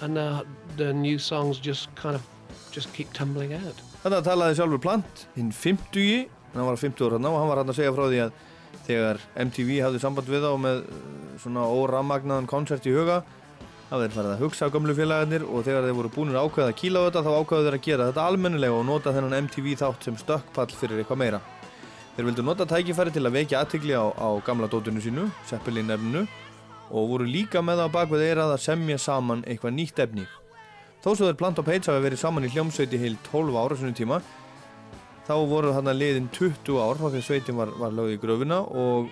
and 0.00 0.18
uh, 0.18 0.44
the 0.76 0.92
new 0.92 1.18
songs 1.18 1.58
just 1.58 1.94
kind 1.94 2.14
of 2.14 2.26
just 2.70 2.92
keep 2.94 3.12
tumbling 3.12 3.52
out. 3.52 3.80
Þetta 4.02 4.22
talaði 4.26 4.56
sjálfur 4.58 4.80
Plant, 4.82 5.26
hinn 5.36 5.52
50, 5.54 6.24
hann 6.56 6.66
var 6.66 6.80
50 6.80 7.06
ára 7.06 7.20
og 7.20 7.38
hann 7.38 7.50
var 7.52 7.60
hann 7.62 7.70
að 7.70 7.78
segja 7.78 7.92
frá 7.94 8.08
því 8.08 8.24
að 8.24 8.40
þegar 8.86 9.20
MTV 9.44 9.70
hafði 9.84 10.02
samband 10.02 10.32
við 10.32 10.42
þá 10.42 10.52
með 10.58 10.82
uh, 10.82 11.06
svona 11.38 11.68
óramagnaðan 11.70 12.50
koncert 12.50 12.88
í 12.90 12.96
huga 12.96 13.20
það 13.92 14.02
þeir 14.02 14.14
farið 14.16 14.32
að 14.32 14.42
hugsa 14.42 14.66
á 14.66 14.72
gömlu 14.72 14.94
félagarnir 14.96 15.42
og 15.44 15.64
þegar 15.66 15.86
þeir 15.86 15.96
voru 15.98 16.10
búinir 16.14 16.38
að 16.40 16.46
ákveða 16.48 16.72
að 16.72 16.78
kýla 16.80 17.00
á 17.02 17.06
þetta 17.06 17.22
þá 17.26 17.32
ákveðu 17.36 17.66
þeir 17.66 17.76
að 17.76 17.86
gera 17.86 18.06
þetta 18.08 18.26
almennilega 18.30 18.78
og 18.78 18.86
nota 18.88 19.12
þennan 19.12 19.38
MTV 19.42 19.74
þátt 19.82 20.06
sem 20.08 20.16
stökkpall 20.22 20.72
fyrir 20.72 21.02
eitthvað 21.02 21.20
meira. 21.20 21.40
Þeir 22.16 22.28
vildu 22.28 22.46
nota 22.46 22.66
tækifæri 22.68 23.12
til 23.12 23.24
að 23.28 23.36
vekja 23.36 23.60
aðtigli 23.60 23.96
á, 23.96 24.04
á 24.16 24.28
gamla 24.44 24.68
dótinu 24.72 25.04
sínu, 25.04 25.28
Zeppelin 25.48 25.92
efninu 25.92 26.24
og 26.92 27.10
voru 27.12 27.28
líka 27.28 27.60
með 27.64 27.84
það 27.84 27.92
á 27.92 27.96
bakvið 28.00 28.24
eirað 28.30 28.54
að 28.56 28.64
semja 28.64 28.98
saman 29.00 29.44
eitthvað 29.44 29.76
nýtt 29.76 30.02
efni. 30.06 30.26
Þó 31.02 31.16
svo 31.16 31.26
þeir 31.26 31.38
Plant 31.40 31.58
og 31.58 31.66
Page 31.66 31.90
hafi 31.90 32.04
verið 32.04 32.20
saman 32.20 32.44
í 32.46 32.52
hljómsveiti 32.52 33.00
heil 33.02 33.16
12 33.26 33.56
ára 33.58 33.78
svona 33.78 33.96
tíma 33.98 34.20
þá 35.26 35.34
voru 35.50 35.72
þarna 35.74 35.94
liðin 35.96 36.28
20 36.34 36.78
ár 36.78 37.00
þá 37.00 37.06
þegar 37.08 37.26
sveitin 37.26 37.58
var, 37.58 37.72
var 37.78 37.94
lögð 37.94 38.14
í 38.14 38.20
gröfina 38.22 38.60
og 38.62 39.10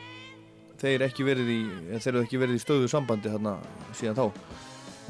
þeir 0.80 1.02
í 1.02 1.58
eru 1.98 2.22
ekki 2.22 2.38
verið 2.38 2.54
í 2.54 2.62
stöðu 2.62 2.86
sambandi 2.90 3.32
þarna 3.32 3.56
síðan 3.98 4.20
þá. 4.20 4.30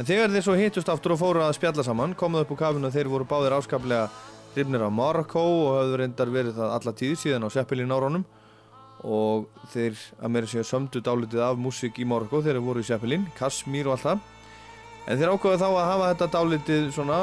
En 0.01 0.09
þegar 0.09 0.33
þeir 0.33 0.47
svo 0.47 0.57
hittust 0.57 0.89
aftur 0.89 1.14
og 1.14 1.20
fóru 1.20 1.45
að 1.45 1.55
spjalla 1.59 1.85
saman 1.85 2.16
komuð 2.16 2.47
upp 2.47 2.57
á 2.57 2.61
kafinu 2.64 2.89
að 2.89 2.97
þeir 2.97 3.12
voru 3.12 3.28
báðir 3.28 3.59
áskaplega 3.59 4.09
hrifnir 4.55 4.89
af 4.89 4.97
Marokko 4.97 5.45
og 5.61 5.70
hafðu 5.76 6.01
reyndar 6.01 6.33
verið 6.33 6.59
það 6.59 6.76
alla 6.78 6.97
tíð 6.97 7.16
síðan 7.20 7.45
á 7.45 7.49
Zeppelin 7.53 7.93
árunum 7.93 8.24
og 9.05 9.49
þeir 9.72 10.01
að 10.16 10.33
meira 10.33 10.49
séu 10.49 10.64
sömdu 10.64 11.05
dálitið 11.05 11.45
af 11.45 11.61
músík 11.61 12.01
í 12.01 12.09
Marokko 12.09 12.41
þegar 12.41 12.57
þeir 12.57 12.68
voru 12.72 12.81
í 12.81 12.89
Zeppelin, 12.89 13.28
Kashmir 13.37 13.89
og 13.89 13.99
allt 13.99 14.09
það 14.09 14.28
En 15.09 15.19
þeir 15.19 15.33
ákvaðu 15.33 15.59
þá 15.63 15.69
að 15.71 15.89
hafa 15.89 16.11
þetta 16.13 16.29
dálitið 16.37 16.91
svona 16.95 17.19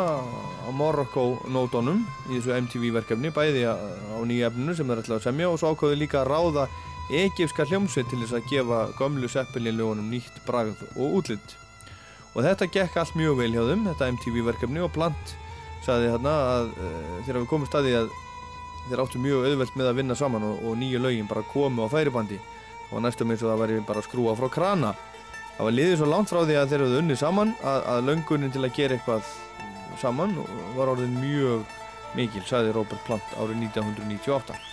á 0.65 0.69
Morocco-nótonum 0.75 2.01
í 2.27 2.39
þessu 2.39 2.55
MTV 2.57 2.89
verkefni, 2.97 3.31
bæði 3.31 3.63
á 3.69 4.17
nýja 4.27 4.49
efninu 4.49 4.75
sem 4.75 4.89
þeir 4.89 5.03
ætlaðu 5.03 5.19
að 5.19 5.27
semja 5.27 5.51
og 5.51 5.59
svo 5.61 5.71
ákvaðu 5.71 5.99
líka 6.01 6.23
að 6.23 6.31
ráða 6.33 6.65
egypska 7.07 7.63
hljómsveit 7.69 8.09
til 8.11 8.19
þess 8.23 8.35
að 8.35 8.49
gefa 8.51 8.81
gömlu 8.97 9.29
Zeppelin-lögunum 9.31 10.09
nýtt 10.11 10.41
bragð 10.47 10.81
og 10.97 11.21
útlitt. 11.21 11.55
Og 12.35 12.43
þetta 12.43 12.67
gekk 12.73 12.97
allt 12.99 13.15
mjög 13.17 13.39
vel 13.39 13.53
hjá 13.55 13.63
þeim, 13.69 13.85
þetta 13.87 14.09
MTV 14.17 14.43
verkefni 14.49 14.83
og 14.83 14.91
Plant 14.93 15.37
sagði 15.85 16.11
hérna 16.11 16.33
að 16.51 16.71
e, 16.75 16.89
þeir 17.25 17.39
hafi 17.39 17.49
komið 17.53 17.71
staði 17.71 17.93
að 18.01 18.09
þeir 18.89 19.03
áttu 19.03 19.21
mjög 19.23 19.47
auðvelt 19.47 19.79
með 19.79 19.89
að 19.89 19.99
vinna 20.01 20.17
saman 20.19 20.45
og, 20.47 20.59
og 20.67 20.77
nýju 20.79 21.01
lögin 21.03 21.29
bara 21.29 21.45
komu 21.47 21.87
á 21.87 21.91
færibandi 21.91 22.39
og 22.91 23.03
næstum 23.03 23.31
eins 23.31 23.43
og 23.43 23.51
það 23.51 23.63
væri 23.63 23.79
bara 23.87 24.03
skrúa 24.03 24.35
frá 24.35 24.49
krana. 24.51 24.93
Það 25.57 25.65
var 25.65 25.73
liðið 25.73 25.95
svo 25.97 26.07
langt 26.11 26.29
frá 26.29 26.39
því 26.45 26.55
að 26.59 26.71
þeir 26.71 26.81
hafðu 26.83 26.97
unnið 27.01 27.17
saman 27.17 27.51
að, 27.65 27.85
að 27.89 28.03
löngunin 28.11 28.51
til 28.53 28.61
að 28.61 28.75
gera 28.77 28.97
eitthvað 28.97 29.29
saman 29.97 30.35
var 30.75 30.91
orðin 30.91 31.15
mjög 31.17 31.63
mikil, 32.17 32.43
sagði 32.45 32.75
Robert 32.75 33.01
Plant 33.07 33.33
árið 33.41 33.63
1998. 33.65 34.66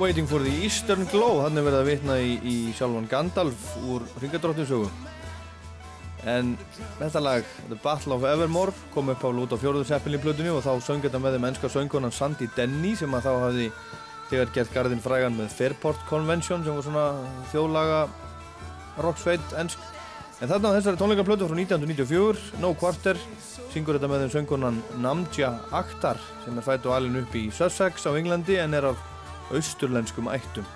Waiting 0.00 0.26
for 0.26 0.40
the 0.40 0.50
Eastern 0.64 1.04
Glow, 1.12 1.42
hann 1.44 1.58
er 1.60 1.66
verið 1.66 1.78
að 1.82 1.88
vitna 1.90 2.14
í, 2.18 2.30
í 2.48 2.54
sjálfan 2.74 3.04
Gandalf 3.10 3.66
úr 3.86 4.02
Ringadróttinsögu. 4.22 4.88
En 6.26 6.54
þetta 6.96 7.20
lag, 7.20 7.46
The 7.68 7.76
Battle 7.82 8.16
of 8.16 8.24
Evermore, 8.26 8.72
kom 8.94 9.12
upp 9.12 9.22
á 9.22 9.28
út 9.28 9.52
á 9.52 9.60
fjóruður 9.60 9.90
seppil 9.90 10.16
í 10.16 10.22
plötunni 10.22 10.50
og 10.50 10.64
þá 10.64 10.80
söng 10.80 11.04
þetta 11.04 11.20
með 11.20 11.36
þeim 11.36 11.46
ennska 11.50 11.70
söngkonan 11.74 12.14
Sandy 12.16 12.48
Denny 12.56 12.94
sem 12.96 13.14
að 13.14 13.28
þá 13.28 13.32
hafði 13.44 13.68
þegar 14.30 14.52
gert 14.56 14.74
garðin 14.74 15.04
frægan 15.04 15.36
með 15.36 15.54
Fairport 15.58 16.02
Convention 16.08 16.64
sem 16.64 16.78
var 16.78 16.88
svona 16.88 17.06
þjóðlaga 17.52 18.02
rocksveit 19.04 19.56
ennsk. 19.60 19.86
En 20.40 20.50
þarna 20.50 20.72
á 20.72 20.76
þessari 20.80 20.98
tónleikaplötu 21.04 21.46
frá 21.46 21.58
1994, 21.60 22.58
No 22.64 22.72
Quarter, 22.74 23.20
syngur 23.70 24.00
þetta 24.00 24.10
með 24.10 24.24
þeim 24.24 24.36
söngkonan 24.38 24.82
Namja 25.04 25.52
Akhtar 25.70 26.18
sem 26.46 26.56
er 26.56 26.66
fætt 26.66 26.88
og 26.88 26.96
alin 26.96 27.20
upp 27.22 27.36
í 27.38 27.50
Sussex 27.54 28.08
á 28.08 28.16
Englandi 28.16 28.56
en 28.58 28.74
er 28.80 28.90
af 28.90 29.11
austurlenskum 29.56 30.30
ættum. 30.32 30.66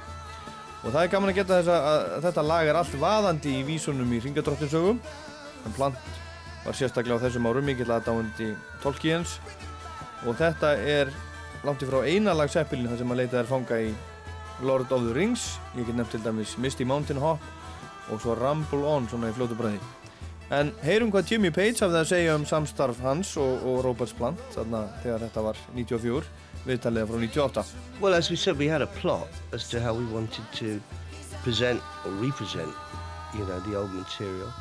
Og 0.84 0.92
það 0.92 1.02
er 1.02 1.12
gaman 1.12 1.32
að 1.32 1.38
geta 1.40 1.60
þess 1.60 1.72
að, 1.74 2.16
þetta 2.26 2.46
lag 2.46 2.68
er 2.70 2.78
allt 2.78 2.98
vaðandi 3.02 3.54
í 3.58 3.64
vísunum 3.66 4.12
í 4.14 4.20
Ringadróttinsögum. 4.22 5.00
En 5.66 5.74
Plant 5.74 5.98
var 6.66 6.76
sérstaklega 6.78 7.18
á 7.18 7.24
þessum 7.26 7.48
árum 7.50 7.66
mikill 7.66 7.90
aðdáandi 7.90 8.52
Tolkiens 8.82 9.36
og 10.26 10.38
þetta 10.38 10.72
er 10.82 11.10
langt 11.66 11.82
í 11.82 11.88
frá 11.88 12.00
eina 12.06 12.34
lag 12.34 12.50
seppilin 12.50 12.88
þar 12.90 13.00
sem 13.00 13.12
að 13.14 13.20
leita 13.22 13.40
er 13.40 13.50
fanga 13.50 13.80
í 13.82 13.90
Lord 14.62 14.92
of 14.94 15.04
the 15.04 15.14
Rings. 15.14 15.56
Ég 15.76 15.86
get 15.86 15.98
nefnt 15.98 16.14
til 16.16 16.22
dæmis 16.24 16.56
Misty 16.62 16.86
Mountain 16.86 17.20
Hop 17.22 17.42
og 18.10 18.22
svo 18.22 18.36
Rumble 18.38 18.86
On 18.86 19.06
svona 19.10 19.30
í 19.30 19.36
fljótu 19.36 19.58
bræði. 19.58 19.80
En 20.54 20.70
heyrum 20.86 21.10
hvað 21.10 21.32
Jimmy 21.32 21.50
Page 21.50 21.82
hafði 21.82 21.98
að 21.98 22.10
segja 22.12 22.34
um 22.38 22.46
samstarf 22.46 23.00
hans 23.02 23.32
og, 23.42 23.64
og 23.66 23.80
Roberts 23.86 24.14
Plant 24.14 24.42
þarna 24.54 24.84
þegar 25.02 25.24
þetta 25.26 25.42
var 25.48 25.62
94, 25.74 26.28
98. 26.66 27.64
Well, 28.00 28.14
as 28.14 28.28
we 28.28 28.36
said, 28.36 28.58
we 28.58 28.66
had 28.66 28.82
a 28.82 28.86
plot 28.86 29.28
as 29.52 29.68
to 29.70 29.80
how 29.80 29.94
we 29.94 30.04
wanted 30.06 30.44
to 30.54 30.80
present 31.42 31.80
or 32.04 32.10
represent, 32.12 32.72
you 33.34 33.44
know, 33.44 33.60
the 33.60 33.76
old 33.76 33.92
material. 33.92 34.52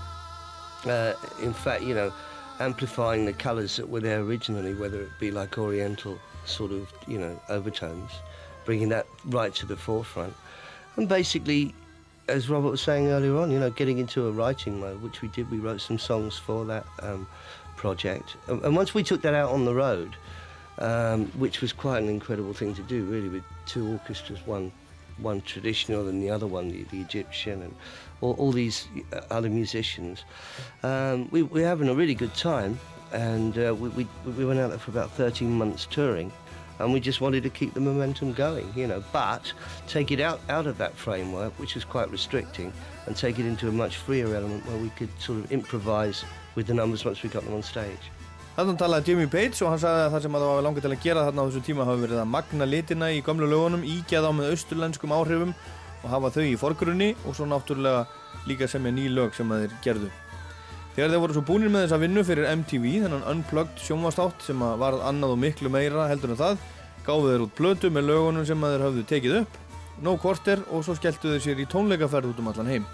Uh, 0.86 1.14
in 1.42 1.54
fact, 1.54 1.84
you 1.84 1.96
know, 1.96 2.14
amplifying 2.60 3.26
the 3.26 3.34
colours 3.34 3.76
that 3.78 3.90
were 3.90 4.00
there 4.00 4.22
originally, 4.22 4.74
whether 4.76 5.02
it 5.02 5.10
be 5.20 5.32
like 5.32 5.58
Oriental 5.58 6.18
sort 6.46 6.72
of, 6.72 6.92
you 7.08 7.18
know, 7.18 7.40
overtones, 7.50 8.12
bringing 8.66 8.90
that 8.90 9.08
right 9.26 9.54
to 9.56 9.66
the 9.66 9.76
forefront. 9.76 10.34
And 10.96 11.10
basically, 11.10 11.74
as 12.28 12.50
Robert 12.50 12.70
was 12.70 12.82
saying 12.82 13.08
earlier 13.08 13.36
on, 13.38 13.52
you 13.52 13.60
know, 13.60 13.70
getting 13.72 13.98
into 13.98 14.28
a 14.28 14.32
writing 14.32 14.80
mode, 14.80 15.02
which 15.02 15.22
we 15.22 15.28
did. 15.30 15.50
We 15.52 15.58
wrote 15.58 15.82
some 15.82 16.00
songs 16.00 16.38
for 16.38 16.66
that 16.66 16.86
um, 17.02 17.28
project. 17.76 18.36
And, 18.48 18.64
and 18.64 18.76
once 18.76 18.94
we 18.94 19.04
took 19.04 19.22
that 19.24 19.34
out 19.34 19.52
on 19.52 19.66
the 19.66 19.74
road, 19.74 20.16
um, 20.80 21.26
which 21.38 21.62
was 21.62 21.74
quite 21.74 22.02
an 22.02 22.10
incredible 22.10 22.54
thing 22.54 22.74
to 22.76 22.82
do, 22.84 23.04
really, 23.06 23.30
with 23.30 23.44
two 23.66 23.88
orchestras, 23.94 24.46
one 24.46 24.72
one 25.18 25.42
traditional 25.42 26.08
and 26.08 26.22
the 26.22 26.30
other 26.30 26.48
one 26.48 26.70
the, 26.70 26.84
the 26.92 27.00
Egyptian, 27.00 27.62
and 27.62 27.76
all, 28.22 28.34
all 28.34 28.52
these 28.52 28.88
uh, 29.14 29.22
other 29.32 29.50
musicians. 29.50 30.24
Um, 30.84 31.30
we, 31.32 31.44
we're 31.44 31.68
having 31.68 31.88
a 31.88 31.94
really 31.94 32.16
good 32.16 32.34
time, 32.34 32.80
and 33.14 33.58
uh, 33.58 33.74
we, 33.74 33.90
we, 33.90 34.08
we 34.38 34.46
went 34.46 34.60
out 34.60 34.70
there 34.70 34.80
for 34.80 34.92
about 34.92 35.12
13 35.12 35.50
months 35.52 35.88
touring, 35.90 36.32
and 36.80 36.92
we 36.92 37.00
just 37.00 37.22
wanted 37.22 37.44
to 37.44 37.50
keep 37.50 37.74
the 37.74 37.80
momentum 37.80 38.34
going, 38.34 38.72
you 38.76 38.88
know, 38.88 39.04
but 39.14 39.54
take 39.88 40.12
it 40.12 40.20
out, 40.20 40.42
out 40.50 40.68
of 40.68 40.78
that 40.78 40.94
framework, 40.96 41.54
which 41.60 41.76
was 41.76 41.86
quite 41.86 42.10
restricting, 42.12 42.74
and 43.06 43.16
take 43.16 43.40
it 43.40 43.46
into 43.46 43.68
a 43.70 43.72
much 43.72 43.98
freer 43.98 44.36
element 44.36 44.66
where 44.66 44.78
we 44.78 44.90
could 44.90 45.10
sort 45.22 45.40
of 45.40 45.52
improvise 45.52 46.26
with 46.56 46.68
the 46.68 46.74
numbers 46.74 47.06
once 47.06 47.22
we 47.24 47.30
got 47.30 47.44
them 47.44 47.54
on 47.54 47.64
stage. 47.64 48.12
Þannig 48.56 48.78
talaði 48.80 49.12
Jimmy 49.12 49.26
Page 49.28 49.66
og 49.66 49.74
hann 49.74 49.80
sagði 49.82 50.04
að 50.06 50.14
það 50.14 50.22
sem 50.24 50.36
að 50.38 50.44
það 50.46 50.50
var 50.54 50.62
langið 50.64 50.86
til 50.86 50.92
að 50.94 51.02
gera 51.04 51.24
þarna 51.28 51.44
á 51.44 51.48
þessu 51.50 51.62
tíma 51.66 51.88
hafi 51.90 52.04
verið 52.06 52.20
að 52.22 52.30
magna 52.32 52.68
litina 52.70 53.10
í 53.12 53.18
gömlu 53.26 53.50
lögunum, 53.52 53.82
ígja 53.84 54.22
þá 54.24 54.30
með 54.38 54.52
austurlenskum 54.54 55.16
áhrifum 55.16 55.52
og 56.06 56.06
hafa 56.14 56.32
þau 56.38 56.46
í 56.46 56.54
forgrunni 56.62 57.10
og 57.26 57.36
svo 57.36 57.48
náttúrulega 57.52 58.06
líka 58.48 58.70
semja 58.72 58.94
ný 58.96 59.10
lög 59.12 59.36
sem 59.36 59.52
að 59.52 59.66
þeir 59.66 59.76
gerðu. 59.84 60.12
Þegar 60.96 61.12
þeir 61.12 61.22
voru 61.26 61.36
svo 61.36 61.44
búinir 61.50 61.74
með 61.74 61.84
þessa 61.84 62.00
vinnu 62.06 62.24
fyrir 62.24 62.48
MTV, 62.54 62.86
þennan 63.04 63.26
Unplugged 63.34 63.82
sjónvastátt 63.84 64.46
sem 64.48 64.62
að 64.64 64.78
varð 64.86 65.04
annað 65.10 65.34
og 65.36 65.42
miklu 65.42 65.72
meira 65.74 66.06
heldur 66.08 66.32
en 66.32 66.40
það, 66.40 66.62
gáðu 67.04 67.34
þeir 67.34 67.44
út 67.44 67.58
blötu 67.58 67.92
með 67.92 68.08
lögunum 68.14 68.46
sem 68.48 68.64
að 68.64 68.78
þeir 68.78 68.86
hafðu 68.86 69.04
tekið 69.10 69.36
upp, 69.42 69.58
no 70.06 70.14
quarter 70.16 70.64
og 70.72 70.86
svo 70.88 70.96
skelltu 70.96 71.34
þeir 71.34 71.44
sér 71.44 71.60
í 71.60 71.68
tónleikaferð 71.76 72.32
út 72.32 72.40
um 72.40 72.48
allan 72.54 72.72
heim. 72.72 72.88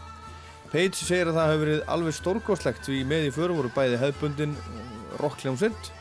Page 0.72 0.98
segir 0.98 1.30
að 1.30 1.38
það 1.38 1.52
hefur 1.52 1.64
verið 1.68 1.86
alveg 1.94 2.18
stórgóðslegt 2.18 2.86
því 2.88 3.04
með 3.06 3.28
í 3.28 3.32
för 3.36 3.54
voru 3.54 3.70
bæði 3.76 4.02
hefðbundin 4.02 4.58
rockljónsitt 5.20 5.92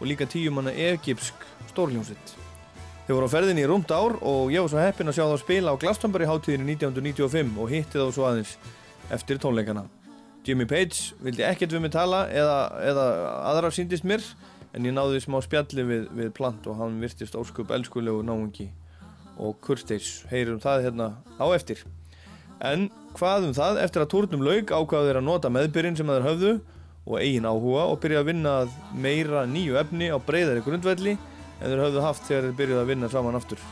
og 0.00 0.08
líka 0.10 0.26
tíumanna 0.28 0.72
egypsk 0.72 1.46
stórljónsitt. 1.70 2.34
Þeir 3.06 3.14
voru 3.14 3.28
á 3.30 3.34
ferðinni 3.36 3.62
í 3.62 3.68
rúmt 3.70 3.92
ár 3.94 4.16
og 4.18 4.50
ég 4.50 4.64
var 4.64 4.72
svo 4.72 4.82
heppinn 4.82 5.12
að 5.12 5.20
sjá 5.20 5.26
þá 5.30 5.36
spila 5.38 5.74
á 5.76 5.80
Glastonbury 5.80 6.26
hátíðinni 6.26 6.74
1995 6.74 7.60
og 7.62 7.70
hitti 7.70 8.00
þá 8.00 8.08
svo 8.10 8.26
aðeins 8.26 8.56
eftir 9.14 9.38
tónleikana. 9.38 9.84
Jimmy 10.46 10.66
Page 10.66 11.14
vildi 11.22 11.44
ekkert 11.46 11.74
við 11.74 11.84
mig 11.84 11.94
tala 11.94 12.24
eða, 12.30 12.58
eða 12.82 13.06
aðra 13.52 13.70
síndist 13.74 14.06
mér 14.06 14.24
en 14.74 14.86
ég 14.86 14.94
náði 14.94 15.22
smá 15.22 15.38
spjalli 15.42 15.86
við, 15.86 16.08
við 16.14 16.32
Plant 16.36 16.66
og 16.66 16.80
hann 16.80 16.98
virtist 17.02 17.38
óskup 17.38 17.70
elskulegu 17.74 18.22
náungi 18.26 18.68
og 19.38 19.56
kurteis 19.64 20.24
heyrum 20.30 20.60
það 20.62 20.88
hérna 20.88 21.08
á 21.38 21.46
eftir. 21.54 21.82
En 22.58 22.88
hvað 23.16 23.50
um 23.50 23.54
það, 23.56 23.82
eftir 23.84 24.02
að 24.02 24.12
tórnum 24.14 24.44
laug 24.44 24.70
ákvaðu 24.72 25.10
þeir 25.10 25.20
að 25.20 25.28
nota 25.28 25.52
meðbyrjun 25.52 25.98
sem 25.98 26.10
þeir 26.10 26.26
höfðu 26.26 26.52
og 27.06 27.20
eigin 27.20 27.46
áhuga 27.46 27.86
og 27.92 28.00
byrja 28.02 28.20
að 28.22 28.30
vinna 28.32 28.54
meira 28.92 29.46
nýju 29.46 29.78
efni 29.78 30.10
á 30.10 30.18
breyðari 30.18 30.64
grundvelli 30.66 31.14
en 31.14 31.70
þeir 31.70 31.82
höfðu 31.84 32.02
haft 32.02 32.26
þegar 32.26 32.48
þeir 32.48 32.56
byrjuði 32.60 32.82
að 32.82 32.90
vinna 32.90 33.10
saman 33.12 33.38
aftur 33.38 33.62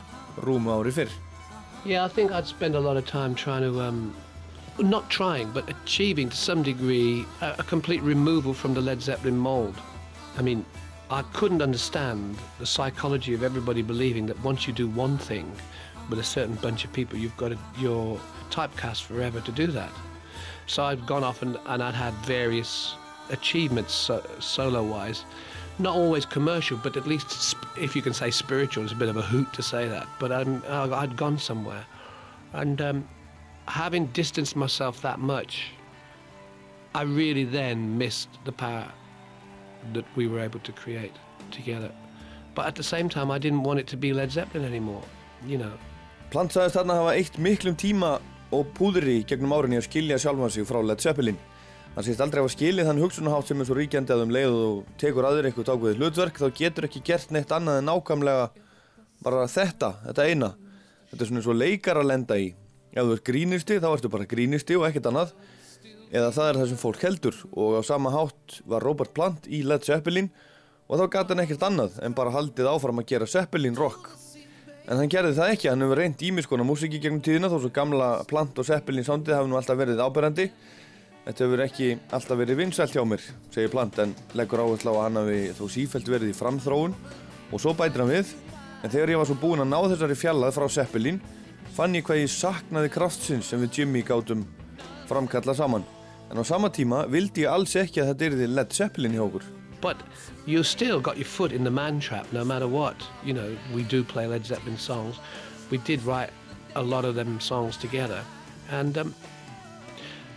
rúmu 0.46 0.70
ári 0.74 0.92
fyrr. 0.94 1.10
Yeah, 1.84 2.04
I 2.04 2.08
think 2.08 2.32
I'd 2.32 2.46
spend 2.46 2.74
a 2.74 2.80
lot 2.80 2.96
of 2.96 3.04
time 3.04 3.34
trying 3.34 3.62
to, 3.62 3.80
um, 3.80 4.14
not 4.78 5.10
trying, 5.10 5.50
but 5.52 5.68
achieving 5.68 6.30
to 6.30 6.36
some 6.36 6.62
degree 6.62 7.26
a, 7.42 7.56
a 7.58 7.62
complete 7.62 8.02
removal 8.02 8.54
from 8.54 8.72
the 8.72 8.80
Led 8.80 9.02
Zeppelin 9.02 9.36
mold. 9.36 9.74
I 10.38 10.42
mean, 10.42 10.64
I 11.10 11.22
couldn't 11.34 11.60
understand 11.60 12.38
the 12.58 12.66
psychology 12.66 13.34
of 13.34 13.42
everybody 13.42 13.82
believing 13.82 14.26
that 14.26 14.42
once 14.42 14.66
you 14.66 14.72
do 14.72 14.88
one 14.88 15.18
thing 15.18 15.52
with 16.08 16.18
a 16.18 16.24
certain 16.24 16.54
bunch 16.56 16.84
of 16.84 16.92
people, 16.92 17.18
you've 17.18 17.36
got 17.36 17.50
to, 17.50 17.58
you're 17.78 18.18
typecast 18.50 19.02
forever 19.02 19.40
to 19.42 19.52
do 19.52 19.66
that. 19.66 19.90
So 20.66 20.84
I'd 20.84 21.06
gone 21.06 21.22
off 21.22 21.42
and, 21.42 21.58
and 21.66 21.82
I'd 21.82 21.94
had 21.94 22.14
various 22.24 22.94
achievements 23.30 23.92
so, 23.94 24.22
solo-wise, 24.40 25.24
not 25.78 25.96
always 25.96 26.24
commercial, 26.26 26.76
but 26.82 26.96
at 26.96 27.06
least 27.06 27.30
sp- 27.30 27.66
if 27.80 27.96
you 27.96 28.02
can 28.02 28.14
say 28.14 28.30
spiritual, 28.30 28.84
it's 28.84 28.92
a 28.92 28.96
bit 28.96 29.08
of 29.08 29.16
a 29.16 29.22
hoot 29.22 29.52
to 29.54 29.62
say 29.62 29.88
that. 29.88 30.06
But 30.20 30.30
I'm, 30.32 30.62
I- 30.68 31.02
I'd 31.02 31.16
gone 31.16 31.38
somewhere, 31.38 31.84
and 32.52 32.80
um, 32.80 33.08
having 33.66 34.06
distanced 34.06 34.56
myself 34.56 35.00
that 35.02 35.18
much, 35.18 35.72
I 36.94 37.02
really 37.02 37.44
then 37.44 37.98
missed 37.98 38.28
the 38.44 38.52
power 38.52 38.86
that 39.92 40.04
we 40.16 40.28
were 40.28 40.40
able 40.40 40.60
to 40.60 40.72
create 40.72 41.12
together. 41.50 41.90
But 42.54 42.66
at 42.66 42.76
the 42.76 42.84
same 42.84 43.08
time, 43.08 43.30
I 43.32 43.38
didn't 43.38 43.64
want 43.64 43.80
it 43.80 43.86
to 43.88 43.96
be 43.96 44.12
Led 44.12 44.30
Zeppelin 44.30 44.64
anymore. 44.64 45.02
You 45.46 45.58
know, 45.58 45.72
Plant 46.30 46.54
sagðist 46.54 46.74
þarna 46.78 46.94
hafa 47.00 47.16
eitt 47.18 47.36
miklum 47.38 47.74
tíma 47.78 48.12
og 48.54 48.70
púðri 48.78 49.20
gegnum 49.28 49.52
árinni 49.54 49.76
að 49.78 49.84
skilja 49.88 50.16
sjálfan 50.22 50.50
sig 50.54 50.64
frá 50.66 50.80
Led 50.82 51.02
Zeppelin. 51.02 51.36
Hann 51.94 52.02
sést 52.02 52.18
aldrei 52.24 52.40
hafa 52.42 52.50
skilið 52.50 52.88
þann 52.88 53.00
hugsunahátt 53.04 53.46
sem 53.46 53.60
er 53.62 53.66
svo 53.68 53.74
ríkjandi 53.78 54.10
að 54.10 54.22
um 54.24 54.32
leið 54.34 54.54
og 54.58 54.78
tekur 54.98 55.28
aður 55.28 55.46
eitthvað 55.46 55.68
ákveðið 55.76 56.00
hlutverk 56.00 56.40
þá 56.42 56.46
getur 56.58 56.86
ekki 56.88 57.02
gert 57.06 57.30
neitt 57.30 57.52
annað 57.54 57.78
en 57.78 57.86
nákvæmlega 57.86 58.48
bara 59.22 59.44
þetta, 59.52 59.92
þetta 60.08 60.26
eina. 60.26 60.48
Þetta 61.12 61.22
er 61.22 61.30
svona 61.30 61.42
eins 61.44 61.50
og 61.52 61.60
leikar 61.60 62.00
að 62.00 62.08
lenda 62.10 62.40
í. 62.42 62.48
Ef 62.90 63.06
þú 63.06 63.14
ert 63.14 63.24
grínisti 63.30 63.78
þá 63.78 63.86
ertu 63.92 64.10
bara 64.10 64.26
grínisti 64.26 64.74
og 64.74 64.88
ekkert 64.88 65.06
annað. 65.12 65.36
Eða 66.10 66.34
það 66.34 66.50
er 66.50 66.60
það 66.60 66.68
sem 66.72 66.82
fólk 66.82 67.06
heldur 67.06 67.40
og 67.52 67.78
á 67.78 67.82
sama 67.86 68.10
hátt 68.16 68.58
var 68.66 68.82
Robert 68.82 69.14
Plant 69.14 69.46
í 69.46 69.62
Led 69.62 69.86
Zeppelin 69.86 70.32
og 70.90 70.98
þá 70.98 71.06
gæti 71.14 71.34
hann 71.36 71.46
ekkert 71.46 71.70
annað 71.70 72.02
en 72.02 72.18
bara 72.18 72.34
haldið 72.34 72.74
áfram 72.74 73.02
að 73.04 73.10
gera 73.14 73.30
Zeppelin 73.30 73.78
rock. 73.78 74.10
En 74.90 74.98
hann 74.98 75.08
gerði 75.08 75.38
það 75.38 75.54
ekki, 75.54 75.70
hann 75.70 75.86
hefur 75.86 76.02
reynd 76.02 76.26
ímiskona 76.26 76.66
músiki 76.66 76.98
gegnum 76.98 77.22
tíðina 77.22 77.48
þó 77.54 77.60
svo 77.62 77.70
gamla 77.72 78.08
Plant 78.26 78.58
og 78.58 78.66
Zeppelin 78.66 79.06
soundið 79.06 79.38
hafi 79.38 79.48
nú 79.48 79.62
alltaf 79.62 79.78
verið 79.78 80.02
áberandi. 80.02 80.50
Þetta 81.24 81.44
hefur 81.46 81.60
ekki 81.64 81.86
alltaf 82.12 82.36
verið 82.36 82.58
vinsælt 82.60 82.92
hjá 82.92 83.00
mér, 83.08 83.22
segir 83.48 83.70
Plant, 83.72 83.96
en 84.02 84.10
leggur 84.36 84.60
áherslu 84.60 84.92
á 84.92 84.96
að 84.98 85.04
hann 85.06 85.20
hafi 85.22 85.38
þó 85.56 85.64
sífælt 85.72 86.10
verið 86.12 86.34
í 86.34 86.36
framþróun 86.36 86.96
og 87.48 87.62
svo 87.62 87.72
bætir 87.78 88.04
hann 88.04 88.12
við. 88.12 88.34
En 88.84 88.92
þegar 88.92 89.14
ég 89.14 89.20
var 89.22 89.30
svo 89.30 89.38
búinn 89.40 89.64
að 89.64 89.70
ná 89.70 89.78
þessari 89.94 90.18
fjallað 90.20 90.58
frá 90.58 90.66
Zeppelin, 90.74 91.20
fann 91.72 91.96
ég 91.96 92.04
hvað 92.04 92.20
ég 92.20 92.32
saknaði 92.34 92.92
kraftsins 92.92 93.48
sem 93.48 93.64
við 93.64 93.80
Jimmy 93.80 94.04
gátum 94.04 94.44
framkalla 95.08 95.56
saman. 95.56 95.86
En 96.28 96.40
á 96.40 96.44
sama 96.44 96.68
tíma 96.68 97.06
vildi 97.08 97.46
ég 97.46 97.56
alls 97.56 97.72
ekki 97.80 98.02
að 98.02 98.12
þetta 98.12 98.28
yrði 98.28 98.50
Led 98.52 98.76
Zeppelin 98.76 99.16
hjá 99.16 99.24
okkur. 99.24 99.48
But 99.80 100.04
you 100.44 100.62
still 100.62 101.00
got 101.00 101.16
your 101.16 101.28
foot 101.28 101.52
in 101.52 101.64
the 101.64 101.70
man 101.70 102.00
trap 102.00 102.30
no 102.32 102.44
matter 102.44 102.68
what. 102.68 102.96
You 103.24 103.32
know, 103.32 103.56
we 103.72 103.82
do 103.82 104.04
play 104.04 104.26
Led 104.26 104.44
Zeppelin 104.44 104.76
songs. 104.76 105.16
We 105.70 105.78
did 105.78 106.04
write 106.04 106.30
a 106.74 106.82
lot 106.82 107.04
of 107.04 107.14
them 107.14 107.40
songs 107.40 107.76
together. 107.76 108.20
And 108.70 108.96
um, 108.98 109.14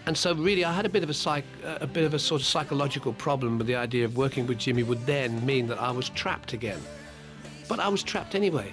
and 0.08 0.18
so 0.18 0.34
really 0.34 0.64
I 0.64 0.72
had 0.72 0.86
a 0.86 0.89
bit 0.89 1.03
of 1.03 1.10
a 1.10 1.14
psych 1.14 1.43
a 1.66 1.86
bit 1.86 2.05
of 2.05 2.14
a 2.14 2.20
sort 2.20 2.39
of 2.41 2.47
psychological 2.47 3.12
problem 3.12 3.58
with 3.58 3.68
the 3.68 3.76
idea 3.76 4.05
of 4.05 4.16
working 4.16 4.47
with 4.47 4.58
Jimmy 4.58 4.84
would 4.84 5.05
then 5.05 5.45
mean 5.45 5.68
that 5.68 5.82
I 5.82 5.91
was 5.91 6.08
trapped 6.10 6.53
again. 6.53 6.80
But 7.68 7.82
I 7.82 7.89
was 7.89 8.03
trapped 8.03 8.34
anyway. 8.34 8.72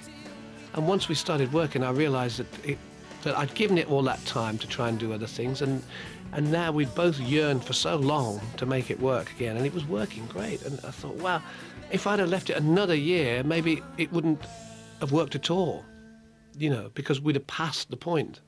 And 0.73 0.87
once 0.87 1.09
we 1.09 1.15
started 1.15 1.51
working 1.51 1.83
I 1.83 1.91
realized 1.91 2.39
that 2.39 2.65
it 2.65 2.77
that 3.23 3.37
I'd 3.37 3.53
given 3.53 3.77
it 3.77 3.89
all 3.89 4.01
that 4.03 4.23
time 4.25 4.57
to 4.59 4.67
try 4.67 4.87
and 4.87 4.97
do 4.97 5.11
other 5.11 5.27
things 5.27 5.61
and 5.61 5.83
and 6.31 6.51
now 6.51 6.71
we'd 6.71 6.95
both 6.95 7.19
yearned 7.19 7.65
for 7.65 7.73
so 7.73 7.97
long 7.97 8.39
to 8.57 8.65
make 8.65 8.89
it 8.89 8.99
work 8.99 9.29
again 9.31 9.57
and 9.57 9.65
it 9.65 9.73
was 9.73 9.85
working 9.85 10.25
great 10.27 10.61
and 10.61 10.79
I 10.85 10.91
thought 10.91 11.15
wow 11.15 11.41
if 11.91 12.07
I'd 12.07 12.19
have 12.19 12.29
left 12.29 12.49
it 12.49 12.55
another 12.55 12.95
year 12.95 13.43
maybe 13.43 13.81
it 13.97 14.11
wouldn't 14.13 14.39
have 15.01 15.11
worked 15.11 15.35
at 15.35 15.51
all 15.51 15.83
you 16.57 16.69
know 16.69 16.91
because 16.93 17.19
we'd 17.19 17.35
have 17.35 17.47
passed 17.47 17.89
the 17.89 17.97
point 17.97 18.39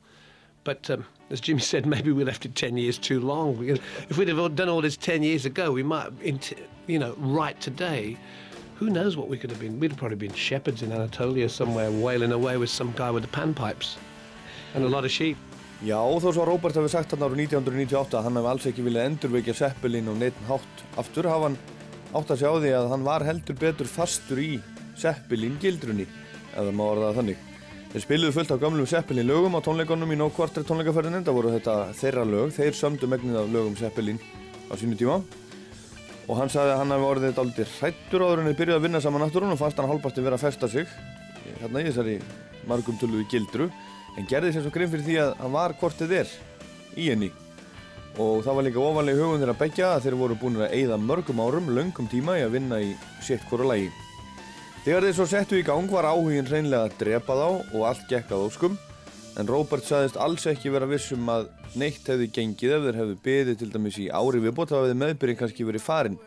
but 0.63 0.89
um, 0.89 1.05
as 1.29 1.41
Jimmy 1.41 1.59
said 1.61 1.85
maybe 1.85 2.11
we 2.11 2.23
left 2.23 2.45
it 2.45 2.55
10 2.55 2.77
years 2.77 2.97
too 2.97 3.19
long 3.19 3.63
if 4.09 4.17
we'd 4.17 4.27
have 4.27 4.55
done 4.55 4.69
all 4.69 4.81
this 4.81 4.97
10 4.97 5.23
years 5.23 5.45
ago 5.45 5.71
we 5.71 5.83
might 5.83 6.11
you 6.87 6.99
know 6.99 7.15
right 7.17 7.59
today. 7.61 8.17
Who 8.75 8.91
knows 8.91 9.17
what 9.17 9.27
we 9.27 9.37
could 9.37 9.49
have 9.49 9.59
been? 9.59 9.79
We'd 9.79 9.91
have 9.91 9.97
probably 9.97 10.17
been 10.17 10.33
shepherds 10.33 10.83
in 10.83 10.91
Anatolia 10.91 11.49
somewhere 11.49 11.89
wailing 11.89 12.31
away 12.31 12.57
with 12.57 12.69
some 12.69 12.91
guy 12.95 13.09
with 13.09 13.23
the 13.23 13.29
panpipes 13.29 13.97
and 14.75 14.83
a 14.83 14.87
lot 14.87 15.03
of 15.03 15.11
sheep. 15.11 15.37
Já, 15.85 15.97
þó 15.97 16.31
svo 16.33 16.41
að 16.41 16.47
Robert 16.49 16.77
hafi 16.77 16.89
sagt 16.89 17.11
hann 17.13 17.21
árið 17.21 17.43
1998 17.51 18.15
að 18.17 18.23
hann 18.25 18.37
hefði 18.39 18.49
alls 18.51 18.63
ekki 18.69 18.85
viljað 18.85 19.09
endurvekja 19.11 19.53
Zeppelin 19.59 20.07
og 20.09 20.15
neitt 20.17 20.39
hátt. 20.47 20.81
Aftur 20.97 21.29
hafa 21.29 21.51
hann 21.51 21.57
átt 22.17 22.33
að 22.33 22.41
sjá 22.41 22.49
því 22.55 22.71
að 22.79 22.87
hann 22.93 23.05
var 23.05 23.25
heldur 23.27 23.59
betur 23.61 23.89
fastur 23.91 24.41
í 24.41 24.55
Zeppelin 24.97 25.59
gildrunni, 25.61 26.07
eða 26.57 26.73
má 26.73 26.83
orða 26.87 27.11
þannig. 27.19 27.43
Þeir 27.87 28.03
spiluðu 28.03 28.33
fullt 28.35 28.49
af 28.51 28.59
gamlum 28.59 28.87
Zeppelin 28.89 29.27
lögum 29.29 29.55
á 29.55 29.63
tónleikonum 29.63 30.11
í 30.11 30.17
No 30.19 30.27
Quarter 30.35 30.65
tónleikaferðinu, 30.67 31.21
það 31.23 31.37
voru 31.37 31.53
þetta 31.53 31.75
þeirra 31.95 32.25
lög, 32.27 32.51
þeir 32.51 32.75
sömdu 32.75 33.07
megnið 33.07 33.37
af 33.39 33.47
lögum 33.53 33.77
Zeppelin 33.79 34.19
á 34.67 34.75
sínu 34.75 34.97
tíma. 34.99 35.21
Og 36.27 36.35
hann 36.35 36.51
sagði 36.51 36.73
að 36.73 36.81
hann 36.81 36.91
hefði 36.91 37.07
orðið 37.07 37.29
þetta 37.29 37.45
aldrei 37.45 37.65
hrættur 37.77 38.25
áður 38.25 38.41
en 38.41 38.49
þeir 38.49 38.59
byrjuði 38.59 38.75
að 38.75 38.83
vinna 38.83 39.01
saman 39.05 39.23
aftur 39.23 39.47
og 39.47 39.59
fannst 39.61 39.79
hann 39.79 39.87
hálpasti 39.87 40.25
vera 40.25 40.35
að 40.35 40.43
festa 40.43 40.67
sig 40.67 40.85
hérna 41.61 41.79
í 41.79 41.87
þessari 41.87 42.17
margum 42.67 42.99
töluðu 42.99 43.23
gildru. 43.31 43.69
En 44.19 44.27
gerði 44.27 44.51
sér 44.51 44.67
svo 44.67 44.73
grimm 44.75 44.91
fyrir 44.91 45.07
því 45.07 45.17
að 45.23 45.31
hann 45.39 45.55
var 45.55 45.71
kortið 45.79 46.11
er 46.19 46.27
í 46.99 47.07
henni. 47.07 47.31
Og 48.19 48.43
það 48.43 48.59
var 48.59 48.67
líka 48.67 48.83
ofanlega 48.83 49.23
hugum 49.23 49.39
þeirra 49.39 49.61
begja 49.63 49.93
að 49.93 50.03
þeir 50.09 50.19
voru 50.19 50.35
búin 50.41 50.59
að 50.59 50.75
eigða 50.75 50.99
mörgum 50.99 51.39
árum, 51.39 51.71
Þegar 54.87 55.03
þeir 55.03 55.15
svo 55.17 55.25
settu 55.27 55.57
í 55.59 55.63
gang 55.67 55.89
var 55.91 56.05
áhugin 56.07 56.45
reynlega 56.47 56.87
að 56.87 56.93
drepa 57.01 57.35
þá 57.35 57.47
og 57.75 57.81
allt 57.89 58.05
gekk 58.07 58.29
að 58.31 58.43
óskum 58.45 58.77
en 59.35 59.49
Robert 59.51 59.83
saðist 59.83 60.15
alls 60.15 60.47
ekki 60.47 60.71
vera 60.71 60.87
vissum 60.87 61.27
að 61.27 61.49
neitt 61.75 62.07
hefði 62.07 62.29
gengið 62.37 62.75
ef 62.77 62.85
þeir 62.85 62.99
hefðu 63.01 63.17
beðið 63.25 63.59
til 63.59 63.69
dæmis 63.73 63.97
í 63.99 64.07
ári 64.07 64.39
viðbót 64.45 64.71
þá 64.71 64.77
hefði 64.77 64.95
meðbyrjinn 65.01 65.39
kannski 65.43 65.67
verið 65.67 65.85
farin 65.89 66.17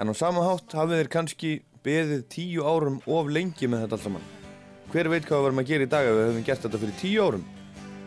en 0.00 0.08
á 0.08 0.14
sama 0.16 0.46
hátt 0.46 0.78
hafið 0.80 1.02
þeir 1.02 1.12
kannski 1.18 1.52
beðið 1.84 2.24
tíu 2.32 2.64
árum 2.64 2.98
of 3.04 3.28
lengi 3.28 3.68
með 3.68 3.84
þetta 3.84 4.00
allt 4.00 4.08
saman. 4.08 4.26
Hver 4.88 5.12
veit 5.12 5.28
hvað 5.28 5.36
við 5.36 5.48
varum 5.50 5.64
að 5.66 5.70
gera 5.74 5.84
í 5.84 5.92
dag 5.98 6.08
ef 6.08 6.16
við 6.16 6.28
hefum 6.30 6.48
gert 6.48 6.64
þetta 6.64 6.84
fyrir 6.88 7.00
tíu 7.04 7.28
árum? 7.28 7.46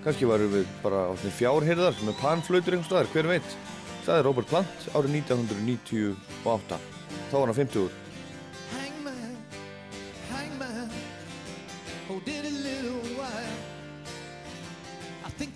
Kanski 0.02 0.34
varum 0.34 0.56
við 0.58 0.78
bara 0.82 1.06
á 1.06 1.14
fjárhyrðar 1.14 2.06
með 2.08 2.22
panflautur 2.26 2.74
einhver 2.74 2.90
staðar, 2.90 3.14
hver 3.14 3.36
veit? 3.36 3.58
Saði 4.02 4.26
Robert 4.26 4.50
Plant 4.50 4.94
árið 4.98 5.20
1998. 5.22 6.86
Þá 7.30 7.36
var 7.38 7.52
hann 7.52 7.62
50 7.62 7.84
Hangman, 7.86 8.11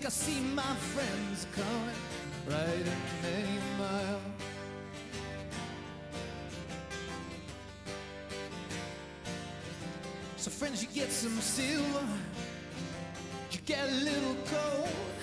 I 0.06 0.08
see 0.08 0.40
my 0.54 0.62
friends 0.94 1.48
coming 1.52 2.00
right 2.46 2.86
in 2.92 3.00
Main 3.24 3.60
Mile. 3.76 4.20
So 10.36 10.48
friends, 10.52 10.80
you 10.80 10.88
get 10.94 11.10
some 11.10 11.36
silver, 11.40 12.06
you 13.50 13.58
get 13.66 13.88
a 13.88 13.92
little 13.94 14.36
cold. 14.44 15.18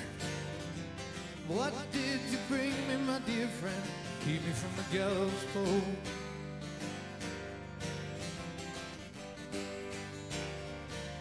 What 1.47 1.73
did 1.93 2.19
you 2.29 2.38
bring 2.49 2.73
me, 2.89 2.97
my 3.07 3.19
dear 3.19 3.47
friend? 3.47 3.84
Keep 4.25 4.45
me 4.45 4.51
from 4.51 4.71
the 4.75 4.97
gallows 4.97 5.45
pole. 5.53 5.81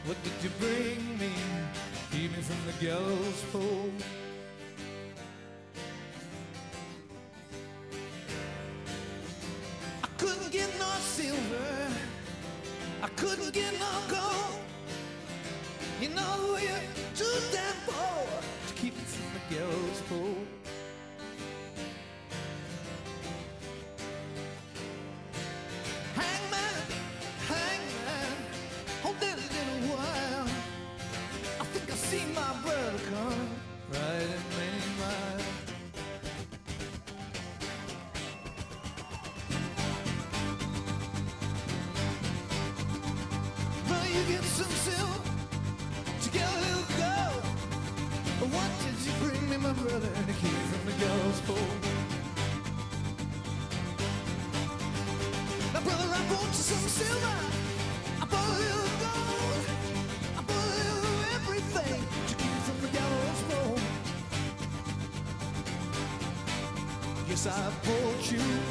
What 0.05 0.17
did 0.25 0.33
you 0.43 0.51
bring 0.59 1.19
me? 1.21 1.31
Keep 2.13 2.37
me 2.37 2.43
from 2.43 2.57
the 2.67 2.85
gallows 2.85 3.43
pole. 3.51 3.91
I 10.03 10.07
couldn't 10.19 10.53
get 10.53 10.69
no 10.79 10.91
silver. 11.01 11.89
I 13.03 13.09
couldn't 13.17 13.55
get 13.55 13.73
no 13.81 13.91
gold. 14.11 14.61
You 16.03 16.11
know 16.11 16.59
you're 16.61 16.85
too 17.17 17.39
damn 17.51 17.77
poor 17.87 18.29
to 18.69 18.75
keep 18.75 18.95
me 18.95 19.05
from 19.05 19.33
the 19.33 19.55
gallows 19.55 20.03
pole. 20.11 20.42
Yes, 67.45 67.59
I 67.59 67.73
brought 67.85 68.31
you 68.31 68.39
to 68.39 68.45
keep 68.45 68.49
you 68.49 68.62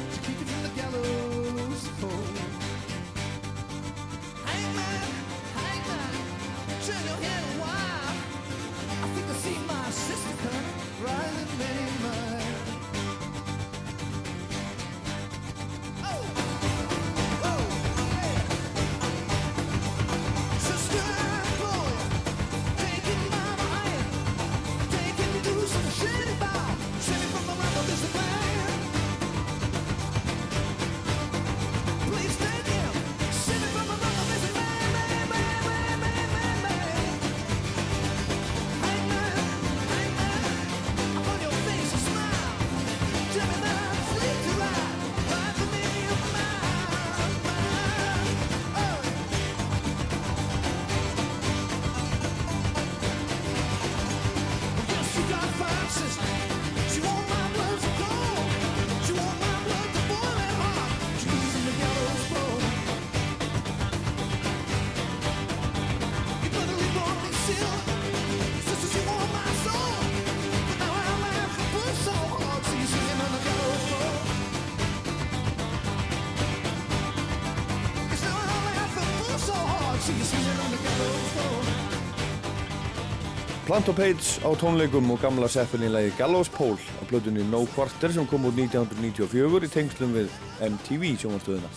Plant 83.72 83.88
og 83.88 83.96
Page 83.96 84.42
á 84.44 84.52
tónleikum 84.52 85.06
og 85.14 85.20
gamla 85.22 85.46
Zeppelin-lægi 85.48 86.10
Gallows 86.18 86.50
Pole 86.52 86.76
á 86.76 87.08
plötunni 87.08 87.40
No 87.48 87.64
Quarter 87.72 88.12
sem 88.12 88.26
kom 88.28 88.44
út 88.44 88.52
1994 88.52 89.64
í 89.64 89.68
tengslum 89.72 90.10
við 90.12 90.34
MTV 90.60 91.14
sjónvarstöðuna. 91.22 91.70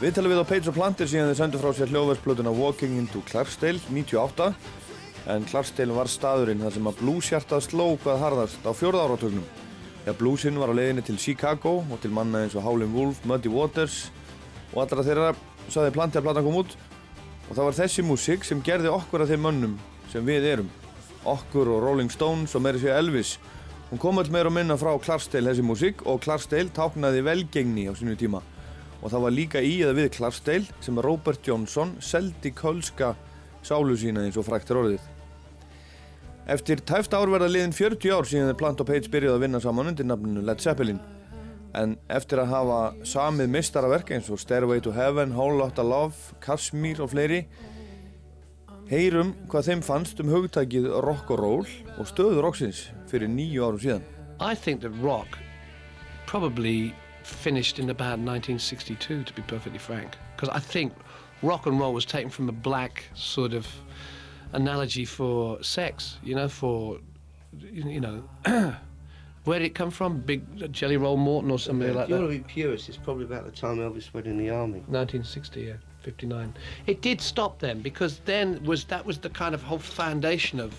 Viðtalið 0.00 0.32
við 0.32 0.40
á 0.42 0.50
Page 0.50 0.72
og 0.72 0.74
Plant 0.74 1.04
er 1.04 1.10
síðan 1.12 1.28
þeir 1.30 1.38
sendu 1.38 1.60
frá 1.62 1.68
sér 1.78 1.92
hljóðversplötuna 1.94 2.50
Walking 2.58 2.96
into 2.98 3.20
Clarksdale 3.28 3.78
98 3.86 4.48
en 5.30 5.46
Clarksdale 5.46 5.94
var 5.94 6.10
staðurinn 6.10 6.64
þar 6.66 6.74
sem 6.74 6.88
að 6.90 6.98
blueshjartað 6.98 7.62
sló 7.68 7.86
hvað 8.02 8.18
harðast 8.24 8.66
á 8.66 8.74
fjórða 8.74 9.04
áratögnum. 9.06 9.44
Þegar 10.00 10.16
bluesinn 10.18 10.58
var 10.58 10.72
á 10.74 10.78
leiðinni 10.80 11.04
til 11.06 11.20
Chicago 11.22 11.84
og 11.86 12.00
til 12.02 12.10
manna 12.10 12.40
eins 12.42 12.56
og 12.58 12.66
Howlin' 12.66 12.96
Wolf, 12.96 13.20
Muddy 13.22 13.52
Waters 13.54 14.08
og 14.72 14.82
allra 14.82 15.06
þeirra 15.06 15.30
saði 15.70 15.94
Planti 15.94 16.18
að 16.18 16.26
platan 16.26 16.48
kom 16.48 16.58
út 16.64 16.74
og 17.46 17.54
það 17.54 17.62
var 17.62 17.78
þessi 17.78 18.06
músík 18.10 18.42
sem 18.42 18.58
gerði 18.58 18.90
okkur 18.90 19.22
að 19.22 19.36
þeim 19.36 19.46
mönnum 19.46 19.78
sem 20.10 20.26
við 20.26 20.50
erum. 20.50 20.74
Okkur 21.26 21.68
og 21.74 21.82
Rolling 21.84 22.12
Stones 22.12 22.54
og 22.56 22.62
meiri 22.64 22.80
sér 22.82 22.98
Elvis. 23.00 23.36
Hún 23.90 24.00
kom 24.02 24.18
öll 24.18 24.30
meira 24.34 24.50
og 24.50 24.54
minna 24.56 24.74
frá 24.78 24.92
Clarksdale 24.98 25.52
þessi 25.52 25.64
músík 25.66 26.00
og 26.06 26.22
Clarksdale 26.24 26.72
táknaði 26.74 27.20
velgengni 27.26 27.84
á 27.86 27.94
sínu 27.94 28.16
tíma. 28.18 28.40
Og 29.02 29.12
það 29.12 29.26
var 29.26 29.34
líka 29.34 29.62
í 29.62 29.76
eða 29.82 29.94
við 29.98 30.08
Clarksdale 30.16 30.80
sem 30.82 30.98
Robert 31.02 31.46
Johnson 31.46 31.92
seldi 32.02 32.50
kölska 32.56 33.12
sálu 33.66 33.94
sína 33.98 34.24
eins 34.26 34.38
og 34.38 34.46
fræktir 34.48 34.80
orðið. 34.80 35.04
Eftir 36.46 36.82
tæft 36.86 37.14
ár 37.14 37.30
verða 37.30 37.50
liðin 37.50 37.74
40 37.74 38.12
ár 38.14 38.26
síðan 38.26 38.52
þeir 38.52 38.58
Plant 38.60 38.82
og 38.82 38.90
Page 38.90 39.10
byrjuði 39.10 39.34
að 39.34 39.46
vinna 39.46 39.60
saman 39.62 39.90
undir 39.90 40.06
nafninu 40.06 40.42
Led 40.46 40.62
Zeppelin. 40.62 41.00
En 41.74 41.96
eftir 42.08 42.40
að 42.40 42.52
hafa 42.54 42.82
samið 43.06 43.50
mistaraverk 43.52 44.12
eins 44.14 44.30
og 44.30 44.38
Stairway 44.40 44.82
to 44.82 44.94
Heaven, 44.94 45.34
Whole 45.34 45.58
Lotta 45.58 45.82
Love, 45.82 46.36
Kashmir 46.40 47.02
og 47.02 47.10
fleiri 47.12 47.44
heyrum 48.90 49.34
hvað 49.50 49.68
þeim 49.70 49.82
fannst 49.82 50.20
um 50.22 50.28
hugtækið 50.30 50.86
rock 51.04 51.30
og 51.34 51.40
roll 51.42 51.66
og 51.98 52.06
stöðu 52.10 52.42
rocksins 52.44 52.84
fyrir 53.10 53.28
nýju 53.32 53.64
árum 53.66 53.80
síðan. 53.82 54.04
I 54.40 54.54
think 54.54 54.80
that 54.82 54.92
rock 55.02 55.38
probably 56.26 56.94
finished 57.22 57.78
in 57.78 57.90
about 57.90 58.18
1962, 58.20 59.24
to 59.24 59.32
be 59.34 59.42
perfectly 59.42 59.78
frank. 59.78 60.16
Because 60.36 60.48
I 60.50 60.60
think 60.60 60.92
rock 61.42 61.66
and 61.66 61.80
roll 61.80 61.92
was 61.92 62.04
taken 62.04 62.30
from 62.30 62.48
a 62.48 62.52
black 62.52 63.04
sort 63.14 63.52
of 63.52 63.66
analogy 64.52 65.04
for 65.04 65.62
sex, 65.62 66.18
you 66.22 66.34
know, 66.34 66.48
for, 66.48 66.98
you 67.58 67.84
you 67.88 68.00
know, 68.00 68.22
where 69.44 69.58
did 69.58 69.66
it 69.66 69.74
come 69.74 69.90
from? 69.90 70.20
Big 70.20 70.42
Jelly 70.72 70.96
Roll 70.96 71.16
Morton 71.16 71.50
or 71.50 71.58
somebody 71.58 71.92
like 71.92 72.04
If 72.04 72.10
you 72.10 72.14
that? 72.16 72.20
want 72.22 72.32
to 72.32 72.38
be 72.38 72.44
purist, 72.44 72.88
it's 72.88 72.98
probably 72.98 73.24
about 73.24 73.44
the 73.44 73.50
time 73.52 73.78
Elvis 73.78 74.12
went 74.14 74.26
in 74.26 74.36
the 74.38 74.50
army. 74.50 74.80
1960, 74.86 75.60
yeah, 75.62 75.72
59. 76.06 76.54
It 76.86 77.02
did 77.02 77.20
stop 77.20 77.58
then 77.58 77.80
because 77.80 78.20
then 78.26 78.62
was 78.62 78.84
that 78.84 79.04
was 79.04 79.18
the 79.18 79.28
kind 79.28 79.56
of 79.56 79.62
whole 79.62 79.80
foundation 79.80 80.60
of 80.60 80.72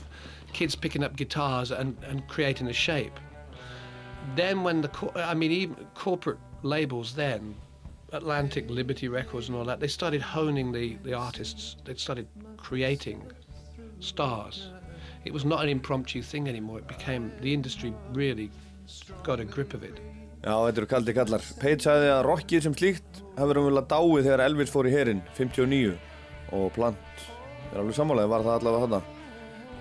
kids 0.54 0.74
picking 0.74 1.04
up 1.04 1.18
guitars 1.18 1.70
and, 1.72 1.98
and 2.10 2.26
creating 2.30 2.68
a 2.68 2.74
shape. 2.74 3.20
Then 4.38 4.64
when 4.64 4.80
the 4.82 4.88
cor- 4.88 5.12
I 5.18 5.34
mean 5.34 5.52
even 5.52 5.76
corporate 5.96 6.40
labels 6.64 7.14
then 7.14 7.56
Atlantic 8.14 8.70
Liberty 8.70 9.10
Records 9.10 9.50
and 9.50 9.58
all 9.58 9.66
that 9.66 9.82
they 9.82 9.90
started 9.90 10.22
honing 10.22 10.72
the 10.72 10.96
the 11.04 11.14
artists 11.14 11.76
they 11.84 11.96
started 11.96 12.28
creating 12.56 13.22
stars. 14.00 14.72
It 15.26 15.34
was 15.34 15.44
not 15.44 15.62
an 15.62 15.70
impromptu 15.70 16.22
thing 16.22 16.48
anymore. 16.48 16.80
It 16.80 16.88
became 16.88 17.34
the 17.42 17.54
industry 17.54 17.94
really 18.14 18.50
got 19.24 19.42
a 19.42 19.46
grip 19.46 19.74
of 19.74 19.84
it. 19.84 20.00
Já, 20.42 20.56
þetta 20.56 20.78
eru 20.78 20.88
kaldi 20.88 21.14
kallar. 21.18 21.42
Page 21.60 21.82
sagði 21.84 22.12
að 22.16 22.26
rockið 22.32 22.62
sem 22.64 22.76
slíkt 22.80 23.27
hefur 23.38 23.62
umvel 23.62 23.84
dáið 23.86 24.26
þegar 24.26 24.46
Elvis 24.48 24.74
fór 24.74 24.90
í 24.90 24.94
herinn 24.94 25.24
59 25.38 25.96
og 26.58 26.70
Plant 26.76 27.26
er 27.72 27.82
alveg 27.82 27.98
sammálaði 27.98 28.32
var 28.32 28.46
það 28.46 28.60
allavega 28.60 28.86
þarna 28.86 29.02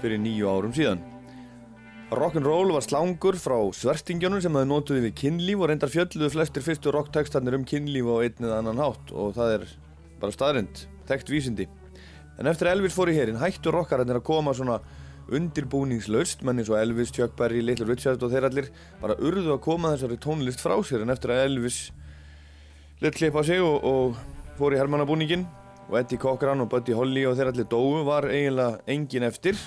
fyrir 0.02 0.20
nýju 0.20 0.50
árum 0.50 0.74
síðan. 0.76 1.04
Rock'n'roll 2.16 2.70
var 2.70 2.84
slangur 2.84 3.38
frá 3.40 3.57
svertingjónum 3.74 4.42
sem 4.44 4.54
það 4.54 4.68
notuði 4.70 5.07
við 5.09 5.16
kynlíf 5.22 5.62
og 5.62 5.70
reyndar 5.70 5.90
fjölluðu 5.90 6.28
flestir 6.36 6.62
fyrstu 6.62 6.92
rocktekstarnir 6.94 7.57
um 7.59 7.64
kynlíf 7.66 8.07
á 8.07 8.16
einn 8.20 8.46
eða 8.46 8.61
annan 8.61 8.82
hátt 8.84 9.11
og 9.11 9.34
það 9.34 9.54
er 9.57 9.66
bara 10.20 10.36
staðrind, 10.36 10.84
þekkt 11.09 11.32
vísindi. 11.32 11.66
En 12.38 12.46
eftir 12.46 12.68
að 12.68 12.76
Elvis 12.76 12.94
fór 12.94 13.11
í 13.11 13.16
herinn 13.16 13.40
hættu 13.40 13.72
rockararnir 13.74 14.20
að 14.20 14.28
koma 14.28 14.54
svona 14.54 14.78
undirbúningslaust, 15.34 16.44
menn 16.46 16.62
eins 16.62 16.70
og 16.70 16.78
Elvis, 16.78 17.11
Chuck 17.11 17.34
Berry, 17.38 17.64
Little 17.64 17.88
Richard 17.88 18.22
og 18.22 18.30
þeir 18.30 18.46
allir 18.46 18.70
bara 19.00 19.16
urðu 19.18 19.57
að 19.57 19.64
koma 19.64 19.96
þessari 19.96 20.20
tónlist 20.22 20.62
frá 20.62 20.76
sér 20.86 21.02
en 21.02 21.11
eftir 21.11 21.34
að 21.34 21.48
Elvis 21.48 21.80
lit 23.01 23.16
klippa 23.16 23.42
sig 23.44 23.61
og, 23.61 23.84
og 23.84 24.57
fór 24.57 24.74
í 24.76 24.80
hermannabúningin 24.80 25.44
og 25.86 25.99
Eddie 26.01 26.20
Cochran 26.20 26.64
og 26.64 26.70
Buddy 26.72 26.94
Holly 26.97 27.26
og 27.28 27.36
þeir 27.38 27.51
allir 27.53 27.68
dóu 27.70 28.03
var 28.07 28.26
eiginlega 28.30 28.80
engin 28.90 29.26
eftir. 29.28 29.59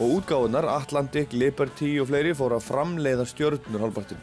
Og 0.00 0.22
útgáðunar, 0.22 0.64
Atlantic, 0.72 1.34
Liberty 1.36 1.98
og 2.00 2.08
fleiri 2.08 2.32
fóru 2.36 2.56
að 2.56 2.68
framleiða 2.70 3.26
stjörnur 3.28 3.82
hálfpartinn. 3.84 4.22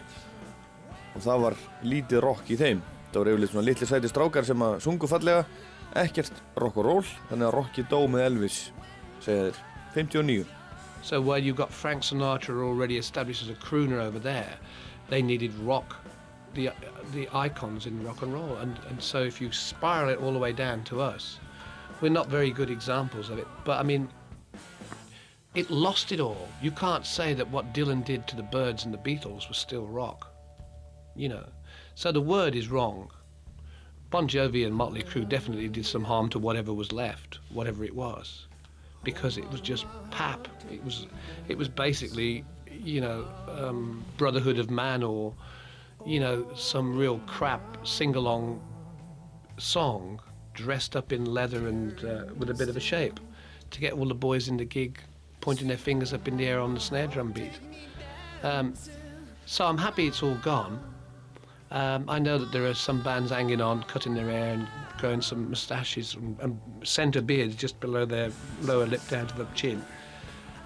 Og 1.14 1.22
það 1.22 1.44
var 1.44 1.58
lítið 1.86 2.24
rock 2.26 2.50
í 2.50 2.58
þeim. 2.58 2.82
Það 3.10 3.20
voru 3.20 3.34
yfirleitt 3.36 3.54
svona 3.54 3.66
litli 3.68 3.90
sæti 3.90 4.10
strákar 4.10 4.48
sem 4.48 4.66
að 4.66 4.80
sungu 4.86 5.10
fallega. 5.10 5.44
Ekkert 6.00 6.42
rock 6.62 6.80
og 6.80 6.88
roll 6.88 7.12
þannig 7.30 7.50
að 7.50 7.56
rocki 7.58 7.86
dó 7.90 8.00
með 8.10 8.26
Elvis 8.30 8.58
segja 9.26 9.50
þeir, 9.50 9.62
59 9.96 10.56
So 11.02 11.22
while 11.22 11.40
you 11.40 11.54
got 11.54 11.72
Frank 11.72 12.04
Sinatra 12.04 12.62
already 12.62 12.98
established 12.98 13.44
as 13.44 13.50
a 13.50 13.54
crooner 13.54 14.00
over 14.00 14.20
there, 14.20 14.58
they 15.10 15.22
needed 15.22 15.54
rock, 15.64 15.96
the 16.54 16.72
the 17.14 17.28
icons 17.34 17.86
in 17.86 18.04
rock 18.04 18.22
and 18.22 18.34
roll, 18.34 18.58
and 18.58 18.78
and 18.90 19.02
so 19.02 19.22
if 19.24 19.42
you 19.42 19.52
spiral 19.52 20.10
it 20.10 20.20
all 20.20 20.34
the 20.34 20.40
way 20.40 20.54
down 20.54 20.84
to 20.86 21.02
us, 21.02 21.40
we're 22.02 22.10
not 22.10 22.28
very 22.28 22.52
good 22.52 22.70
examples 22.70 23.30
of 23.30 23.38
it. 23.38 23.48
But 23.64 23.80
I 23.80 23.84
mean, 23.84 24.10
it 25.56 25.70
lost 25.70 26.12
it 26.12 26.20
all. 26.20 26.48
You 26.62 26.72
can't 26.72 27.06
say 27.06 27.34
that 27.34 27.50
what 27.50 27.74
Dylan 27.74 28.04
did 28.06 28.28
to 28.28 28.36
the 28.36 28.44
Birds 28.44 28.86
and 28.86 28.94
the 28.94 28.98
Beatles 28.98 29.48
was 29.48 29.58
still 29.58 29.86
rock, 29.88 30.32
you 31.16 31.30
know. 31.30 31.46
So 31.96 32.12
the 32.12 32.22
word 32.22 32.56
is 32.56 32.70
wrong. 32.70 33.12
Bon 34.10 34.28
Jovi 34.28 34.66
and 34.66 34.74
Motley 34.76 35.04
Crue 35.04 35.28
definitely 35.28 35.68
did 35.68 35.86
some 35.86 36.04
harm 36.04 36.30
to 36.30 36.40
whatever 36.40 36.74
was 36.74 36.92
left, 36.92 37.40
whatever 37.52 37.84
it 37.84 37.96
was 37.96 38.48
because 39.04 39.38
it 39.38 39.50
was 39.52 39.62
just 39.62 39.86
pap. 40.12 40.48
It 40.72 40.84
was, 40.84 41.08
it 41.48 41.58
was 41.58 41.68
basically, 41.68 42.44
you 42.72 43.02
know, 43.02 43.26
um, 43.48 44.04
Brotherhood 44.18 44.60
of 44.60 44.70
Man 44.70 45.04
or, 45.04 45.34
you 46.06 46.20
know, 46.20 46.48
some 46.56 46.98
real 46.98 47.20
crap 47.28 47.86
sing-along 47.86 48.62
song 49.58 50.20
dressed 50.54 50.96
up 50.96 51.12
in 51.12 51.26
leather 51.26 51.68
and 51.68 52.04
uh, 52.04 52.26
with 52.38 52.50
a 52.50 52.54
bit 52.54 52.70
of 52.70 52.78
a 52.78 52.80
shape 52.80 53.20
to 53.72 53.80
get 53.80 53.94
all 53.94 54.06
the 54.06 54.16
boys 54.16 54.48
in 54.48 54.58
the 54.58 54.66
gig 54.66 55.00
pointing 55.42 55.68
their 55.68 55.78
fingers 55.78 56.14
up 56.14 56.28
in 56.28 56.38
the 56.38 56.46
air 56.46 56.60
on 56.60 56.74
the 56.74 56.80
snare 56.80 57.08
drum 57.08 57.32
beat. 57.32 57.60
Um, 58.44 58.74
so 59.46 59.66
I'm 59.66 59.78
happy 59.78 60.08
it's 60.08 60.22
all 60.24 60.36
gone. 60.36 60.82
Um, 61.72 62.06
I 62.10 62.18
know 62.18 62.38
that 62.38 62.52
there 62.52 62.66
are 62.66 62.74
some 62.74 63.02
bands 63.02 63.32
hanging 63.32 63.62
on, 63.62 63.84
cutting 63.84 64.16
their 64.16 64.30
hair 64.30 64.54
and 64.54 64.68
growing 64.98 65.22
some 65.22 65.50
moustaches 65.50 66.16
and, 66.16 66.40
and 66.40 66.60
centre 66.84 67.22
beards 67.22 67.56
just 67.56 67.80
below 67.80 68.06
their 68.06 68.32
lower 68.64 68.86
lip 68.86 69.02
down 69.08 69.28
to 69.28 69.38
the 69.38 69.46
chin. 69.54 69.84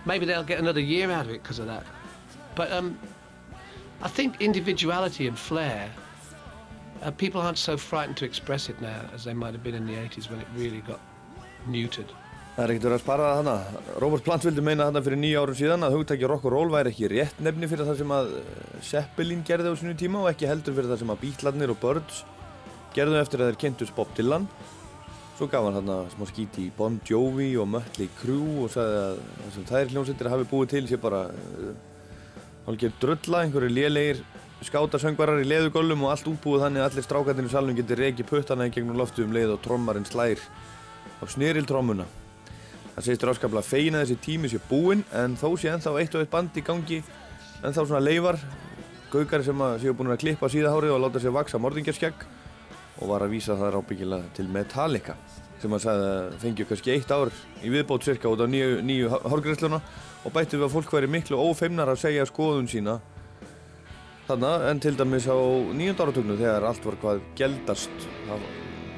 Maybe 0.05 0.25
they'll 0.25 0.43
get 0.43 0.59
another 0.59 0.79
year 0.79 1.11
out 1.11 1.25
of 1.25 1.31
it 1.31 1.43
because 1.43 1.59
of 1.59 1.67
that. 1.67 1.86
But 2.55 2.71
um, 2.71 2.97
I 4.04 4.10
think 4.10 4.41
individuality 4.41 5.28
and 5.28 5.39
flair, 5.39 5.89
uh, 7.04 7.12
people 7.12 7.39
aren't 7.39 7.58
so 7.58 7.78
frightened 7.78 8.18
to 8.18 8.26
express 8.26 8.68
it 8.68 8.82
now 8.82 8.99
as 9.16 9.24
they 9.24 9.34
might 9.34 9.54
have 9.54 9.64
been 9.64 9.76
in 9.76 9.86
the 9.88 9.93
80s 9.93 10.30
when 10.30 10.41
it 10.41 10.47
really 10.58 10.82
got 10.82 10.99
neutered. 11.68 12.12
Það 12.58 12.66
er 12.66 12.72
ekkert 12.74 12.86
verið 12.86 12.97
að 12.97 13.01
spara 13.06 13.30
það 13.30 13.38
hana. 13.39 13.54
Robert 14.04 14.26
Plant 14.28 14.43
vildi 14.45 14.62
meina 14.68 14.89
þarna 14.89 15.01
fyrir 15.06 15.20
nýja 15.22 15.39
árum 15.41 15.58
síðan 15.58 15.88
að 15.88 15.96
hugtæki 15.96 16.28
rock 16.30 16.43
og 16.46 16.54
roll 16.54 16.74
væri 16.75 16.92
ekki 16.92 17.09
rétt 17.13 17.39
nefni 17.42 17.70
fyrir 17.71 17.88
það 17.88 18.01
sem 18.04 18.13
að 18.13 18.36
eh, 18.42 18.75
Zeppelin 18.89 19.46
gerði 19.47 19.71
á 19.71 19.75
sinu 19.80 19.96
tíma 20.04 20.21
og 20.21 20.30
ekki 20.34 20.51
heldur 20.51 20.75
fyrir 20.75 20.92
það 20.92 21.01
sem 21.01 21.16
að 21.16 21.24
Beatlarnir 21.24 21.74
og 21.74 21.80
Birds 21.82 22.20
gerðu 22.93 23.17
eftir 23.24 23.42
að 23.42 23.50
þeir 23.54 23.62
kynntus 23.63 23.96
Bob 23.96 24.12
Dylan. 24.20 24.50
Svo 25.39 25.47
gaf 25.50 25.66
hann 25.66 25.80
þarna 25.80 25.97
smá 26.12 26.28
skíti 26.30 26.67
í 26.67 26.75
Bon 26.75 27.00
Jovi 27.08 27.50
og 27.58 27.71
Mötley 27.71 28.12
Crüe 28.20 28.67
og 28.67 28.75
sagði 28.75 29.01
að 29.08 29.25
það 29.55 29.71
þær 29.71 29.96
hljómsveitir 29.96 30.34
hafi 30.36 30.51
búið 30.51 30.75
til 30.75 30.86
sé 30.92 31.01
bara 31.01 31.24
hálfgerð 32.67 32.99
drulla, 33.01 33.43
einhverju 33.43 33.71
lélegir 33.73 34.23
skátasöngvarar 34.63 35.41
í 35.43 35.47
leðugöllum 35.47 36.05
og 36.05 36.13
allt 36.13 36.27
útbúið 36.31 36.63
þannig 36.63 36.83
að 36.83 36.89
allir 36.89 37.05
strákarnir 37.07 37.47
í 37.49 37.51
salnum 37.51 37.77
getur 37.77 37.99
reiki 37.99 38.25
puttana 38.27 38.67
í 38.69 38.71
gegnum 38.71 38.99
loftu 38.99 39.25
um 39.25 39.33
leið 39.35 39.57
og 39.57 39.63
trommarinn 39.65 40.07
slær 40.07 40.39
á 41.19 41.23
snýriltrommuna. 41.27 42.05
Það 42.93 43.07
segist 43.07 43.25
ráskaplega 43.27 43.67
feina 43.67 44.03
þessi 44.03 44.19
tími 44.23 44.51
sé 44.51 44.61
búinn 44.69 45.03
en 45.11 45.35
þó 45.35 45.49
sé 45.59 45.73
ennþá 45.73 45.97
eitt 45.99 46.15
og 46.15 46.23
eitt 46.23 46.31
band 46.31 46.55
í 46.55 46.63
gangi 46.63 47.01
ennþá 47.63 47.87
svona 47.87 48.03
leifar 48.03 48.39
gaukari 49.11 49.45
sem 49.45 49.67
séu 49.81 49.95
búin 49.97 50.13
að 50.13 50.23
klippa 50.23 50.49
síðahárið 50.51 50.95
og 50.95 51.03
láta 51.03 51.21
sér 51.21 51.35
vaksa 51.35 51.59
morðingjarskegg 51.61 52.27
og 53.01 53.09
var 53.09 53.25
að 53.25 53.35
vísa 53.35 53.57
það 53.59 53.75
rábyggilega 53.75 54.35
til 54.37 54.47
Metallica 54.53 55.17
sem 55.63 55.73
að 55.73 55.83
sagði 55.85 56.11
að 56.11 56.37
fengju 56.43 56.67
kannski 56.67 56.93
eitt 56.93 57.11
ár 57.15 57.31
í 57.63 57.71
viðbót 57.71 58.03
cirka 58.03 58.31
út 58.31 58.43
á 58.43 58.47
nýju, 58.51 58.81
nýju 58.83 59.11
hárgræsluna 59.23 59.79
og 60.23 60.35
bætti 60.35 60.59
við 60.59 60.67
að 60.67 60.75
fólk 60.75 60.93
væri 60.97 61.11
miklu 61.11 61.39
ófeimnar 61.39 61.93
að 61.93 62.01
segja 62.03 62.27
skoðun 62.27 62.69
sína 62.71 62.99
þarna 64.27 64.53
en 64.69 64.83
til 64.83 64.95
dæmis 64.99 65.27
á 65.31 65.39
nýjönda 65.75 66.07
áratögnu 66.07 66.39
þegar 66.39 66.67
allt 66.67 66.87
var 66.87 66.99
hvað 67.03 67.27
geldast 67.39 68.07
það 68.27 68.47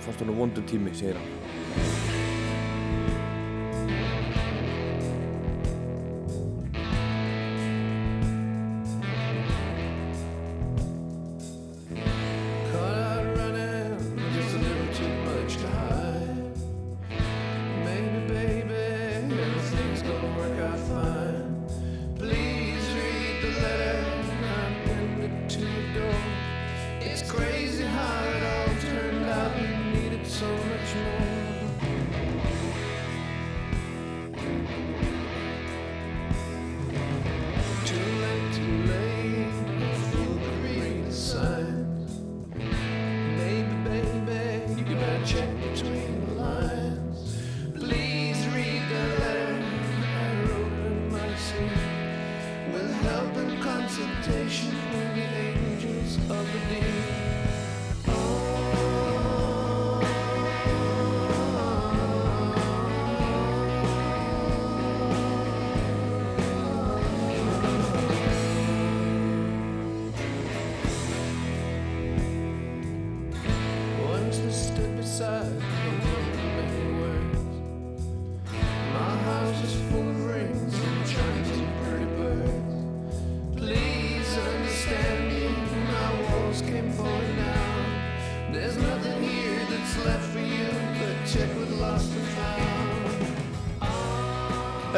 fannst 0.05 0.21
hann 0.21 0.37
vondur 0.37 0.65
tími, 0.69 0.93
segir 0.97 1.21
hann 1.21 1.44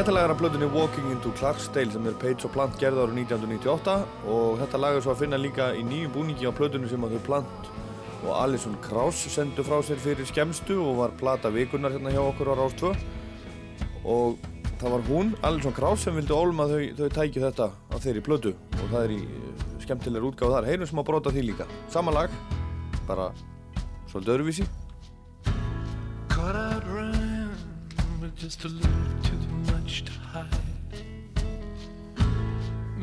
Er 0.08 0.32
að 0.32 0.38
blöðinni 0.40 0.68
Walking 0.72 1.10
into 1.12 1.34
Clarksdale 1.36 1.92
sem 1.92 2.06
er 2.08 2.14
Page 2.16 2.46
og 2.48 2.54
Plant 2.54 2.78
gerð 2.80 3.02
árið 3.04 3.18
1998 3.26 3.96
og 4.32 4.54
þetta 4.62 4.80
lag 4.80 4.96
er 4.96 5.04
svo 5.04 5.12
að 5.12 5.20
finna 5.26 5.40
líka 5.42 5.66
í 5.76 5.82
nýjum 5.84 6.14
búningi 6.16 6.48
á 6.48 6.56
blöðinu 6.56 6.88
sem 6.88 7.04
að 7.04 7.18
þau 7.18 7.26
Plant 7.26 7.68
og 8.22 8.30
Alison 8.38 8.78
Krauss 8.86 9.26
sendu 9.34 9.66
frá 9.68 9.82
sér 9.84 10.00
fyrir 10.00 10.30
skemstu 10.30 10.78
og 10.80 11.02
var 11.02 11.16
plata 11.20 11.52
vikunar 11.52 11.92
hérna 11.92 12.16
hjá 12.16 12.22
okkur 12.24 12.54
á 12.56 12.56
Rás 12.56 12.78
2 12.80 12.94
og 14.08 14.48
það 14.80 14.96
var 14.96 15.06
hún, 15.10 15.36
Alison 15.52 15.76
Krauss, 15.76 16.08
sem 16.08 16.16
vildi 16.16 16.38
ólma 16.38 16.70
að 16.70 16.78
þau, 16.78 16.88
þau 17.02 17.14
tæki 17.20 17.44
þetta 17.44 17.70
á 17.76 17.96
þeirri 18.00 18.24
blödu 18.30 18.56
og 18.56 18.88
það 18.88 19.00
er 19.02 19.16
í 19.18 19.22
eh, 19.28 19.68
skemmtilegur 19.84 20.32
útgáð 20.32 20.56
þar. 20.56 20.72
Heyrum 20.72 20.92
sem 20.94 21.04
að 21.04 21.10
brota 21.12 21.36
því 21.36 21.46
líka. 21.50 21.68
Sama 21.92 22.16
lag, 22.16 22.32
bara 23.12 23.28
svolítið 24.08 24.38
öðruvísi. 24.38 24.72
Caught 26.32 26.56
out 26.56 26.88
running 26.96 27.52
with 28.22 28.40
just 28.40 28.64
a 28.64 28.72
little 28.72 29.17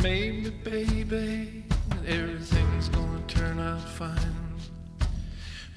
Maybe, 0.05 0.51
baby, 0.51 1.65
everything's 2.07 2.91
gonna 2.91 3.23
turn 3.27 3.59
out 3.59 3.81
fine. 3.81 4.37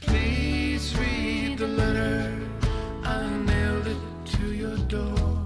Please 0.01 0.93
read 0.99 1.59
the 1.59 1.67
letter. 1.67 2.37
I 3.05 3.25
nailed 3.25 3.87
it 3.87 3.97
to 4.33 4.51
your 4.51 4.75
door. 4.89 5.45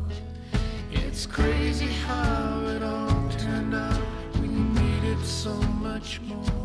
It's 0.92 1.28
crazy 1.28 1.92
how 2.08 2.64
it 2.76 2.82
all 2.82 3.30
turned 3.38 3.76
out. 3.76 4.02
We 4.42 4.48
needed 4.48 5.24
so 5.24 5.54
much 5.88 6.20
more. 6.22 6.61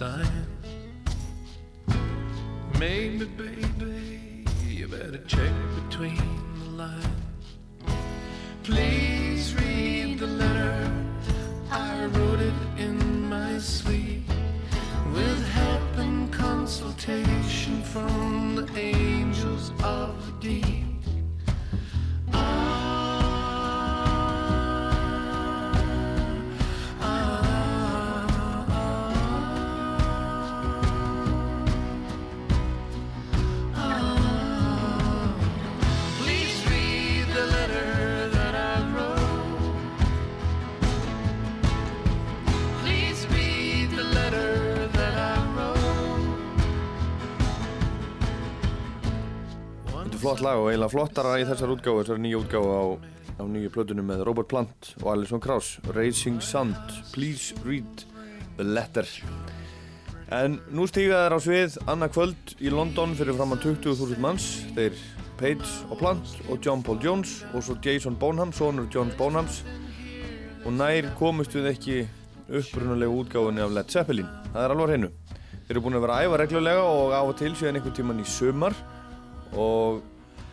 Read 0.00 0.10
the 0.10 0.24
sign. 0.24 0.46
Maybe, 2.78 3.24
baby, 3.24 4.46
you 4.66 4.88
better 4.88 5.18
check 5.26 5.59
flott 50.20 50.42
lag 50.44 50.58
og 50.60 50.68
eiginlega 50.68 50.92
flottara 50.92 51.38
í 51.40 51.44
þessar 51.48 51.70
útgáfu, 51.72 52.02
þessar 52.02 52.18
nýja 52.20 52.40
útgáfu 52.42 52.72
á, 52.76 52.82
á 53.40 53.44
nýju 53.48 53.70
plötunum 53.72 54.10
með 54.10 54.24
Robert 54.28 54.50
Plant 54.50 54.90
og 55.00 55.14
Alison 55.14 55.40
Krauss, 55.40 55.78
Racing 55.96 56.42
Sand, 56.44 56.76
Please 57.14 57.56
Read 57.64 58.04
the 58.58 58.66
Letter. 58.66 59.08
En 60.36 60.58
nú 60.68 60.84
stíga 60.90 61.22
þær 61.24 61.36
á 61.36 61.40
svið 61.40 61.78
annað 61.88 62.12
kvöld 62.18 62.52
í 62.60 62.74
London 62.74 63.16
fyrir 63.16 63.38
fram 63.38 63.56
að 63.56 63.64
20.000 63.70 64.20
manns, 64.20 64.50
þeir 64.76 65.00
Page 65.40 65.72
og 65.88 65.96
Plant 66.02 66.36
og 66.50 66.60
John 66.60 66.84
Paul 66.84 67.00
Jones 67.00 67.40
og 67.54 67.64
svo 67.64 67.80
Jason 67.80 68.20
Bonham, 68.20 68.52
sonur 68.52 68.92
John 68.92 69.14
Bonhams. 69.16 69.62
Og 70.66 70.76
nær 70.76 71.08
komust 71.16 71.56
við 71.56 71.72
ekki 71.72 72.00
upprunalega 72.46 73.24
útgáfunni 73.24 73.64
af 73.64 73.72
Led 73.72 73.88
Zeppelin, 73.88 74.28
það 74.52 74.64
er 74.66 74.76
alveg 74.76 74.84
á 74.84 74.90
hreinu. 74.92 75.12
Þeir 75.64 75.76
eru 75.78 75.88
búin 75.88 75.96
að 75.96 76.04
vera 76.04 76.22
æfa 76.26 76.40
reglulega 76.44 76.88
og 76.92 77.12
af 77.16 77.32
og 77.32 77.36
til 77.40 77.54
síðan 77.56 77.80
einhvern 77.80 77.96
tíman 77.96 78.20
í 78.20 78.28
sumar 78.28 78.76
og 79.56 80.02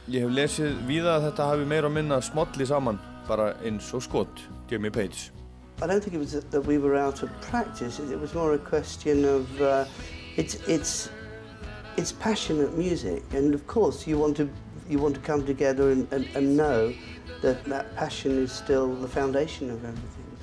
ég 0.07 0.23
hef 0.23 0.31
lesið 0.31 0.77
víða 0.87 1.17
að 1.17 1.29
þetta 1.29 1.49
hafi 1.51 1.65
meira 1.65 1.89
og 1.89 1.95
minna 1.97 2.21
smolli 2.21 2.65
saman 2.65 2.99
bara 3.27 3.53
eins 3.65 3.93
og 3.93 4.05
skot 4.05 4.45
Jimmy 4.69 4.89
Page 4.89 5.31
I 5.81 5.85
don't 5.85 6.01
think 6.01 6.15
it 6.15 6.19
was 6.19 6.31
that 6.31 6.65
we 6.65 6.79
were 6.79 6.95
out 6.95 7.21
of 7.21 7.29
practice. 7.39 7.99
It 7.99 8.19
was 8.19 8.33
more 8.33 8.53
a 8.53 8.57
question 8.57 9.23
of 9.25 9.61
uh, 9.61 9.85
it's 10.35 10.55
it's 10.67 11.09
it's 11.97 12.11
passionate 12.11 12.75
music, 12.75 13.23
and 13.31 13.53
of 13.53 13.67
course 13.67 14.07
you 14.07 14.17
want 14.17 14.35
to 14.37 14.49
you 14.89 14.97
want 14.97 15.13
to 15.13 15.21
come 15.21 15.45
together 15.45 15.91
and, 15.91 16.11
and, 16.11 16.25
and 16.35 16.57
know 16.57 16.93
that 17.41 17.63
that 17.65 17.95
passion 17.95 18.43
is 18.43 18.51
still 18.51 18.95
the 18.95 19.07
foundation 19.07 19.69
of 19.69 19.83
everything. 19.85 20.37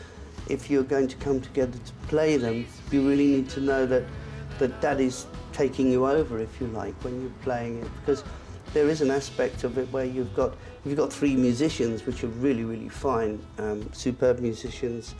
If 0.48 0.70
you're 0.70 0.84
going 0.84 1.08
to 1.08 1.16
come 1.16 1.40
together 1.40 1.78
to 1.78 1.92
play 2.06 2.36
them, 2.36 2.66
you 2.92 3.08
really 3.08 3.26
need 3.26 3.48
to 3.50 3.60
know 3.60 3.86
that 3.86 4.04
that 4.60 4.80
that 4.82 5.00
is 5.00 5.26
taking 5.52 5.90
you 5.90 6.06
over, 6.06 6.38
if 6.38 6.60
you 6.60 6.68
like, 6.68 6.94
when 7.02 7.20
you're 7.20 7.42
playing 7.42 7.78
it, 7.80 7.88
because 8.00 8.22
there 8.74 8.88
is 8.88 9.00
an 9.00 9.10
aspect 9.10 9.64
of 9.64 9.78
it 9.78 9.90
where 9.92 10.04
you've 10.04 10.34
got 10.34 10.54
you've 10.84 10.98
got 10.98 11.12
three 11.12 11.36
musicians 11.36 12.04
which 12.04 12.22
are 12.24 12.32
really 12.46 12.64
really 12.64 12.90
fine, 12.90 13.40
um, 13.58 13.90
superb 13.92 14.40
musicians. 14.40 15.14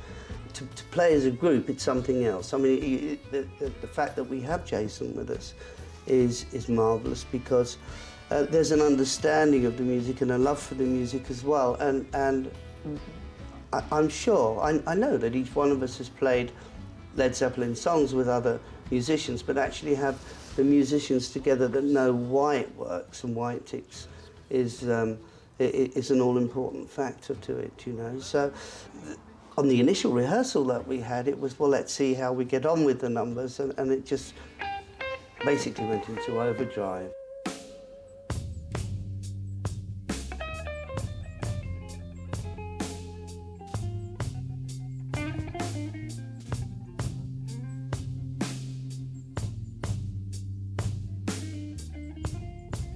To, 0.55 0.64
to 0.64 0.85
play 0.93 1.14
as 1.14 1.24
a 1.24 1.32
group, 1.32 1.68
it's 1.68 1.82
something 1.82 2.26
else. 2.26 2.55
I 2.55 2.59
mean, 2.59 2.81
you, 2.81 3.18
the, 3.32 3.48
the, 3.59 3.72
the 3.81 3.89
fact 3.89 4.14
that 4.14 4.22
we 4.22 4.40
have 4.43 4.64
Jason 4.64 5.16
with 5.16 5.31
us 5.31 5.55
is 6.06 6.47
is 6.52 6.68
marvelous 6.68 7.24
because 7.24 7.78
uh, 8.31 8.43
there's 8.43 8.70
an 8.70 8.81
understanding 8.81 9.66
of 9.66 9.76
the 9.76 9.82
music 9.82 10.20
and 10.20 10.31
a 10.31 10.39
love 10.39 10.60
for 10.60 10.74
the 10.74 10.85
music 10.85 11.31
as 11.31 11.43
well. 11.43 11.74
And 11.76 12.06
and 12.14 12.51
I, 13.72 13.82
I'm 13.90 14.09
sure 14.09 14.60
I, 14.60 14.81
I 14.86 14.94
know 14.94 15.16
that 15.16 15.35
each 15.35 15.55
one 15.55 15.70
of 15.72 15.82
us 15.82 15.98
has 15.98 16.09
played 16.09 16.52
Led 17.16 17.35
Zeppelin 17.35 17.74
songs 17.74 18.14
with 18.14 18.28
other 18.28 18.60
musicians, 18.90 19.43
but 19.43 19.59
actually 19.59 19.94
have 19.94 20.18
the 20.56 20.64
musicians 20.64 21.31
together 21.31 21.68
that 21.68 21.85
know 21.85 22.12
why 22.12 22.56
it 22.56 22.74
works 22.76 23.24
and 23.24 23.35
why 23.35 23.55
it 23.55 23.66
ticks 23.66 24.09
is 24.51 24.89
um, 24.89 25.18
is 25.59 26.10
an 26.10 26.20
all-important 26.20 26.90
factor 26.90 27.35
to 27.36 27.56
it, 27.56 27.86
you 27.86 27.93
know. 27.93 28.18
So 28.18 28.52
on 29.56 29.68
the 29.68 29.81
initial 29.81 30.12
rehearsal 30.12 30.64
that 30.66 30.86
we 30.86 31.01
had, 31.01 31.28
it 31.28 31.39
was 31.39 31.59
well, 31.59 31.70
let's 31.70 31.93
see 31.93 32.14
how 32.14 32.32
we 32.32 32.44
get 32.44 32.66
on 32.66 32.85
with 32.85 33.01
the 33.01 33.09
numbers, 33.09 33.60
and, 33.60 33.72
and 33.78 33.93
it 33.93 34.05
just 34.05 34.35
basically 35.44 35.86
went 35.86 36.09
into 36.09 36.40
overdrive. 36.40 37.12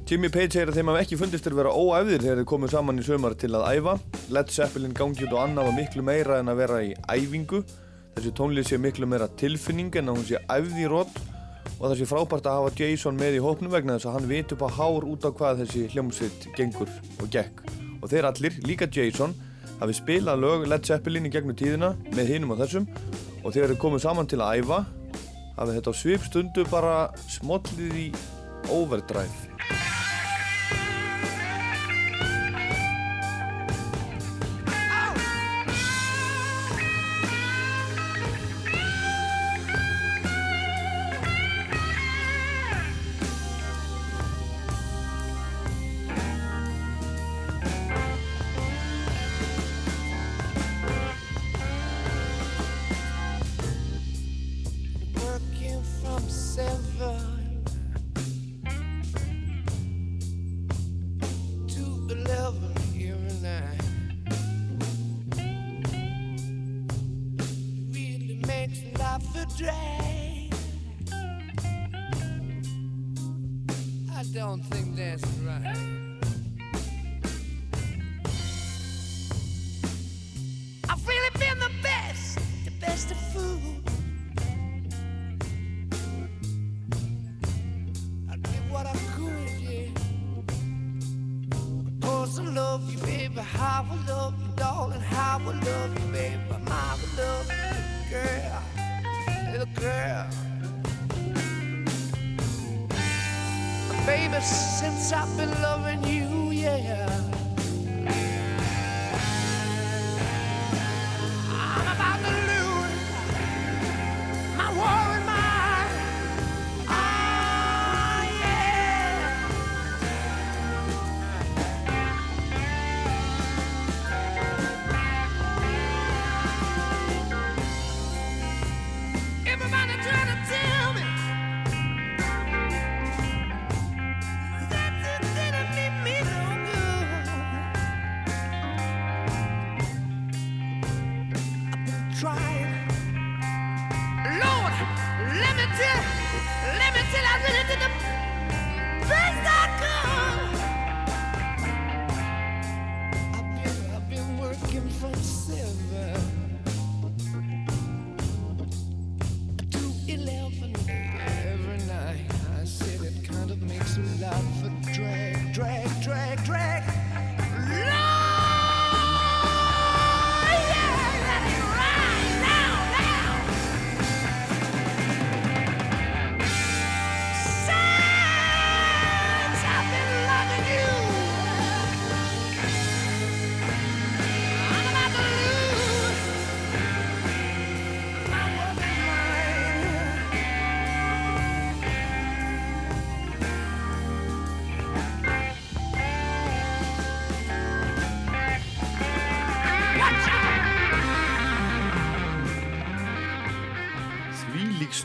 Jimmy 0.09 0.31
Page 0.33 0.55
segir 0.55 0.71
að 0.71 0.79
þeim 0.79 0.89
hafa 0.89 1.01
ekki 1.05 1.17
fundist 1.21 1.45
þeir 1.45 1.55
vera 1.59 1.73
óæfðir 1.77 2.23
þegar 2.23 2.39
þeir 2.39 2.47
komu 2.49 2.69
saman 2.73 2.97
í 2.97 3.03
sömar 3.05 3.35
til 3.37 3.51
að 3.59 3.67
æfa. 3.77 3.93
Led 4.33 4.53
Zeppelin 4.55 4.95
gangi 4.97 5.27
út 5.27 5.35
og 5.35 5.41
annað 5.43 5.67
var 5.67 5.75
miklu 5.77 6.05
meira 6.07 6.39
en 6.41 6.49
að 6.49 6.61
vera 6.63 6.79
í 6.81 6.95
æfingu. 7.13 7.59
Þessi 8.15 8.31
tónlið 8.39 8.71
sé 8.71 8.79
miklu 8.81 9.05
meira 9.05 9.27
tilfinning 9.37 9.99
en 10.01 10.09
að 10.09 10.17
hún 10.17 10.25
sé 10.31 10.41
æfð 10.49 10.79
í 10.81 10.87
rót 10.89 11.19
og 11.75 11.83
það 11.83 11.95
sé 11.99 12.07
frábært 12.09 12.49
að 12.49 12.57
hafa 12.57 12.73
Jason 12.81 13.21
með 13.21 13.37
í 13.37 13.43
hópnum 13.45 13.75
vegna 13.75 13.99
þess 13.99 14.09
að 14.09 14.17
hann 14.17 14.31
veit 14.31 14.55
upp 14.57 14.65
á 14.65 14.69
hár 14.79 15.09
út 15.13 15.27
á 15.29 15.31
hvað 15.43 15.61
þessi 15.61 15.85
hljómsveit 15.93 16.49
gengur 16.57 16.95
og 17.21 17.29
gekk. 17.37 17.61
Og 18.01 18.09
þeir 18.09 18.31
allir, 18.31 18.57
líka 18.65 18.89
Jason 18.89 19.37
hafi 19.83 19.99
spilað 19.99 20.41
lög 20.41 20.65
Led 20.73 20.89
Zeppelin 20.89 21.29
í 21.29 21.35
gegnum 21.37 21.59
tíðina 21.59 21.93
með 22.17 22.33
hinum 22.33 22.57
og 22.57 22.63
þessum. 22.65 22.89
Og 23.45 23.53
þegar 23.53 23.75
þeir 23.75 23.83
komu 23.85 24.01
saman 24.01 24.33
til 24.33 24.41
að 24.41 24.65
æfa 24.65 24.81
hafi 25.61 25.77
þetta 25.77 25.93
á 25.93 26.01
svipstundu 26.01 26.67
bara 26.73 26.97
smollið 27.37 28.03
í 28.07 28.09
overdrive 28.73 29.98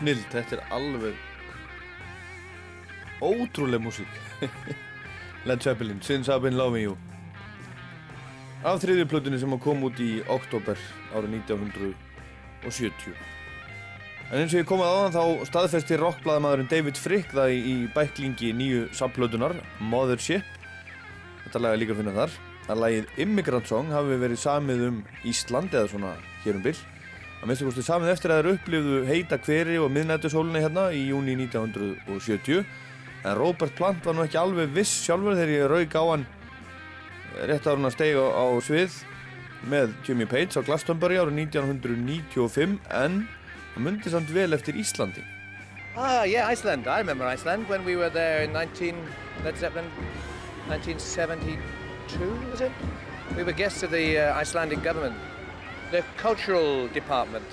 snild, 0.03 0.23
þetta 0.33 0.57
er 0.57 0.63
alveg 0.75 1.15
ótrúleg 3.23 3.79
músík. 3.79 4.09
Led 5.47 5.63
Zeppelin, 5.63 6.01
Since 6.03 6.31
I've 6.31 6.43
Been 6.43 6.57
Loving 6.59 6.83
You. 6.83 6.97
Af 8.63 8.81
þriðju 8.83 9.07
plötunni 9.11 9.39
sem 9.39 9.55
kom 9.63 9.83
út 9.87 9.99
í 10.03 10.21
oktober 10.31 10.79
árið 11.13 11.39
1970 11.39 13.15
en 14.33 14.39
eins 14.39 14.53
og 14.55 14.61
ég 14.61 14.67
komið 14.67 14.87
áðan 14.87 15.13
þá 15.13 15.23
staðfesti 15.49 15.97
rockbladamæðurinn 15.99 16.69
David 16.71 16.97
Frick 16.97 17.35
það 17.35 17.51
í, 17.53 17.73
bæklingi 17.93 18.53
nýju 18.55 18.87
samplötunar 18.95 19.53
Mothership. 19.91 20.47
Þetta 21.43 21.61
lag 21.61 21.75
er 21.75 21.83
líka 21.83 21.93
að 21.93 21.99
finna 22.01 22.15
þar. 22.15 22.39
Að 22.71 22.81
lagið 22.81 23.21
Immigrant 23.27 23.69
Song 23.69 23.91
hafi 23.93 24.17
verið 24.23 24.41
samið 24.41 24.87
um 24.87 25.03
Ísland 25.27 25.75
eða 25.75 25.91
svona 25.91 26.15
hér 26.47 26.57
um 26.57 26.65
byll 26.65 26.79
að 27.43 27.49
minnstu 27.49 27.65
kosti 27.67 27.83
samið 27.83 28.13
eftir 28.13 28.31
að 28.31 28.37
þeir 28.39 28.53
upplifðu 28.55 28.99
heita 29.09 29.37
hveri 29.43 29.73
og 29.83 29.89
miðnættusólunni 29.91 30.61
hérna 30.63 30.85
í 30.95 31.01
júni 31.09 31.33
1970 31.35 32.61
en 32.63 33.35
Robert 33.35 33.75
Plant 33.75 34.05
var 34.07 34.15
nú 34.15 34.23
ekki 34.23 34.39
alveg 34.39 34.71
viss 34.71 35.01
sjálfur 35.03 35.35
þegar 35.35 35.51
ég 35.51 35.67
rauk 35.67 35.97
á 35.99 36.03
hann 36.07 36.23
rétt 37.43 37.67
ára 37.67 37.75
hann 37.75 37.89
að 37.89 37.95
steiga 37.97 38.23
á, 38.31 38.45
svið 38.63 38.95
með 39.67 39.91
Jimmy 40.07 40.27
Page 40.31 40.55
á 40.55 40.63
Glastonbury 40.63 41.19
árið 41.19 41.41
1995 41.43 42.79
en 42.95 43.19
það 43.73 43.85
myndi 43.89 44.13
samt 44.13 44.31
vel 44.31 44.55
eftir 44.55 44.79
Íslandi. 44.79 45.23
Ah, 45.99 46.23
yeah, 46.23 46.47
Iceland. 46.47 46.87
I 46.87 46.99
remember 46.99 47.27
Iceland 47.27 47.67
when 47.67 47.83
we 47.83 47.95
were 47.95 48.09
there 48.09 48.43
in 48.43 48.53
19, 48.53 48.95
Led 49.43 49.57
Zeppelin, 49.57 49.91
1972, 50.67 51.59
was 52.51 52.61
it? 52.61 52.71
We 53.35 53.43
were 53.43 53.51
guests 53.51 53.83
of 53.83 53.91
the 53.91 54.17
uh, 54.17 54.39
Icelandic 54.39 54.81
government, 54.81 55.15
the 55.93 56.03
cultural 56.17 56.87
department, 56.87 57.45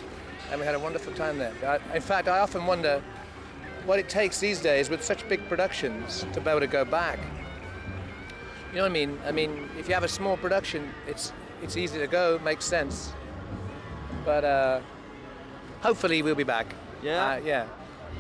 and 0.51 0.59
we 0.59 0.65
had 0.65 0.75
a 0.75 0.79
wonderful 0.79 1.13
time 1.13 1.37
there. 1.37 1.53
I, 1.63 1.95
in 1.95 2.01
fact, 2.01 2.27
I 2.27 2.39
often 2.39 2.65
wonder 2.65 3.03
what 3.85 3.99
it 3.99 4.09
takes 4.09 4.41
these 4.41 4.61
days 4.63 4.89
with 4.89 5.05
such 5.05 5.29
big 5.29 5.47
productions 5.47 6.25
to 6.33 6.41
be 6.41 6.49
able 6.49 6.61
to 6.61 6.67
go 6.67 6.87
back. 6.87 7.19
You 8.71 8.77
know 8.77 8.83
what 8.83 8.91
I 8.91 8.95
mean? 8.95 9.19
I 9.27 9.33
mean, 9.33 9.69
if 9.79 9.89
you 9.89 9.95
have 9.95 10.05
a 10.05 10.09
small 10.09 10.39
production, 10.39 10.89
it's 11.07 11.35
it's 11.63 11.77
easy 11.77 11.99
to 11.99 12.07
go, 12.07 12.41
makes 12.43 12.65
sense. 12.65 13.13
But 14.25 14.45
uh, 14.45 14.81
hopefully 15.83 16.23
we'll 16.23 16.35
be 16.47 16.51
back. 16.57 16.67
Yeah? 17.03 17.33
Uh, 17.33 17.41
yeah. 17.45 17.67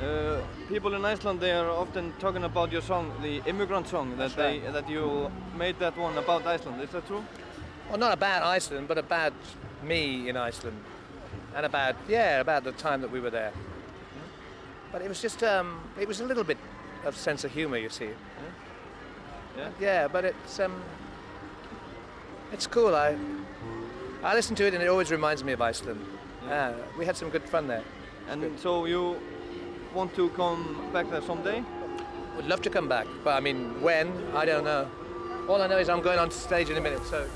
Uh, 0.04 0.40
people 0.68 0.94
in 0.94 1.04
Iceland 1.04 1.40
they 1.40 1.52
are 1.52 1.70
often 1.70 2.12
talking 2.18 2.44
about 2.44 2.70
your 2.72 2.82
song, 2.82 3.12
the 3.22 3.40
immigrant 3.46 3.88
song, 3.88 4.10
that 4.10 4.18
That's 4.18 4.34
they 4.34 4.58
right. 4.58 4.72
that 4.72 4.88
you 4.90 5.30
made 5.56 5.78
that 5.78 5.96
one 5.96 6.18
about 6.18 6.46
Iceland. 6.46 6.82
Is 6.82 6.90
that 6.90 7.06
true? 7.06 7.24
Well, 7.88 7.98
not 7.98 8.12
about 8.12 8.42
Iceland, 8.42 8.86
but 8.86 8.98
about 8.98 9.32
me 9.82 10.28
in 10.28 10.36
Iceland, 10.36 10.82
and 11.54 11.66
about 11.66 11.96
yeah, 12.08 12.40
about 12.40 12.64
the 12.64 12.72
time 12.72 13.00
that 13.00 13.10
we 13.10 13.20
were 13.20 13.30
there. 13.30 13.52
But 14.92 15.02
it 15.02 15.08
was 15.08 15.20
just 15.22 15.42
um, 15.42 15.80
it 15.98 16.08
was 16.08 16.20
a 16.20 16.24
little 16.24 16.44
bit 16.44 16.58
of 17.04 17.16
sense 17.16 17.44
of 17.44 17.52
humour, 17.52 17.78
you 17.78 17.88
see. 17.88 18.10
Yeah. 19.56 19.70
Yeah, 19.80 20.08
but 20.08 20.24
it's 20.24 20.60
um, 20.60 20.82
it's 22.52 22.66
cool. 22.66 22.94
I 22.94 23.16
I 24.22 24.34
listen 24.34 24.56
to 24.56 24.66
it 24.66 24.74
and 24.74 24.82
it 24.82 24.88
always 24.88 25.10
reminds 25.10 25.44
me 25.44 25.52
of 25.52 25.60
Iceland. 25.60 26.04
Yeah, 26.46 26.74
we 26.98 27.06
had 27.06 27.16
some 27.16 27.30
good 27.30 27.48
fun 27.48 27.66
there. 27.66 27.84
And 28.28 28.58
so 28.58 28.84
you 28.84 29.16
want 29.94 30.14
to 30.14 30.28
come 30.30 30.90
back 30.92 31.10
there 31.10 31.22
someday? 31.22 31.64
Would 32.36 32.46
love 32.46 32.62
to 32.62 32.70
come 32.70 32.88
back, 32.88 33.06
but 33.24 33.36
I 33.36 33.40
mean 33.40 33.80
when 33.80 34.12
I 34.34 34.44
don't 34.44 34.64
know. 34.64 34.88
All 35.48 35.60
I 35.60 35.66
know 35.66 35.78
is 35.78 35.88
I'm 35.88 36.02
going 36.02 36.18
on 36.18 36.30
stage 36.30 36.70
in 36.70 36.76
a 36.76 36.80
minute, 36.80 37.04
so. 37.06 37.26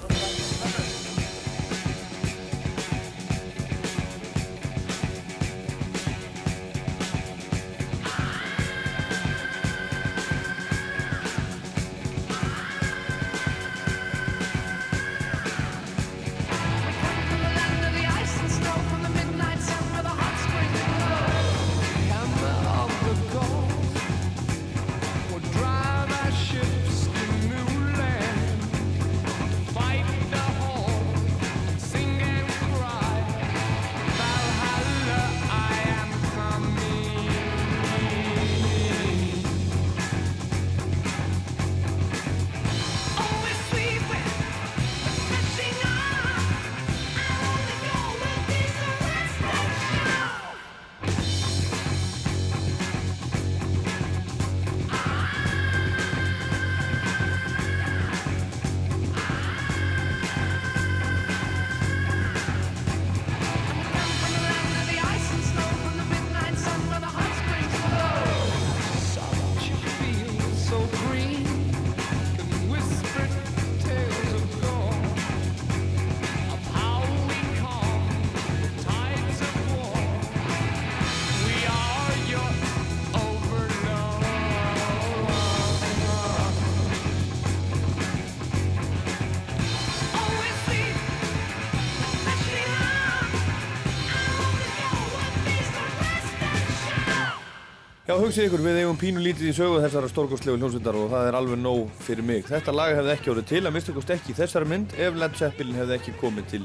Hugsið 98.24 98.46
ykkur, 98.46 98.62
við 98.64 98.78
eigum 98.80 98.96
pínu 98.96 99.20
lítið 99.20 99.48
í 99.50 99.52
sögu 99.52 99.80
þessara 99.82 100.08
stórgóðslegu 100.08 100.56
hljómsveitar 100.56 100.96
og 100.96 101.10
það 101.12 101.26
er 101.28 101.36
alveg 101.36 101.58
nóg 101.60 101.90
fyrir 102.06 102.24
mig. 102.24 102.46
Þetta 102.48 102.72
lag 102.72 102.94
hefði 102.96 103.12
ekki 103.12 103.30
orðið 103.32 103.46
til, 103.50 103.60
að 103.60 103.74
mista 103.74 103.92
ykkurst 103.92 104.12
ekki 104.14 104.32
í 104.32 104.36
þessari 104.38 104.68
mynd 104.70 104.94
ef 104.96 105.18
Led 105.20 105.36
Zeppelin 105.36 105.76
hefði 105.76 105.96
ekki 105.98 106.14
komið 106.22 106.46
til 106.54 106.62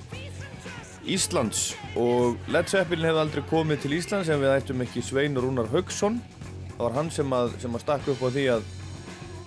Íslands. 1.16 1.64
Og 2.00 2.40
Led 2.54 2.72
Zeppelin 2.72 3.10
hefði 3.10 3.24
aldrei 3.26 3.44
komið 3.50 3.84
til 3.84 3.92
Íslands 3.98 4.32
ef 4.32 4.40
við 4.40 4.54
ættum 4.54 4.86
ekki 4.86 5.04
Svein 5.04 5.36
Rúnar 5.36 5.68
Haugsson. 5.74 6.22
Það 6.70 6.84
var 6.86 6.98
hann 7.02 7.12
sem 7.18 7.36
að, 7.42 7.52
sem 7.66 7.76
að 7.76 7.84
stakka 7.84 8.14
upp 8.16 8.24
á 8.24 8.30
því 8.38 8.48
að, 8.56 8.72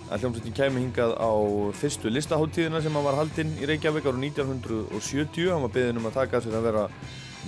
að 0.05 0.25
hljómsveitin 0.27 0.57
kæmi 0.59 0.85
hingað 0.85 1.15
á 1.17 1.33
fyrstu 1.81 2.13
listaháttíðina 2.13 2.83
sem 2.85 2.93
hann 2.93 3.09
var 3.09 3.17
haldinn 3.23 3.57
í 3.57 3.71
Reykjavík 3.71 4.05
ára 4.05 4.21
1970. 4.21 5.49
Hann 5.49 5.65
var 5.65 5.77
beðin 5.79 6.03
um 6.03 6.11
að 6.11 6.19
taka 6.21 6.45
sér 6.45 6.61
að 6.61 6.69
vera 6.69 6.89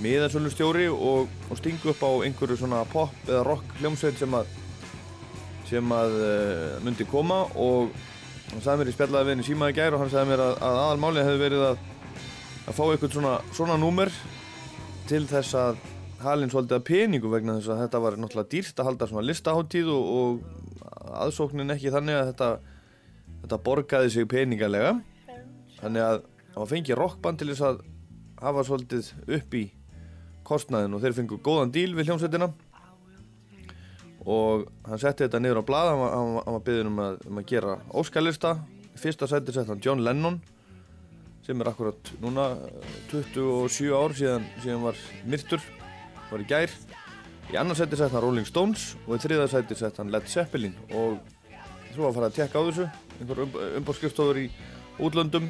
miðarsölustjóri 0.04 0.86
og, 0.92 1.32
og 1.50 1.58
stingu 1.60 1.92
upp 1.92 2.04
á 2.04 2.10
einhverju 2.26 2.58
svona 2.60 2.84
pop 2.90 3.14
eða 3.28 3.42
rock 3.46 3.76
hljómsveit 3.80 4.18
sem 4.20 4.36
að 4.36 4.50
sem 5.66 5.92
að 5.96 6.16
uh, 6.20 6.76
myndi 6.84 7.06
koma 7.10 7.42
og 7.58 7.90
hann 8.52 8.62
sagði 8.62 8.82
mér 8.82 8.90
í 8.92 8.94
spjallaði 8.94 9.26
við 9.26 9.34
henni 9.34 9.46
símaði 9.48 9.76
gær 9.80 9.96
og 9.96 10.04
hann 10.04 10.12
sagði 10.12 10.30
mér 10.30 10.44
að, 10.44 10.54
að 10.62 10.80
aðalmálið 10.82 11.26
hefði 11.26 11.42
verið 11.42 11.64
að, 11.66 11.80
að 12.66 12.76
fá 12.78 12.82
eitthvað 12.86 13.16
svona, 13.16 13.32
svona 13.56 13.78
númer 13.82 14.12
til 15.10 15.24
þess 15.30 15.56
að 15.58 15.80
halinn 16.22 16.52
svolítið 16.52 16.78
að 16.78 16.86
peningu 16.86 17.32
vegna 17.32 17.58
þess 17.58 17.72
að 17.74 17.82
þetta 17.84 18.02
var 18.04 18.16
náttúrulega 18.20 18.52
dýrt 18.54 18.80
að 18.80 18.88
halda 18.90 19.10
svona 19.10 19.26
listaháttíð 19.26 19.90
og, 19.92 20.06
og 20.20 20.86
aðsóknin 21.26 21.74
ekki 21.74 21.92
þannig 21.94 22.18
að 22.20 22.30
þetta, 22.30 22.48
þetta 23.42 23.60
borgaði 23.66 24.12
sig 24.14 24.28
peningalega. 24.30 24.94
Þannig 25.80 26.06
að 26.06 26.22
það 26.54 26.70
fengi 26.72 26.96
rockband 26.98 27.40
til 27.40 27.50
þess 27.52 27.66
að 27.68 27.82
hafa 28.40 28.64
svolítið 28.66 29.10
upp 29.36 29.56
í 29.56 29.64
kostnaðin 30.46 30.94
og 30.96 31.02
þeir 31.02 31.16
fengu 31.18 31.40
góðan 31.42 31.74
díl 31.74 31.92
við 31.96 32.10
hljómsveitina. 32.10 32.50
Og 34.26 34.66
hann 34.88 34.98
setti 35.02 35.26
þetta 35.26 35.38
niður 35.42 35.62
á 35.62 35.68
blad 35.68 35.92
hann, 35.92 36.00
hann, 36.02 36.32
hann 36.42 36.56
var 36.56 36.64
byggðin 36.66 36.90
um, 36.90 37.02
um 37.30 37.40
að 37.42 37.48
gera 37.52 37.76
óskalista 37.94 38.56
fyrsta 38.98 39.28
sæti 39.30 39.54
sett 39.54 39.70
hann 39.70 39.82
John 39.84 40.02
Lennon 40.04 40.40
sem 41.46 41.60
er 41.62 41.70
akkurat 41.70 42.10
núna 42.22 42.48
eh, 42.66 42.94
27 43.12 43.92
ár 43.94 44.14
síðan, 44.18 44.46
síðan 44.64 44.82
var 44.82 45.02
myrtur 45.30 45.62
var 46.30 46.42
í 46.42 46.48
gær. 46.48 46.72
Í 47.52 47.58
annar 47.60 47.78
sæti 47.78 47.98
sett 48.00 48.14
hann 48.16 48.24
Rolling 48.24 48.48
Stones 48.48 48.94
og 49.06 49.14
í 49.14 49.22
þriða 49.22 49.46
sæti 49.52 49.78
sett 49.78 50.00
hann 50.02 50.10
Led 50.10 50.26
Zeppelin. 50.30 50.74
Og 50.90 51.20
svo 51.92 52.02
var 52.02 52.10
að 52.10 52.16
fara 52.18 52.30
að 52.32 52.38
tekka 52.40 52.62
á 52.62 52.66
þessu. 52.66 52.88
Einhver 53.20 53.44
um, 53.44 53.58
umbóðskrifstofur 53.80 54.42
í 54.42 54.48
útlöndum. 54.98 55.46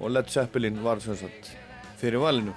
Og 0.00 0.14
Led 0.14 0.32
Zeppelin 0.32 0.80
var 0.82 1.04
sem 1.04 1.18
sagt 1.20 1.52
fyrir 2.00 2.24
valinu 2.24 2.56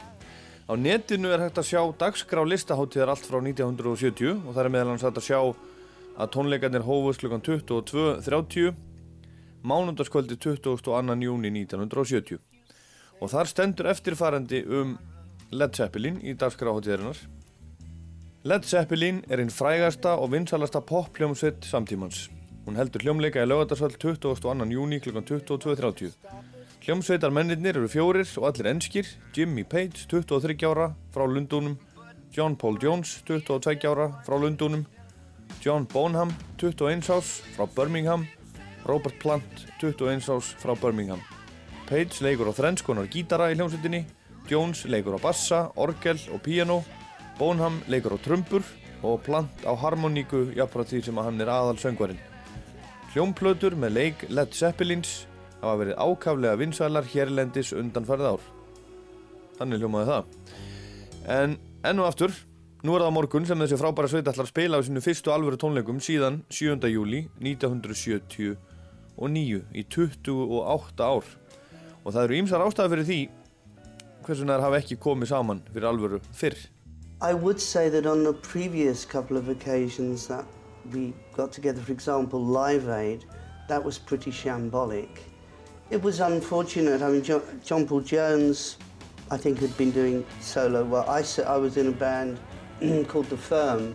Á 0.68 0.76
netinu 0.76 1.30
er 1.32 1.46
hægt 1.46 1.62
að 1.62 1.70
sjá 1.70 1.82
dagskrá 1.96 2.42
listaháttíðar 2.44 3.14
allt 3.14 3.24
frá 3.24 3.40
1970 3.40 4.42
og 4.44 4.52
það 4.52 4.66
er 4.66 4.74
meðal 4.74 4.90
hans 4.92 5.06
hægt 5.08 5.22
að 5.22 5.28
sjá 5.30 5.40
að 6.18 6.32
tónleikarnir 6.34 6.84
hófust 6.84 7.24
klukkan 7.24 7.44
22.30 7.46 8.76
mánundaskvöldi 9.64 10.36
22. 10.36 11.16
júni 11.24 11.54
1970 11.64 12.42
og 13.22 13.32
þar 13.32 13.52
stendur 13.54 13.90
eftirfarandi 13.94 14.62
um 14.68 14.98
Led 15.56 15.80
Zeppelin 15.80 16.20
í 16.20 16.36
dagskráháttíðarinnar 16.36 17.24
Led 18.48 18.68
Zeppelin 18.68 19.24
er 19.32 19.40
einn 19.40 19.52
frægasta 19.52 20.18
og 20.20 20.34
vinsalasta 20.36 20.80
pop-hljómsveit 20.84 21.66
samtímans. 21.68 22.28
Hún 22.68 22.76
heldur 22.80 23.04
hljómleika 23.04 23.44
í 23.44 23.48
lögatarsvöld 23.48 23.98
22. 24.00 24.68
júni 24.76 25.00
kl. 25.04 25.16
22.30. 25.20 26.57
Hljómsveitar 26.88 27.34
mennirnir 27.36 27.76
eru 27.76 27.90
fjórir 27.92 28.30
og 28.40 28.46
allir 28.48 28.70
enskir, 28.72 29.08
Jimmy 29.36 29.66
Page, 29.68 30.06
23 30.08 30.54
ára, 30.70 30.86
frá 31.12 31.26
Lundunum, 31.28 31.74
John 32.32 32.56
Paul 32.56 32.80
Jones, 32.80 33.18
22 33.28 33.84
ára, 33.90 34.06
frá 34.24 34.40
Lundunum, 34.40 34.86
John 35.60 35.84
Bonham, 35.92 36.32
21 36.56 37.12
árs, 37.12 37.34
frá 37.58 37.68
Birmingham, 37.76 38.24
Robert 38.86 39.20
Plant, 39.20 39.68
21 39.82 40.32
árs, 40.32 40.56
frá 40.64 40.80
Birmingham. 40.80 41.20
Page 41.92 42.24
leikur 42.24 42.48
á 42.48 42.56
þrennskonar 42.56 43.12
gítara 43.12 43.52
í 43.52 43.60
hljómsveitinni, 43.60 44.06
Jones 44.48 44.88
leikur 44.88 45.20
á 45.20 45.28
bassa, 45.28 45.66
orgel 45.76 46.24
og 46.32 46.40
piano, 46.48 46.86
Bonham 47.36 47.84
leikur 47.92 48.16
á 48.16 48.20
trumbur 48.24 48.64
og 49.04 49.26
Plant 49.28 49.68
á 49.68 49.76
harmoníku 49.76 50.54
jafnfra 50.56 50.88
því 50.88 51.04
sem 51.04 51.20
að 51.20 51.34
hann 51.34 51.44
er 51.44 51.52
aðal 51.52 51.84
söngvarinn. 51.84 52.28
Hljómplötur 53.12 53.76
með 53.76 54.00
leik 54.00 54.30
Led 54.32 54.56
Zeppelins 54.56 55.26
hafa 55.62 55.80
verið 55.82 55.96
ákaflega 55.98 56.60
vinsælar 56.60 57.06
hérlendis 57.12 57.70
undanfærið 57.78 58.28
ár. 58.34 58.44
Þannig 59.58 59.80
hljómaði 59.82 60.08
það. 60.12 60.24
En 61.38 61.50
enn 61.88 62.02
og 62.02 62.08
aftur, 62.12 62.32
nú 62.86 62.92
er 62.96 63.02
það 63.06 63.18
morgun 63.18 63.48
sem 63.50 63.62
þessi 63.64 63.82
frábæra 63.82 64.08
sveit 64.12 64.30
ætlar 64.30 64.46
að 64.46 64.54
spila 64.54 64.76
á 64.80 64.82
sinu 64.86 65.02
fyrstu 65.04 65.30
alvöru 65.34 65.58
tónleikum 65.60 66.00
síðan 66.04 66.36
7. 66.54 66.88
júli 66.94 67.20
1979 67.42 69.62
í 69.74 69.82
28 69.84 71.04
ár. 71.04 71.26
Og 72.06 72.10
það 72.14 72.24
eru 72.24 72.40
ýmsar 72.42 72.64
ástæði 72.64 72.92
fyrir 72.94 73.10
því 73.10 73.22
hversu 74.28 74.48
þær 74.48 74.66
hafa 74.66 74.82
ekki 74.82 74.98
komið 75.00 75.32
saman 75.32 75.62
fyrir 75.72 75.88
alvöru 75.90 76.20
fyrr. 76.36 76.58
I 77.20 77.34
would 77.34 77.60
say 77.60 77.90
that 77.90 78.06
on 78.06 78.24
the 78.24 78.34
previous 78.34 79.06
couple 79.06 79.38
of 79.38 79.50
occasions 79.50 80.28
that 80.28 80.46
we 80.94 81.14
got 81.36 81.52
together, 81.52 81.82
for 81.82 81.92
example, 81.92 82.40
Live 82.40 82.90
Aid, 82.90 83.26
that 83.68 83.84
was 83.84 83.98
pretty 83.98 84.32
shambolic. 84.32 85.27
It 85.90 86.04
was 86.04 86.20
unfortunate. 86.20 87.02
I 87.02 87.10
mean, 87.10 87.24
John, 87.24 87.42
John 87.64 87.88
Paul 87.88 88.02
Jones, 88.02 88.78
I 89.32 89.38
think, 89.38 89.60
had 89.60 89.76
been 89.78 89.92
doing 89.92 90.26
solo 90.42 90.84
well. 90.84 91.10
I 91.10 91.22
was 91.58 91.78
in 91.78 91.88
a 91.88 91.92
band 91.92 92.40
called 93.08 93.28
The 93.30 93.38
Firm 93.38 93.94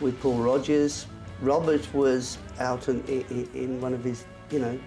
with 0.00 0.18
Paul 0.20 0.38
Rogers. 0.38 1.06
Robert 1.42 1.92
was 1.92 2.38
out 2.58 2.88
in, 2.88 3.04
in, 3.54 3.78
one 3.82 3.92
of 3.92 4.02
his, 4.02 4.24
you 4.50 4.60
know, 4.60 4.80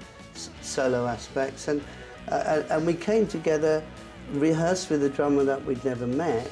solo 0.62 1.06
aspects. 1.06 1.68
And, 1.68 1.84
uh, 2.30 2.64
and 2.72 2.84
we 2.84 2.96
came 2.96 3.28
together, 3.28 3.84
rehearsed 4.32 4.90
with 4.90 5.04
a 5.04 5.10
drummer 5.10 5.44
that 5.44 5.64
we'd 5.64 5.86
never 5.86 6.08
met 6.08 6.50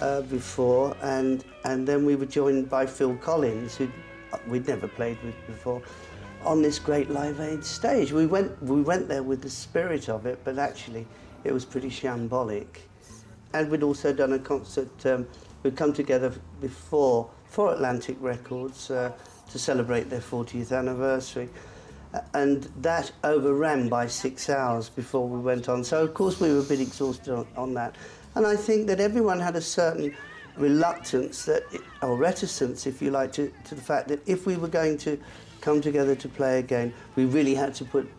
uh, 0.00 0.22
before, 0.22 0.96
and 1.02 1.44
and 1.64 1.86
then 1.86 2.04
we 2.04 2.16
were 2.16 2.26
joined 2.26 2.68
by 2.68 2.86
Phil 2.86 3.14
Collins, 3.16 3.76
who 3.76 3.88
we'd 4.48 4.66
never 4.66 4.88
played 4.88 5.22
with 5.22 5.34
before, 5.46 5.82
on 6.44 6.62
this 6.62 6.78
great 6.78 7.10
Live 7.10 7.40
Aid 7.40 7.64
stage. 7.64 8.12
We 8.12 8.26
went 8.26 8.62
we 8.62 8.82
went 8.82 9.08
there 9.08 9.22
with 9.22 9.42
the 9.42 9.50
spirit 9.50 10.08
of 10.08 10.26
it, 10.26 10.40
but 10.44 10.58
actually 10.58 11.06
it 11.44 11.52
was 11.52 11.64
pretty 11.64 11.90
shambolic. 11.90 12.66
And 13.54 13.70
we'd 13.70 13.82
also 13.82 14.12
done 14.12 14.32
a 14.32 14.38
concert. 14.38 15.06
Um, 15.06 15.26
we'd 15.62 15.76
come 15.76 15.92
together 15.92 16.32
before 16.60 17.30
for 17.44 17.72
Atlantic 17.72 18.16
Records 18.20 18.90
uh, 18.90 19.12
to 19.50 19.58
celebrate 19.58 20.08
their 20.08 20.20
40th 20.20 20.76
anniversary. 20.76 21.48
And 22.34 22.64
that 22.80 23.12
overran 23.24 23.88
by 23.88 24.06
six 24.06 24.48
hours 24.48 24.88
before 24.88 25.28
we 25.28 25.38
went 25.38 25.68
on. 25.68 25.84
So, 25.84 26.02
of 26.02 26.14
course, 26.14 26.40
we 26.40 26.52
were 26.52 26.60
a 26.60 26.64
bit 26.64 26.80
exhausted 26.80 27.34
on, 27.34 27.46
on 27.56 27.74
that. 27.74 27.96
And 28.34 28.46
I 28.46 28.56
think 28.56 28.86
that 28.86 29.00
everyone 29.00 29.38
had 29.38 29.56
a 29.56 29.60
certain 29.60 30.14
reluctance 30.56 31.44
that, 31.46 31.62
or 32.02 32.16
reticence, 32.16 32.86
if 32.86 33.00
you 33.00 33.10
like, 33.10 33.32
to, 33.32 33.52
to 33.64 33.74
the 33.74 33.80
fact 33.80 34.08
that 34.08 34.26
if 34.26 34.46
we 34.46 34.56
were 34.56 34.68
going 34.68 34.98
to 34.98 35.18
come 35.62 35.80
together 35.80 36.14
to 36.14 36.28
play 36.28 36.58
again, 36.58 36.92
we 37.16 37.24
really 37.24 37.54
had 37.54 37.74
to 37.76 37.84
put 37.84 38.10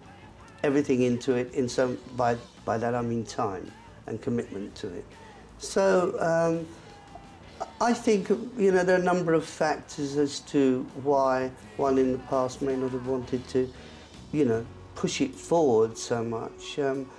everything 0.64 1.04
into 1.04 1.36
it 1.36 1.54
in 1.54 1.70
some, 1.70 2.00
by, 2.16 2.38
by 2.66 2.78
that 2.78 2.96
I 2.96 3.02
mean 3.02 3.24
time 3.26 3.72
and 4.08 4.20
commitment 4.22 4.74
to 4.76 4.88
it. 4.88 5.06
So, 5.60 6.16
um, 6.20 6.66
I 7.80 7.94
think, 7.94 8.30
you 8.58 8.72
know, 8.72 8.84
there 8.84 8.98
are 8.98 9.02
a 9.02 9.04
number 9.04 9.34
of 9.34 9.46
factors 9.46 10.18
as 10.18 10.40
to 10.42 10.86
why 11.04 11.52
one 11.78 11.98
in 11.98 12.12
the 12.14 12.18
past 12.20 12.62
may 12.62 12.76
not 12.76 12.92
have 12.92 13.08
wanted 13.08 13.48
to, 13.50 13.72
you 14.32 14.46
know, 14.46 14.66
push 14.96 15.22
it 15.22 15.34
forward 15.36 15.98
so 15.98 16.24
much 16.24 16.80
um, 16.80 17.10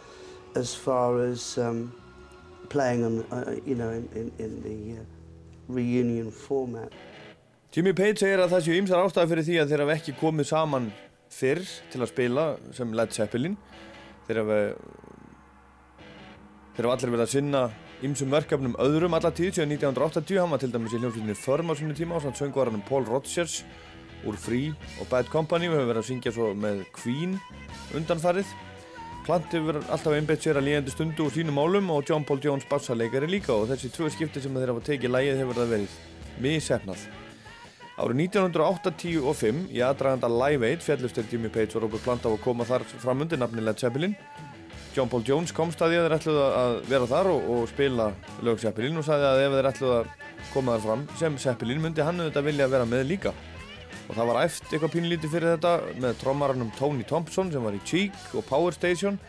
as 0.55 0.75
far 0.75 1.23
as 1.23 1.59
um, 1.59 1.93
playing 2.69 3.05
on, 3.05 3.23
uh, 3.31 3.57
you 3.65 3.75
know, 3.75 3.91
in, 3.91 4.09
in, 4.15 4.33
in 4.39 4.63
the 4.63 5.01
uh, 5.01 5.05
reunion 5.69 6.31
format. 6.31 6.93
Jimmy 7.75 7.91
Page 7.91 8.21
segir 8.23 8.39
að 8.39 8.53
það 8.53 8.61
séu 8.63 8.75
ymsar 8.79 9.01
ástæði 9.03 9.31
fyrir 9.33 9.47
því 9.49 9.55
að 9.59 9.71
þeir 9.73 9.81
hafa 9.83 9.95
ekki 9.97 10.13
komið 10.21 10.47
saman 10.47 10.85
fyrr 11.35 11.63
til 11.91 11.99
að 12.05 12.11
spila 12.13 12.43
sem 12.77 12.93
Led 12.95 13.15
Zeppelin. 13.17 13.57
Þeir 14.29 14.39
hafa, 14.45 14.59
þeir 16.77 16.87
hafa 16.87 16.95
allir 16.95 17.13
verið 17.17 17.25
að 17.25 17.33
sinna 17.33 17.63
ymsum 18.07 18.31
verkefnum 18.31 18.77
öðrum 18.85 19.19
alla 19.19 19.33
tíð 19.35 19.57
síðan 19.57 19.75
1980. 19.75 20.39
Hann 20.39 20.55
var 20.55 20.63
til 20.63 20.71
dæmis 20.71 20.95
í 20.95 21.01
hljómsveitinni 21.01 21.37
Firm 21.41 21.73
á 21.73 21.75
sinni 21.81 21.99
tíma 21.99 22.21
og 22.21 22.23
svona 22.23 22.39
söngvaranum 22.45 22.87
Paul 22.87 23.11
Rodgers 23.11 23.65
úr 24.23 24.39
Free 24.39 24.71
og 25.03 25.11
Bad 25.11 25.35
Company 25.35 25.67
og 25.67 25.75
hefur 25.75 25.91
verið 25.91 26.05
að 26.05 26.09
syngja 26.13 26.35
svo 26.39 26.53
með 26.55 26.87
Queen 26.95 27.35
undanfarið. 27.99 28.55
Plant 29.27 29.51
hefur 29.51 29.81
alltaf 29.83 30.15
einbeitt 30.15 30.47
sér 30.47 30.63
að 30.63 30.69
líðandi 30.71 30.95
stundu 30.95 31.27
úr 31.27 31.35
sínum 31.35 31.59
málum 31.59 31.91
og 31.91 32.07
John 32.07 32.23
Paul 32.23 32.39
Jones 32.39 32.71
bassaleikari 32.71 33.35
líka 33.35 33.51
og 33.59 33.67
þessi 33.75 33.91
tvö 33.91 34.15
skipti 34.15 34.47
sem 34.47 34.63
þeir 34.63 34.77
hafa 34.77 34.89
tekið 34.93 35.17
lægið 35.19 35.43
hefur 35.43 35.63
það 35.65 35.79
verið 35.81 36.01
missefnað. 36.39 37.07
Árið 37.95 38.25
1985 38.25 39.69
í 39.71 39.79
aðdraganda 39.87 40.27
Live 40.27 40.67
Aid 40.67 40.81
fjallust 40.83 41.15
til 41.15 41.29
Jimmy 41.31 41.47
Page 41.55 41.77
og 41.77 41.85
Robert 41.85 42.03
Plant 42.03 42.25
á 42.27 42.31
að 42.33 42.41
koma 42.43 42.65
þar 42.67 42.83
fram 42.91 43.21
undir 43.23 43.39
nafni 43.39 43.63
Led 43.63 43.79
Zeppelin. 43.79 44.17
John 44.97 45.07
Paul 45.11 45.23
Jones 45.23 45.53
komst 45.55 45.79
að 45.79 45.93
því 45.93 46.01
að 46.01 46.07
þeir 46.07 46.15
ætluðu 46.17 46.41
að 46.59 46.75
vera 46.91 47.07
þar 47.13 47.29
og, 47.31 47.45
og 47.55 47.69
spila 47.71 48.09
lög 48.43 48.59
Zeppelin 48.63 48.99
og 48.99 49.07
sagði 49.07 49.29
að 49.29 49.43
ef 49.45 49.55
þeir 49.55 49.69
ætluðu 49.71 49.99
að 50.01 50.09
koma 50.51 50.75
þar 50.75 50.83
fram 50.89 51.05
sem 51.21 51.37
Seppelin 51.45 51.85
myndi 51.85 52.03
hann 52.03 52.19
auðvitað 52.19 52.49
vilja 52.49 52.69
vera 52.73 52.89
með 52.91 53.05
líka. 53.13 53.33
Og 54.09 54.19
það 54.19 54.29
var 54.33 54.41
æft 54.41 54.67
eitthvað 54.73 54.95
pínlítið 54.97 55.37
fyrir 55.37 55.55
þetta 55.55 55.75
með 56.03 56.19
trommaranum 56.25 56.73
Tony 56.81 57.07
Thompson 57.07 57.53
sem 57.55 57.63
var 57.63 57.79
í 57.79 57.83
Cheek 57.87 58.35
og 58.35 58.43
Power 58.49 58.75
Station. 58.75 59.21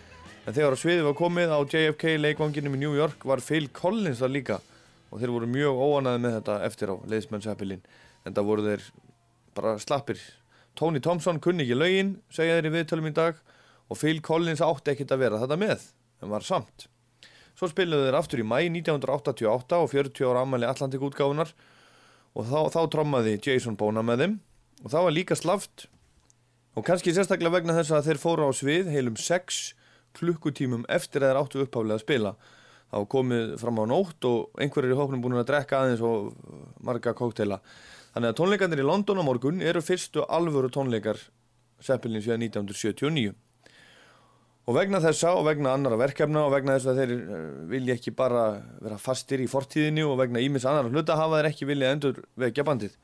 En 0.49 0.57
þegar 0.57 0.73
á 0.73 0.81
sviði 0.81 1.05
var 1.05 1.17
komið 1.21 1.53
á 1.53 1.59
JFK 1.61 2.17
leikvanginum 2.17 2.79
í 2.79 2.81
New 2.81 2.97
York 2.97 3.29
var 3.29 3.45
Phil 3.45 3.69
Collins 3.69 4.25
þar 4.25 4.33
líka. 4.33 4.59
Og 5.13 5.21
þeir 5.21 5.35
voru 5.37 5.53
mjög 5.53 5.85
óanaði 5.85 6.25
með 6.25 6.35
þetta 6.39 6.57
eftir 6.65 6.89
á 6.89 6.95
leiðismenn 7.05 7.45
Seppelin 7.45 7.85
en 8.26 8.35
það 8.35 8.49
voru 8.49 8.65
þeir 8.65 8.88
bara 9.56 9.76
slappir. 9.81 10.19
Tony 10.76 10.99
Thompson 10.99 11.39
kunni 11.39 11.64
ekki 11.64 11.77
lögin 11.77 12.15
segja 12.34 12.57
þeir 12.57 12.69
í 12.69 12.73
viðtölum 12.76 13.07
í 13.10 13.15
dag 13.15 13.39
og 13.89 13.99
Phil 14.02 14.19
Collins 14.26 14.64
átti 14.65 14.93
ekkert 14.93 15.14
að 15.15 15.23
vera 15.23 15.39
þetta 15.43 15.60
með 15.61 15.88
en 16.23 16.34
var 16.34 16.45
samt. 16.45 16.89
Svo 17.56 17.69
spiluðu 17.72 18.10
þeir 18.10 18.18
aftur 18.19 18.41
í 18.43 18.47
mæ 18.47 18.57
1988 18.68 19.80
og 19.80 19.91
40 19.93 20.27
ára 20.27 20.43
ammali 20.43 20.68
Atlantik 20.68 21.03
útgáfunar 21.07 21.53
og 22.35 22.49
þá, 22.49 22.60
þá 22.73 22.81
trommaði 22.91 23.38
Jason 23.39 23.77
Bona 23.80 24.03
með 24.03 24.26
þeim. 24.26 24.35
Og 24.84 24.91
það 24.91 25.07
var 25.07 25.15
líka 25.15 25.38
slaft 25.39 25.85
og 26.76 26.84
kannski 26.84 27.14
sérstaklega 27.15 27.53
vegna 27.56 27.77
þess 27.77 27.95
að 27.95 28.10
þeir 28.10 28.19
fóru 28.19 28.49
á 28.49 28.52
svið 28.52 28.91
heilum 28.91 29.15
6 29.15 29.61
klukkutímum 30.19 30.84
eftir 30.91 31.23
að 31.23 31.31
þeir 31.31 31.39
áttu 31.41 31.64
uppháflega 31.64 31.99
að 31.99 32.03
spila. 32.03 32.35
Þá 32.91 32.97
komið 33.11 33.56
fram 33.60 33.80
á 33.80 33.85
nótt 33.88 34.27
og 34.27 34.60
einhverjir 34.61 34.95
í 34.95 34.99
hóknum 34.99 35.23
búin 35.23 35.39
að 35.39 35.47
drekka 35.53 35.80
aðeins 35.80 36.03
og 36.06 36.35
marga 36.84 37.15
kóktela 37.15 37.61
þannig 38.15 38.31
að 38.31 38.37
tónleikandir 38.39 38.81
í 38.81 38.87
London 38.87 39.19
á 39.19 39.27
morgun 39.27 39.59
eru 39.61 39.83
fyrstu 39.83 40.23
alvöru 40.25 40.71
tónleikar 40.73 41.19
Seppelin 41.83 42.23
síðan 42.23 42.47
1979 42.47 43.35
og 44.65 44.73
vegna 44.73 45.01
þessa 45.03 45.35
og 45.37 45.45
vegna 45.45 45.75
annara 45.75 45.99
verkefna 45.99 46.47
og 46.47 46.53
vegna 46.55 46.77
þess 46.77 46.89
að 46.89 47.01
þeir 47.01 47.11
eh, 47.13 47.43
vilja 47.69 47.97
ekki 47.99 48.15
bara 48.17 48.45
vera 48.81 48.97
fastir 49.01 49.43
í 49.43 49.49
fortíðinni 49.51 50.05
og 50.07 50.17
vegna 50.23 50.41
ímis 50.41 50.65
annar 50.65 50.89
hluta 50.89 51.19
hafa 51.19 51.41
þeir 51.41 51.49
ekki 51.51 51.69
vilja 51.69 51.91
endur 51.93 52.23
vekja 52.39 52.65
bandið. 52.65 52.95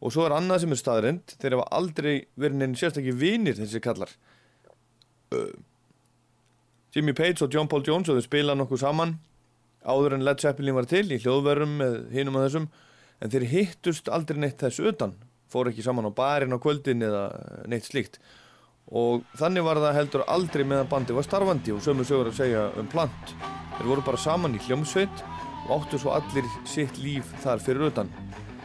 Og 0.00 0.14
svo 0.14 0.24
er 0.24 0.36
annað 0.36 0.64
sem 0.64 0.72
er 0.72 0.80
staðrind 0.80 1.36
þeir 1.42 1.58
hafa 1.58 1.68
aldrei 1.76 2.14
verið 2.40 2.56
neinn 2.60 2.78
sérstakki 2.78 3.12
vinir 3.16 3.58
þessi 3.58 3.82
kallar 3.84 4.14
Jimmy 6.94 7.12
Page 7.16 7.42
og 7.44 7.52
John 7.52 7.68
Paul 7.68 7.84
Jones 7.86 8.08
og 8.08 8.18
þeir 8.18 8.28
spila 8.28 8.56
nokkuð 8.56 8.84
saman 8.84 9.16
áður 9.84 10.16
en 10.16 10.24
Led 10.24 10.40
Zeppelin 10.40 10.76
var 10.76 10.88
til 10.88 11.04
í 11.12 11.20
hljóðverum 11.20 11.78
með 11.80 11.96
hinum 12.14 12.38
og 12.38 12.46
þessum 12.46 12.68
en 13.24 13.32
þeir 13.32 13.48
hittust 13.48 14.10
aldrei 14.12 14.42
neitt 14.42 14.60
þessu 14.60 14.90
utan 14.92 15.14
fór 15.54 15.70
ekki 15.70 15.84
saman 15.86 16.10
á 16.10 16.12
barinn 16.14 16.54
á 16.54 16.58
kvöldin 16.58 17.04
eða 17.06 17.28
neitt 17.70 17.86
slíkt. 17.86 18.18
Og 18.90 19.22
þannig 19.38 19.64
var 19.64 19.80
það 19.80 19.98
heldur 19.98 20.24
aldrei 20.28 20.64
meðan 20.66 20.90
bandi 20.90 21.14
var 21.16 21.26
starfandi 21.26 21.72
og 21.72 21.82
sömu 21.84 22.04
sögur 22.04 22.32
að 22.32 22.40
segja 22.40 22.64
um 22.80 22.88
plant. 22.90 23.34
Þeir 23.78 23.90
voru 23.90 24.04
bara 24.06 24.20
saman 24.20 24.56
í 24.58 24.62
hljómsveit 24.66 25.22
og 25.64 25.76
áttu 25.78 26.00
svo 26.00 26.12
allir 26.16 26.48
sitt 26.68 26.98
líf 27.00 27.30
þar 27.44 27.62
fyrir 27.64 27.88
utan. 27.88 28.10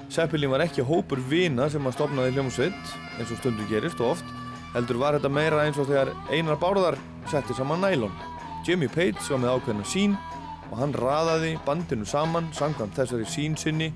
Zeppelin 0.10 0.52
var 0.52 0.65
ekki 0.65 0.84
hópur 0.86 1.22
vina 1.30 1.69
sem 1.69 1.86
að 1.86 1.95
stopnaði 1.99 2.34
hljómsveit 2.36 2.95
eins 3.19 3.31
og 3.31 3.40
stundu 3.40 3.68
gerist 3.69 4.02
og 4.02 4.15
oft 4.15 4.36
heldur 4.73 4.99
var 5.02 5.15
þetta 5.18 5.31
meira 5.34 5.64
eins 5.65 5.77
og 5.81 5.88
þegar 5.90 6.11
Einar 6.34 6.60
Bárðar 6.61 6.98
setti 7.30 7.56
saman 7.57 7.86
nælon. 7.86 8.14
Jimmy 8.68 8.90
Page 8.91 9.22
var 9.30 9.40
með 9.44 9.56
ákveðna 9.56 9.88
sín 9.88 10.18
og 10.69 10.77
hann 10.81 10.94
raðaði 10.98 11.56
bandinu 11.65 12.06
saman 12.10 12.49
samkvæmt 12.57 12.98
þessari 12.98 13.30
sín 13.30 13.56
sinni 13.57 13.94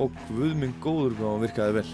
og 0.00 0.10
guð 0.28 0.54
minn 0.56 0.72
góður 0.80 1.12
hvað 1.18 1.30
hann 1.30 1.44
virkaði 1.44 1.72
vel 1.80 1.90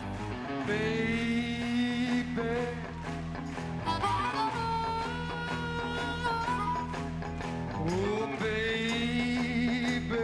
Oh, 7.88 8.28
baby. 8.40 10.22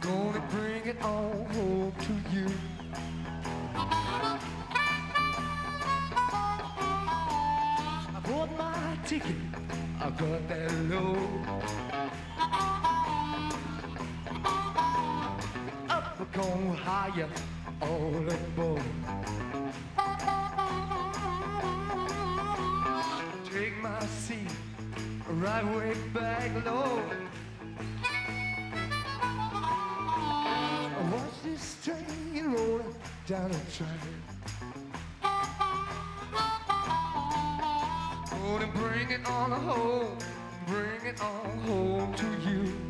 Gonna 0.00 0.42
bring 0.50 0.86
it 0.86 1.02
all 1.02 1.46
home 1.54 1.92
to 2.00 2.12
you. 2.34 2.46
I 8.14 8.20
bought 8.24 8.50
my 8.58 8.98
ticket. 9.06 9.36
I 10.00 10.10
got 10.10 10.48
that 10.48 10.72
low. 10.90 11.85
Going 16.36 16.74
higher, 16.74 17.28
all 17.80 18.28
aboard. 18.28 18.82
Take 23.50 23.80
my 23.80 24.00
seat 24.04 24.50
right 25.30 25.64
way 25.74 25.94
back 26.12 26.50
low. 26.66 27.00
Watch 31.10 31.42
this 31.42 31.76
train 31.82 32.52
rolling 32.52 32.94
down 33.26 33.50
the 33.50 33.58
track. 33.72 33.88
And 38.60 38.74
bring 38.74 39.10
it 39.10 39.26
on 39.26 39.52
home, 39.52 40.18
bring 40.66 41.06
it 41.06 41.18
on 41.18 41.58
home 41.60 42.14
to 42.14 42.26
you. 42.50 42.85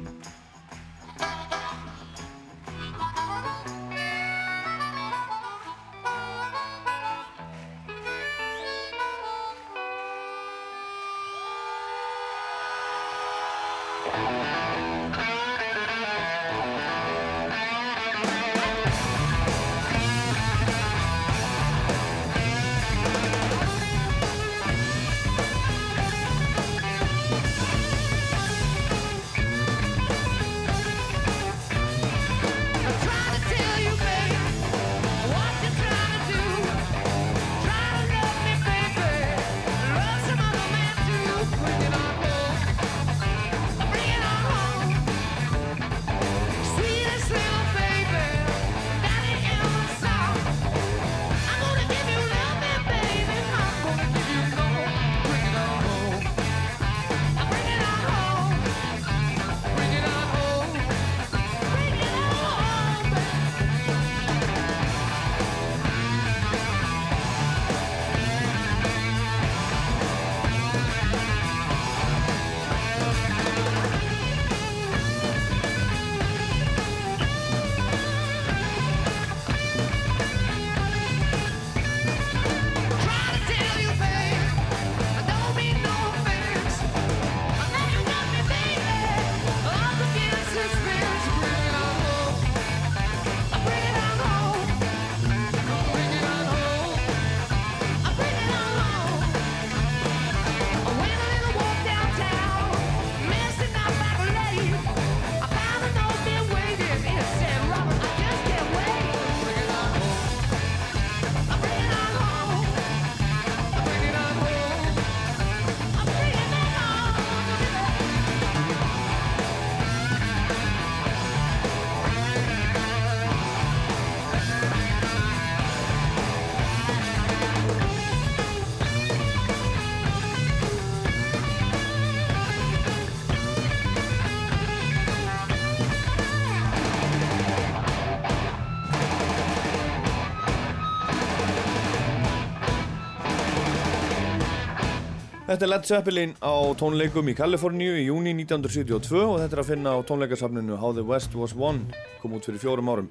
Þetta 145.47 145.62
er 145.62 145.70
Led 145.70 145.85
Zeppelin 145.86 146.32
á 146.43 146.74
tónleikum 146.74 147.28
í 147.31 147.32
Kaliforníu 147.39 147.93
í 147.94 148.09
júni 148.09 148.32
1972 148.35 149.20
og 149.23 149.36
þetta 149.39 149.55
er 149.55 149.60
að 149.62 149.68
finna 149.68 149.90
á 149.94 150.02
tónleikasafninu 150.02 150.74
How 150.82 150.90
the 150.97 151.05
West 151.06 151.36
Was 151.39 151.52
Won, 151.55 151.85
kom 152.18 152.32
út 152.35 152.48
fyrir 152.48 152.59
fjórum 152.59 152.90
árum. 152.90 153.06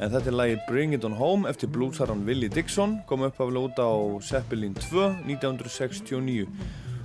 En 0.00 0.08
þetta 0.08 0.30
er 0.30 0.36
lagið 0.38 0.62
Bring 0.64 0.96
It 0.96 1.04
On 1.04 1.16
Home 1.18 1.44
eftir 1.50 1.68
bluesarran 1.68 2.22
Willie 2.24 2.48
Dixon, 2.48 2.94
kom 3.04 3.26
uppaflega 3.26 3.66
út 3.68 3.82
á 3.84 3.92
Zeppelin 4.24 4.72
2 4.80 5.28
1969. 5.28 6.46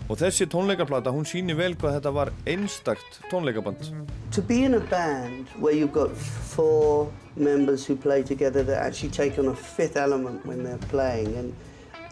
Og 0.08 0.22
þessi 0.24 0.48
tónleikaplata, 0.48 1.12
hún 1.12 1.28
sýnir 1.28 1.60
vel 1.60 1.76
hvað 1.76 1.98
þetta 1.98 2.16
var 2.16 2.32
einstakt 2.48 3.20
tónleikaband. 3.34 3.92
To 4.32 4.46
be 4.48 4.64
in 4.64 4.80
a 4.80 4.84
band 4.88 5.52
where 5.60 5.76
you've 5.76 5.92
got 5.92 6.16
four 6.16 7.12
members 7.36 7.84
who 7.84 7.98
play 8.00 8.24
together 8.24 8.64
that 8.64 8.80
actually 8.80 9.12
take 9.12 9.38
on 9.44 9.52
a 9.52 9.56
fifth 9.76 10.00
element 10.00 10.46
when 10.46 10.64
they're 10.64 10.88
playing 10.88 11.36
and, 11.36 11.54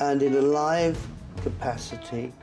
and 0.01 0.21
in 0.21 0.35
a 0.35 0.43
live 0.43 0.99
capacity 1.37 2.33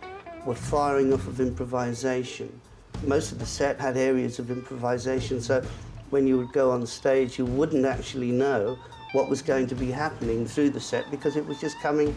were 0.44 0.55
firing 0.55 1.12
off 1.12 1.27
of 1.27 1.40
improvisation. 1.40 2.60
Most 3.05 3.32
of 3.32 3.39
the 3.39 3.47
set 3.47 3.81
had 3.81 3.97
areas 3.97 4.39
of 4.39 4.51
improvisation 4.51 5.40
so 5.40 5.62
when 6.10 6.27
you 6.27 6.39
would 6.39 6.52
go 6.52 6.70
on 6.70 6.86
stage 6.86 7.39
you 7.39 7.44
wouldn't 7.44 7.85
actually 7.85 8.32
know 8.32 8.78
what 9.12 9.28
was 9.28 9.43
going 9.43 9.66
to 9.66 9.74
be 9.74 9.90
happening 9.90 10.47
through 10.47 10.70
the 10.70 10.81
set 10.81 11.10
because 11.10 11.36
it 11.36 11.47
was 11.47 11.60
just 11.60 11.78
coming 11.81 12.16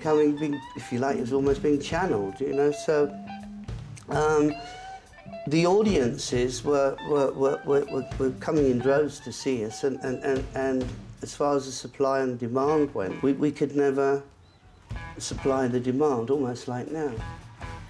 coming 0.00 0.36
being 0.36 0.60
if 0.76 0.92
you 0.92 0.98
like 0.98 1.16
it 1.16 1.20
was 1.20 1.32
almost 1.32 1.62
being 1.62 1.80
channeled 1.80 2.38
you 2.38 2.52
know 2.52 2.70
so 2.70 3.12
um, 4.10 4.52
the 5.46 5.66
audiences 5.66 6.64
were, 6.64 6.96
were, 7.08 7.32
were, 7.32 7.60
were, 7.64 8.06
were- 8.18 8.30
coming 8.40 8.70
in 8.70 8.78
droves 8.78 9.20
to 9.20 9.32
see 9.32 9.64
us, 9.64 9.84
and, 9.84 9.98
and, 10.00 10.22
and, 10.22 10.44
and 10.54 10.86
as 11.22 11.34
far 11.34 11.56
as 11.56 11.66
the 11.66 11.72
supply 11.72 12.20
and 12.20 12.38
demand 12.38 12.94
went, 12.94 13.22
we, 13.22 13.32
we 13.32 13.50
could 13.50 13.76
never 13.76 14.22
supply 15.18 15.68
the 15.68 15.80
demand, 15.80 16.30
almost 16.30 16.68
like 16.68 16.90
now. 16.92 17.10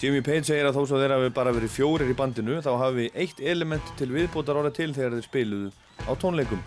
Jimmy 0.01 0.21
Page 0.21 0.49
segir 0.49 0.67
að 0.69 0.77
þó 0.77 0.83
svo 0.89 0.99
þeirra 1.01 1.17
hafi 1.21 1.31
bara 1.33 1.53
verið 1.55 1.73
fjórir 1.73 2.11
í 2.11 2.17
bandinu 2.19 2.59
þá 2.65 2.73
hafi 2.81 3.07
eitt 3.15 3.39
element 3.41 3.95
til 3.99 4.11
viðbótar 4.13 4.59
orða 4.61 4.73
til 4.75 4.91
þegar 4.93 5.17
þeir 5.17 5.29
spiluðu 5.29 5.71
á 6.05 6.13
tónleikum. 6.21 6.61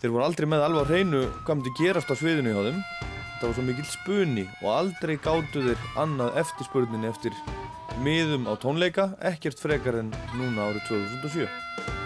Þeir 0.00 0.14
voru 0.14 0.24
aldrei 0.26 0.48
með 0.48 0.64
alveg 0.66 0.88
á 0.88 0.90
hreinu 0.90 1.22
hvað 1.44 1.60
myndi 1.60 1.74
gerast 1.78 2.10
á 2.10 2.16
sviðinu 2.18 2.56
hjá 2.56 2.62
þeim. 2.70 2.82
Það 3.38 3.46
var 3.46 3.54
svo 3.58 3.66
mikill 3.68 3.88
spuni 3.92 4.46
og 4.62 4.68
aldrei 4.74 5.14
gátu 5.22 5.64
þeir 5.68 5.86
annað 6.02 6.40
eftirspurninni 6.42 7.12
eftir 7.12 7.38
miðum 8.02 8.50
á 8.50 8.54
tónleika, 8.58 9.12
ekkert 9.22 9.62
frekar 9.62 10.00
en 10.02 10.12
núna 10.38 10.70
árið 10.70 10.86
2007. 10.90 11.97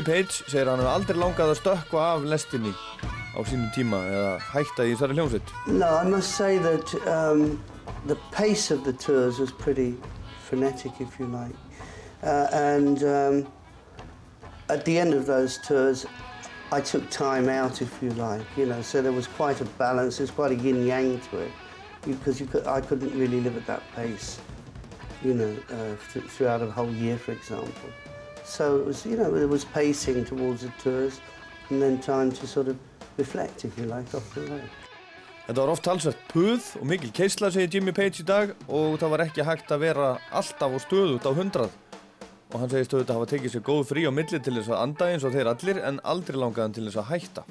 Jimmy 0.00 0.16
Page 0.16 0.44
segir 0.48 0.64
að 0.64 0.70
hann 0.70 0.80
hefur 0.80 0.94
aldrei 0.94 1.18
langað 1.20 1.50
að 1.52 1.58
stökkva 1.58 2.04
af 2.14 2.22
lestinni 2.24 2.70
á 3.36 3.38
sínum 3.44 3.66
tíma 3.74 3.98
eða 4.08 4.30
hætta 4.48 4.86
í 4.88 4.94
þessari 4.94 5.16
hljómsveit. 5.18 5.50
No, 5.66 5.88
I 5.92 6.04
must 6.08 6.36
say 6.38 6.56
that 6.56 6.94
um, 7.04 7.62
the 8.06 8.16
pace 8.32 8.70
of 8.70 8.84
the 8.84 8.94
tours 8.94 9.38
was 9.38 9.52
pretty 9.52 9.98
frenetic, 10.46 10.92
if 11.00 11.20
you 11.20 11.26
like. 11.26 11.52
Uh, 12.22 12.48
and 12.52 13.04
um, 13.04 13.46
at 14.70 14.86
the 14.86 14.98
end 14.98 15.12
of 15.12 15.26
those 15.26 15.58
tours, 15.68 16.06
I 16.72 16.80
took 16.80 17.10
time 17.10 17.50
out, 17.50 17.82
if 17.82 18.00
you 18.00 18.08
like, 18.16 18.46
you 18.56 18.64
know, 18.64 18.80
so 18.80 19.02
there 19.02 19.12
was 19.12 19.26
quite 19.26 19.60
a 19.60 19.66
balance, 19.76 20.16
there's 20.16 20.30
quite 20.30 20.52
a 20.52 20.56
yin-yang 20.56 21.20
to 21.28 21.40
it, 21.40 21.52
because 22.06 22.40
could, 22.40 22.66
I 22.66 22.80
couldn't 22.80 23.12
really 23.18 23.42
live 23.42 23.58
at 23.58 23.66
that 23.66 23.82
pace, 23.94 24.40
you 25.22 25.34
know, 25.34 25.54
uh, 25.70 25.96
th- 26.14 26.24
throughout 26.24 26.62
a 26.62 26.70
whole 26.70 26.90
year, 26.90 27.18
for 27.18 27.32
example. 27.32 27.90
So 28.50 28.80
it 28.80 28.84
was, 28.84 29.06
you 29.06 29.16
know, 29.16 29.30
there 29.30 29.46
was 29.46 29.64
pacing 29.64 30.24
towards 30.24 30.62
the 30.62 30.72
tours, 30.82 31.20
and 31.68 31.80
then 31.80 32.00
time 32.00 32.32
to 32.32 32.46
sort 32.48 32.66
of 32.66 32.76
reflect, 33.16 33.64
if 33.64 33.78
you 33.78 33.84
like, 33.84 34.12
off 34.12 34.26
the 34.34 34.42
road. 34.50 34.70
Þetta 35.46 35.62
var 35.62 35.70
oft 35.70 35.84
talsvægt 35.86 36.24
puð 36.32 36.66
og 36.80 36.88
mikil 36.90 37.12
keisla, 37.14 37.52
segir 37.54 37.70
Jimmy 37.76 37.94
Page 37.94 38.24
í 38.24 38.26
dag 38.26 38.50
og 38.66 38.96
það 38.98 39.12
var 39.14 39.22
ekki 39.24 39.46
hægt 39.46 39.70
að 39.70 39.84
vera 39.84 40.08
alltaf 40.34 40.74
og 40.76 40.82
stöðut 40.82 41.30
á 41.30 41.32
hundrað. 41.34 41.78
Og 42.50 42.58
hann 42.58 42.74
segist 42.74 42.94
auðvitað 42.94 43.14
að 43.14 43.20
hafa 43.20 43.30
tekið 43.36 43.54
sér 43.54 43.64
góð 43.70 43.84
frí 43.92 44.04
á 44.10 44.12
milli 44.18 44.42
til 44.42 44.56
þess 44.58 44.72
að 44.74 44.82
anda 44.82 45.10
eins 45.12 45.26
og 45.26 45.34
þeir 45.36 45.52
allir 45.54 45.82
en 45.86 46.02
aldrei 46.14 46.42
langaðan 46.42 46.74
til 46.74 46.86
þess 46.88 47.02
að 47.04 47.10
hætta. 47.14 47.46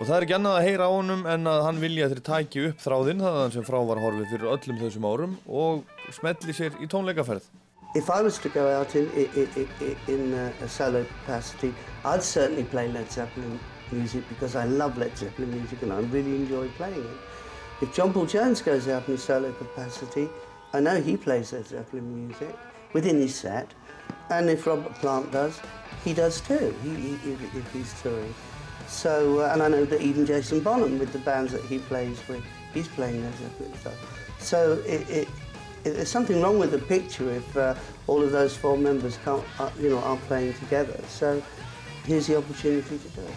Og 0.00 0.04
það 0.04 0.14
er 0.16 0.26
ekki 0.26 0.38
annað 0.40 0.58
að 0.58 0.66
heyra 0.66 0.90
á 0.90 0.96
honum 0.98 1.26
en 1.30 1.50
að 1.54 1.64
hann 1.68 1.82
vilja 1.86 2.10
þeir 2.10 2.26
taki 2.26 2.68
upp 2.72 2.82
þráðinn 2.82 3.22
þaðan 3.22 3.54
sem 3.54 3.70
frá 3.70 3.80
var 3.86 4.02
horfið 4.02 4.30
fyrir 4.34 4.52
öllum 4.56 4.82
þessum 4.82 5.10
árum 5.14 5.40
og 5.46 5.98
smelli 6.18 6.58
sér 6.58 6.78
í 6.82 6.90
tónleikaferð. 6.90 7.46
If 7.92 8.08
I 8.08 8.22
was 8.22 8.38
to 8.38 8.48
go 8.48 8.70
out 8.70 8.94
in, 8.94 9.10
in, 9.10 9.98
in, 10.06 10.34
uh, 10.34 10.52
a 10.60 10.68
solo 10.68 11.04
capacity, 11.04 11.74
I'd 12.04 12.22
certainly 12.22 12.62
play 12.62 12.86
Led 12.86 13.10
Zeppelin 13.10 13.58
music 13.90 14.28
because 14.28 14.54
I 14.54 14.64
love 14.64 14.96
Led 14.96 15.18
Zeppelin 15.18 15.50
music 15.50 15.82
and 15.82 15.92
I 15.92 15.98
really 15.98 16.36
enjoy 16.36 16.68
playing 16.68 17.00
it. 17.00 17.82
If 17.82 17.92
John 17.92 18.12
Paul 18.12 18.26
Jones 18.26 18.62
goes 18.62 18.86
out 18.86 19.08
in 19.08 19.14
a 19.14 19.18
solo 19.18 19.50
capacity, 19.52 20.28
I 20.72 20.78
know 20.78 21.00
he 21.00 21.16
plays 21.16 21.52
Led 21.52 21.66
Zeppelin 21.66 22.28
music 22.28 22.54
within 22.92 23.16
his 23.16 23.34
set. 23.34 23.74
And 24.28 24.48
if 24.48 24.68
Robert 24.68 24.94
Plant 24.94 25.32
does, 25.32 25.58
he 26.04 26.12
does 26.12 26.40
too, 26.40 26.72
he, 26.84 26.94
he, 26.94 27.32
if, 27.32 27.54
if 27.56 27.72
he's 27.72 28.00
touring. 28.02 28.32
So, 28.86 29.40
uh, 29.40 29.50
and 29.52 29.62
I 29.64 29.68
know 29.68 29.84
that 29.84 30.00
even 30.00 30.26
Jason 30.26 30.60
Bonham, 30.60 31.00
with 31.00 31.12
the 31.12 31.18
bands 31.18 31.50
that 31.52 31.62
he 31.62 31.78
plays 31.78 32.20
with, 32.28 32.44
he's 32.72 32.86
playing 32.86 33.24
Led 33.24 33.34
Zeppelin 33.34 33.74
stuff. 33.78 34.36
So 34.38 34.74
it, 34.86 35.10
it, 35.10 35.28
there's 35.82 36.08
something 36.08 36.40
wrong 36.40 36.58
with 36.58 36.72
the 36.72 36.78
picture 36.78 37.30
if 37.30 37.56
uh, 37.56 37.74
all 38.06 38.22
of 38.22 38.32
those 38.32 38.56
four 38.56 38.76
members 38.76 39.18
can't, 39.24 39.44
uh, 39.58 39.70
you 39.78 39.90
know, 39.90 39.98
aren't 39.98 40.22
playing 40.22 40.54
together. 40.54 41.00
So 41.08 41.42
here's 42.04 42.26
the 42.26 42.36
opportunity 42.36 42.98
to 42.98 43.08
do 43.08 43.22
it. 43.22 43.34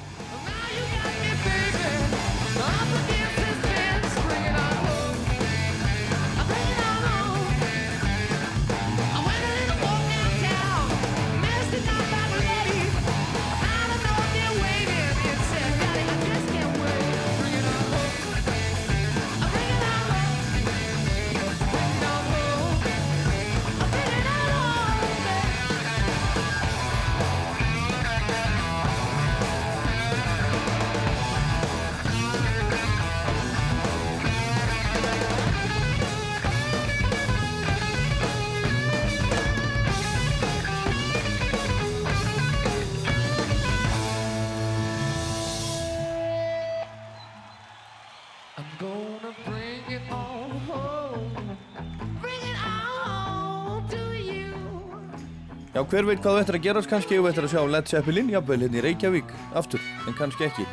Hver 55.89 56.05
veit 56.07 56.19
hvað 56.21 56.35
þú 56.35 56.41
ættir 56.43 56.55
að 56.57 56.65
gerast 56.67 56.89
kannski 56.91 57.17
og 57.19 57.27
ættir 57.29 57.45
að 57.47 57.53
sjá 57.53 57.61
Led 57.67 57.89
Zeppelin, 57.89 58.29
jafnvel 58.31 58.59
hérna 58.61 58.79
í 58.79 58.83
Reykjavík, 58.85 59.31
aftur, 59.57 59.81
en 60.07 60.15
kannski 60.17 60.45
ekki. 60.47 60.65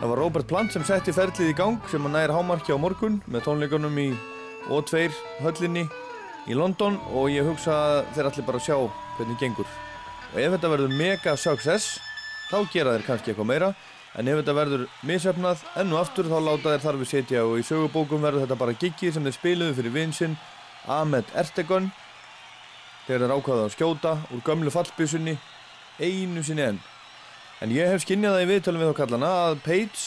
Það 0.00 0.10
var 0.12 0.20
Robert 0.22 0.48
Plant 0.50 0.74
sem 0.74 0.84
setti 0.88 1.12
ferlið 1.14 1.52
í 1.52 1.56
gang 1.56 1.76
sem 1.92 2.06
að 2.08 2.14
nær 2.16 2.32
hámarki 2.34 2.74
á 2.74 2.78
morgun 2.80 3.20
með 3.30 3.44
tónleikunum 3.46 4.00
í 4.00 4.08
O2 4.72 5.06
höllinni 5.44 5.84
í 6.48 6.56
London 6.56 6.98
og 7.12 7.30
ég 7.32 7.46
hugsa 7.46 7.76
að 7.76 8.00
þeir 8.16 8.30
allir 8.30 8.48
bara 8.48 8.64
sjá 8.64 8.76
hvernig 9.18 9.40
gengur. 9.40 9.70
Og 10.32 10.42
ef 10.42 10.56
þetta 10.56 10.72
verður 10.74 10.98
mega 10.98 11.36
success, 11.36 11.98
þá 12.50 12.58
gera 12.72 12.96
þeir 12.96 13.06
kannski 13.06 13.32
eitthvað 13.32 13.50
meira 13.52 13.72
en 14.18 14.28
ef 14.30 14.40
þetta 14.40 14.56
verður 14.56 14.86
misefnað 15.06 15.64
enn 15.78 15.94
og 15.94 16.02
aftur 16.02 16.30
þá 16.30 16.38
láta 16.42 16.74
þeir 16.74 16.84
þar 16.86 17.00
við 17.00 17.10
setja 17.12 17.46
og 17.46 17.58
í 17.60 17.66
sögubókum 17.66 18.24
verður 18.24 18.46
þetta 18.46 18.60
bara 18.64 18.78
giggið 18.80 19.14
sem 19.14 19.26
þeir 19.28 19.36
spiluðu 19.38 19.76
fyrir 19.78 19.94
vinsinn 19.94 20.38
Ahmed 20.90 21.28
Ertegun 21.38 21.90
þegar 23.10 23.26
þeir 23.26 23.34
ákvaða 23.34 23.66
að 23.66 23.74
skjóta 23.74 24.12
úr 24.30 24.42
gömlu 24.46 24.70
fallbyssunni 24.70 25.34
einu 25.98 26.44
sinni 26.46 26.62
enn. 26.68 26.78
En 27.60 27.72
ég 27.74 27.90
hef 27.90 28.04
skinnjað 28.04 28.36
það 28.36 28.44
í 28.44 28.48
viðtölum 28.54 28.84
við 28.84 28.92
þá 28.92 28.98
kallana 29.00 29.30
að 29.48 29.58
Page 29.64 30.04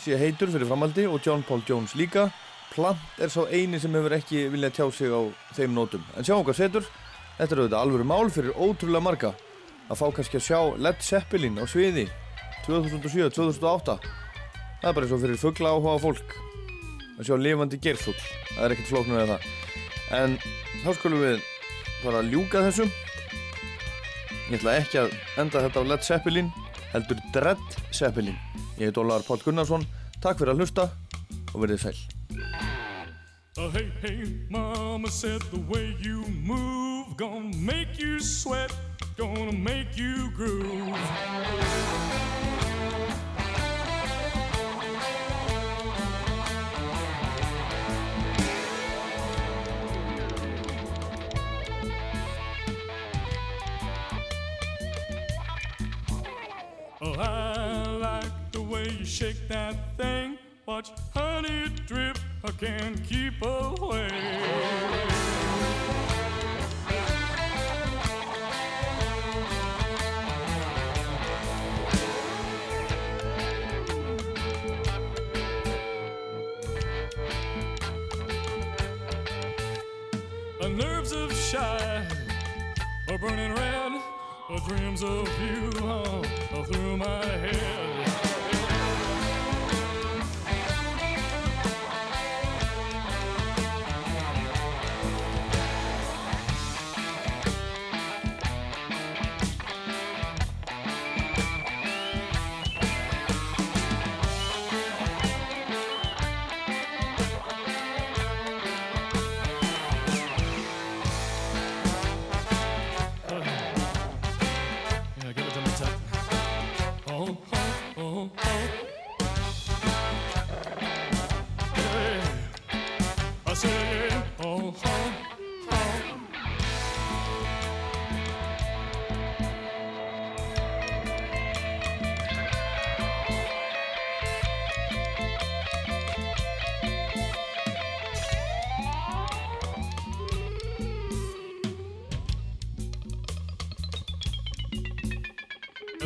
sé 0.00 0.16
heitur 0.16 0.52
fyrir 0.54 0.70
framaldi 0.70 1.04
og 1.10 1.20
John 1.26 1.42
Paul 1.44 1.64
Jones 1.66 1.96
líka. 1.98 2.30
Plant 2.70 3.18
er 3.18 3.32
svo 3.32 3.48
eini 3.50 3.80
sem 3.82 3.94
hefur 3.98 4.14
ekki 4.14 4.46
viljað 4.52 4.76
tjá 4.78 4.86
sig 4.94 5.10
á 5.10 5.20
þeim 5.58 5.74
nótum. 5.74 6.06
En 6.14 6.24
sjáum 6.24 6.46
hvað 6.46 6.60
setur. 6.62 6.86
Þetta 7.40 7.56
er 7.56 7.62
auðvitað 7.64 7.82
alvöru 7.82 8.06
mál 8.06 8.30
fyrir 8.30 8.54
ótrúlega 8.54 9.04
marga 9.04 9.34
að 9.90 9.98
fá 9.98 10.06
kannski 10.14 10.38
að 10.38 10.46
sjá 10.46 10.60
Led 10.78 11.02
Zeppelin 11.02 11.58
á 11.58 11.64
sviði 11.66 12.06
2007-2008 12.66 13.96
það 14.04 14.88
er 14.88 14.94
bara 14.94 15.06
eins 15.06 15.14
og 15.16 15.22
fyrir 15.24 15.40
fuggla 15.40 15.72
áhuga 15.74 15.96
fólk 16.04 16.34
að 17.18 17.26
sjá 17.26 17.36
lifandi 17.40 17.80
gerfugl 17.82 18.20
það 18.52 18.66
er 18.66 18.74
ekkert 18.76 18.92
flóknur 18.92 19.22
eða 19.24 19.38
það. 19.38 19.48
En 20.20 20.36
þá 20.84 20.92
skulum 21.00 21.24
við 21.24 21.49
bara 22.04 22.22
ljúka 22.26 22.64
þessu. 22.68 22.88
Ég 24.50 24.58
ætla 24.58 24.78
ekki 24.80 24.98
að 25.04 25.12
enda 25.38 25.62
þetta 25.66 25.82
á 25.82 25.88
Led 25.92 26.06
Zeppelin 26.06 26.50
heldur 26.94 27.20
Dread 27.34 27.76
Zeppelin. 27.94 28.38
Ég 28.78 28.90
heit 28.90 28.98
Ólaður 28.98 29.26
Pál 29.28 29.44
Gunnarsson. 29.44 29.86
Takk 30.20 30.40
fyrir 30.40 30.54
að 30.54 30.64
hlusta 30.64 30.88
og 31.54 31.62
verðið 31.62 31.86
sæl. 31.86 31.98
Uh, 33.58 33.68
hey, 33.74 33.90
hey, 34.00 34.24
mama 34.48 35.10
said 35.10 35.42
the 35.52 35.60
way 35.68 35.94
you 36.00 36.24
move 36.46 37.16
gonna 37.16 37.54
make 37.56 37.98
you 37.98 38.20
sweat, 38.20 38.72
gonna 39.16 39.52
make 39.52 39.96
you 39.96 40.30
groove. 40.36 40.96
Oh, 57.02 57.14
I 57.14 57.96
like 57.96 58.52
the 58.52 58.60
way 58.60 58.90
you 58.98 59.06
shake 59.06 59.48
that 59.48 59.74
thing. 59.96 60.36
Watch 60.66 60.90
honey 61.14 61.68
drip, 61.86 62.18
I 62.44 62.50
can't 62.50 63.02
keep 63.04 63.40
away. 63.42 64.08
Nerves 80.76 81.12
of 81.12 81.32
shy 81.34 82.06
are 83.08 83.18
burning 83.18 83.52
red. 83.54 84.00
Dreams 84.58 85.04
of 85.04 85.28
you 85.40 85.70
are 85.86 86.64
through 86.64 86.96
my 86.96 87.24
head. 87.24 88.19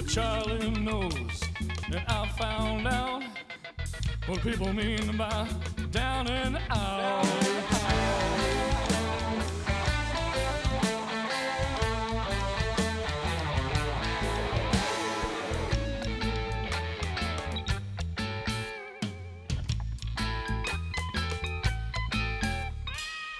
Charlie 0.08 0.70
knows 0.70 1.40
that 1.90 2.04
I 2.08 2.28
found 2.38 2.86
out 2.86 3.22
what 4.26 4.40
people 4.42 4.72
mean 4.72 5.16
by 5.16 5.48
down 5.90 6.28
and 6.28 6.58
out. 6.70 7.26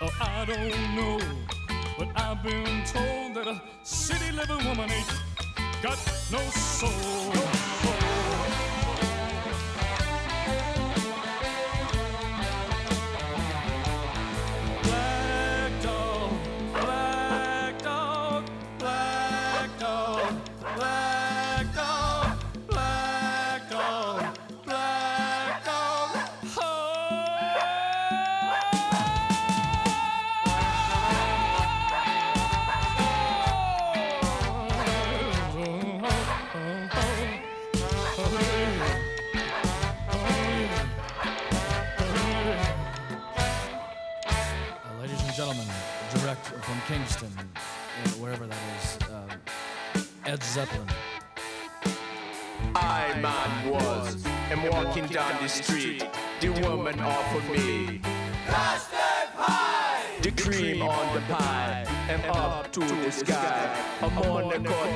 Oh, 0.00 0.10
I 0.20 0.44
don't 0.44 0.96
know, 0.96 1.20
but 1.98 2.08
I've 2.16 2.42
been 2.42 2.84
told 2.84 3.34
that 3.34 3.46
a 3.46 3.62
city 3.84 4.32
living 4.32 4.64
woman 4.66 4.90
ain't 4.90 5.33
got 5.84 5.98
no 6.30 6.38
soul. 6.50 7.43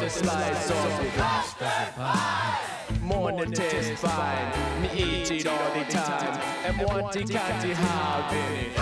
The 0.09 0.20
cut 0.20 0.28
the 0.28 0.55
slice 0.55 0.70
of 0.70 1.05
the 1.05 1.10
custard 1.10 1.94
pie. 1.94 2.59
Morning 3.02 3.52
taste 3.52 3.93
fine, 4.01 4.82
me 4.82 4.89
eat 4.94 5.30
it 5.30 5.47
all 5.47 5.74
the 5.74 5.85
time. 5.90 6.40
And 6.64 6.78
want 6.86 7.12
the 7.12 7.24
candy 7.24 7.74
having 7.74 8.66
it. 8.66 8.76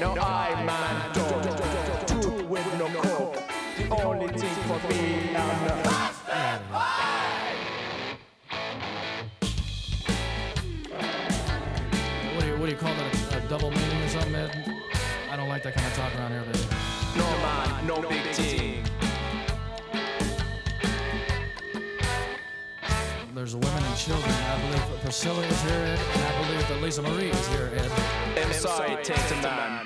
Now 0.00 0.14
I 0.20 0.64
man 0.64 1.12
Priscilla 25.12 25.46
is 25.46 25.60
here, 25.60 25.72
and 25.74 26.24
I 26.24 26.42
believe 26.42 26.68
that 26.68 26.80
Lisa 26.80 27.02
Marie 27.02 27.28
is 27.28 27.48
here, 27.48 27.70
Ed. 27.74 27.92
I'm 28.38 28.52
sorry, 28.54 28.96
Tatum 29.04 29.42
man. 29.42 29.81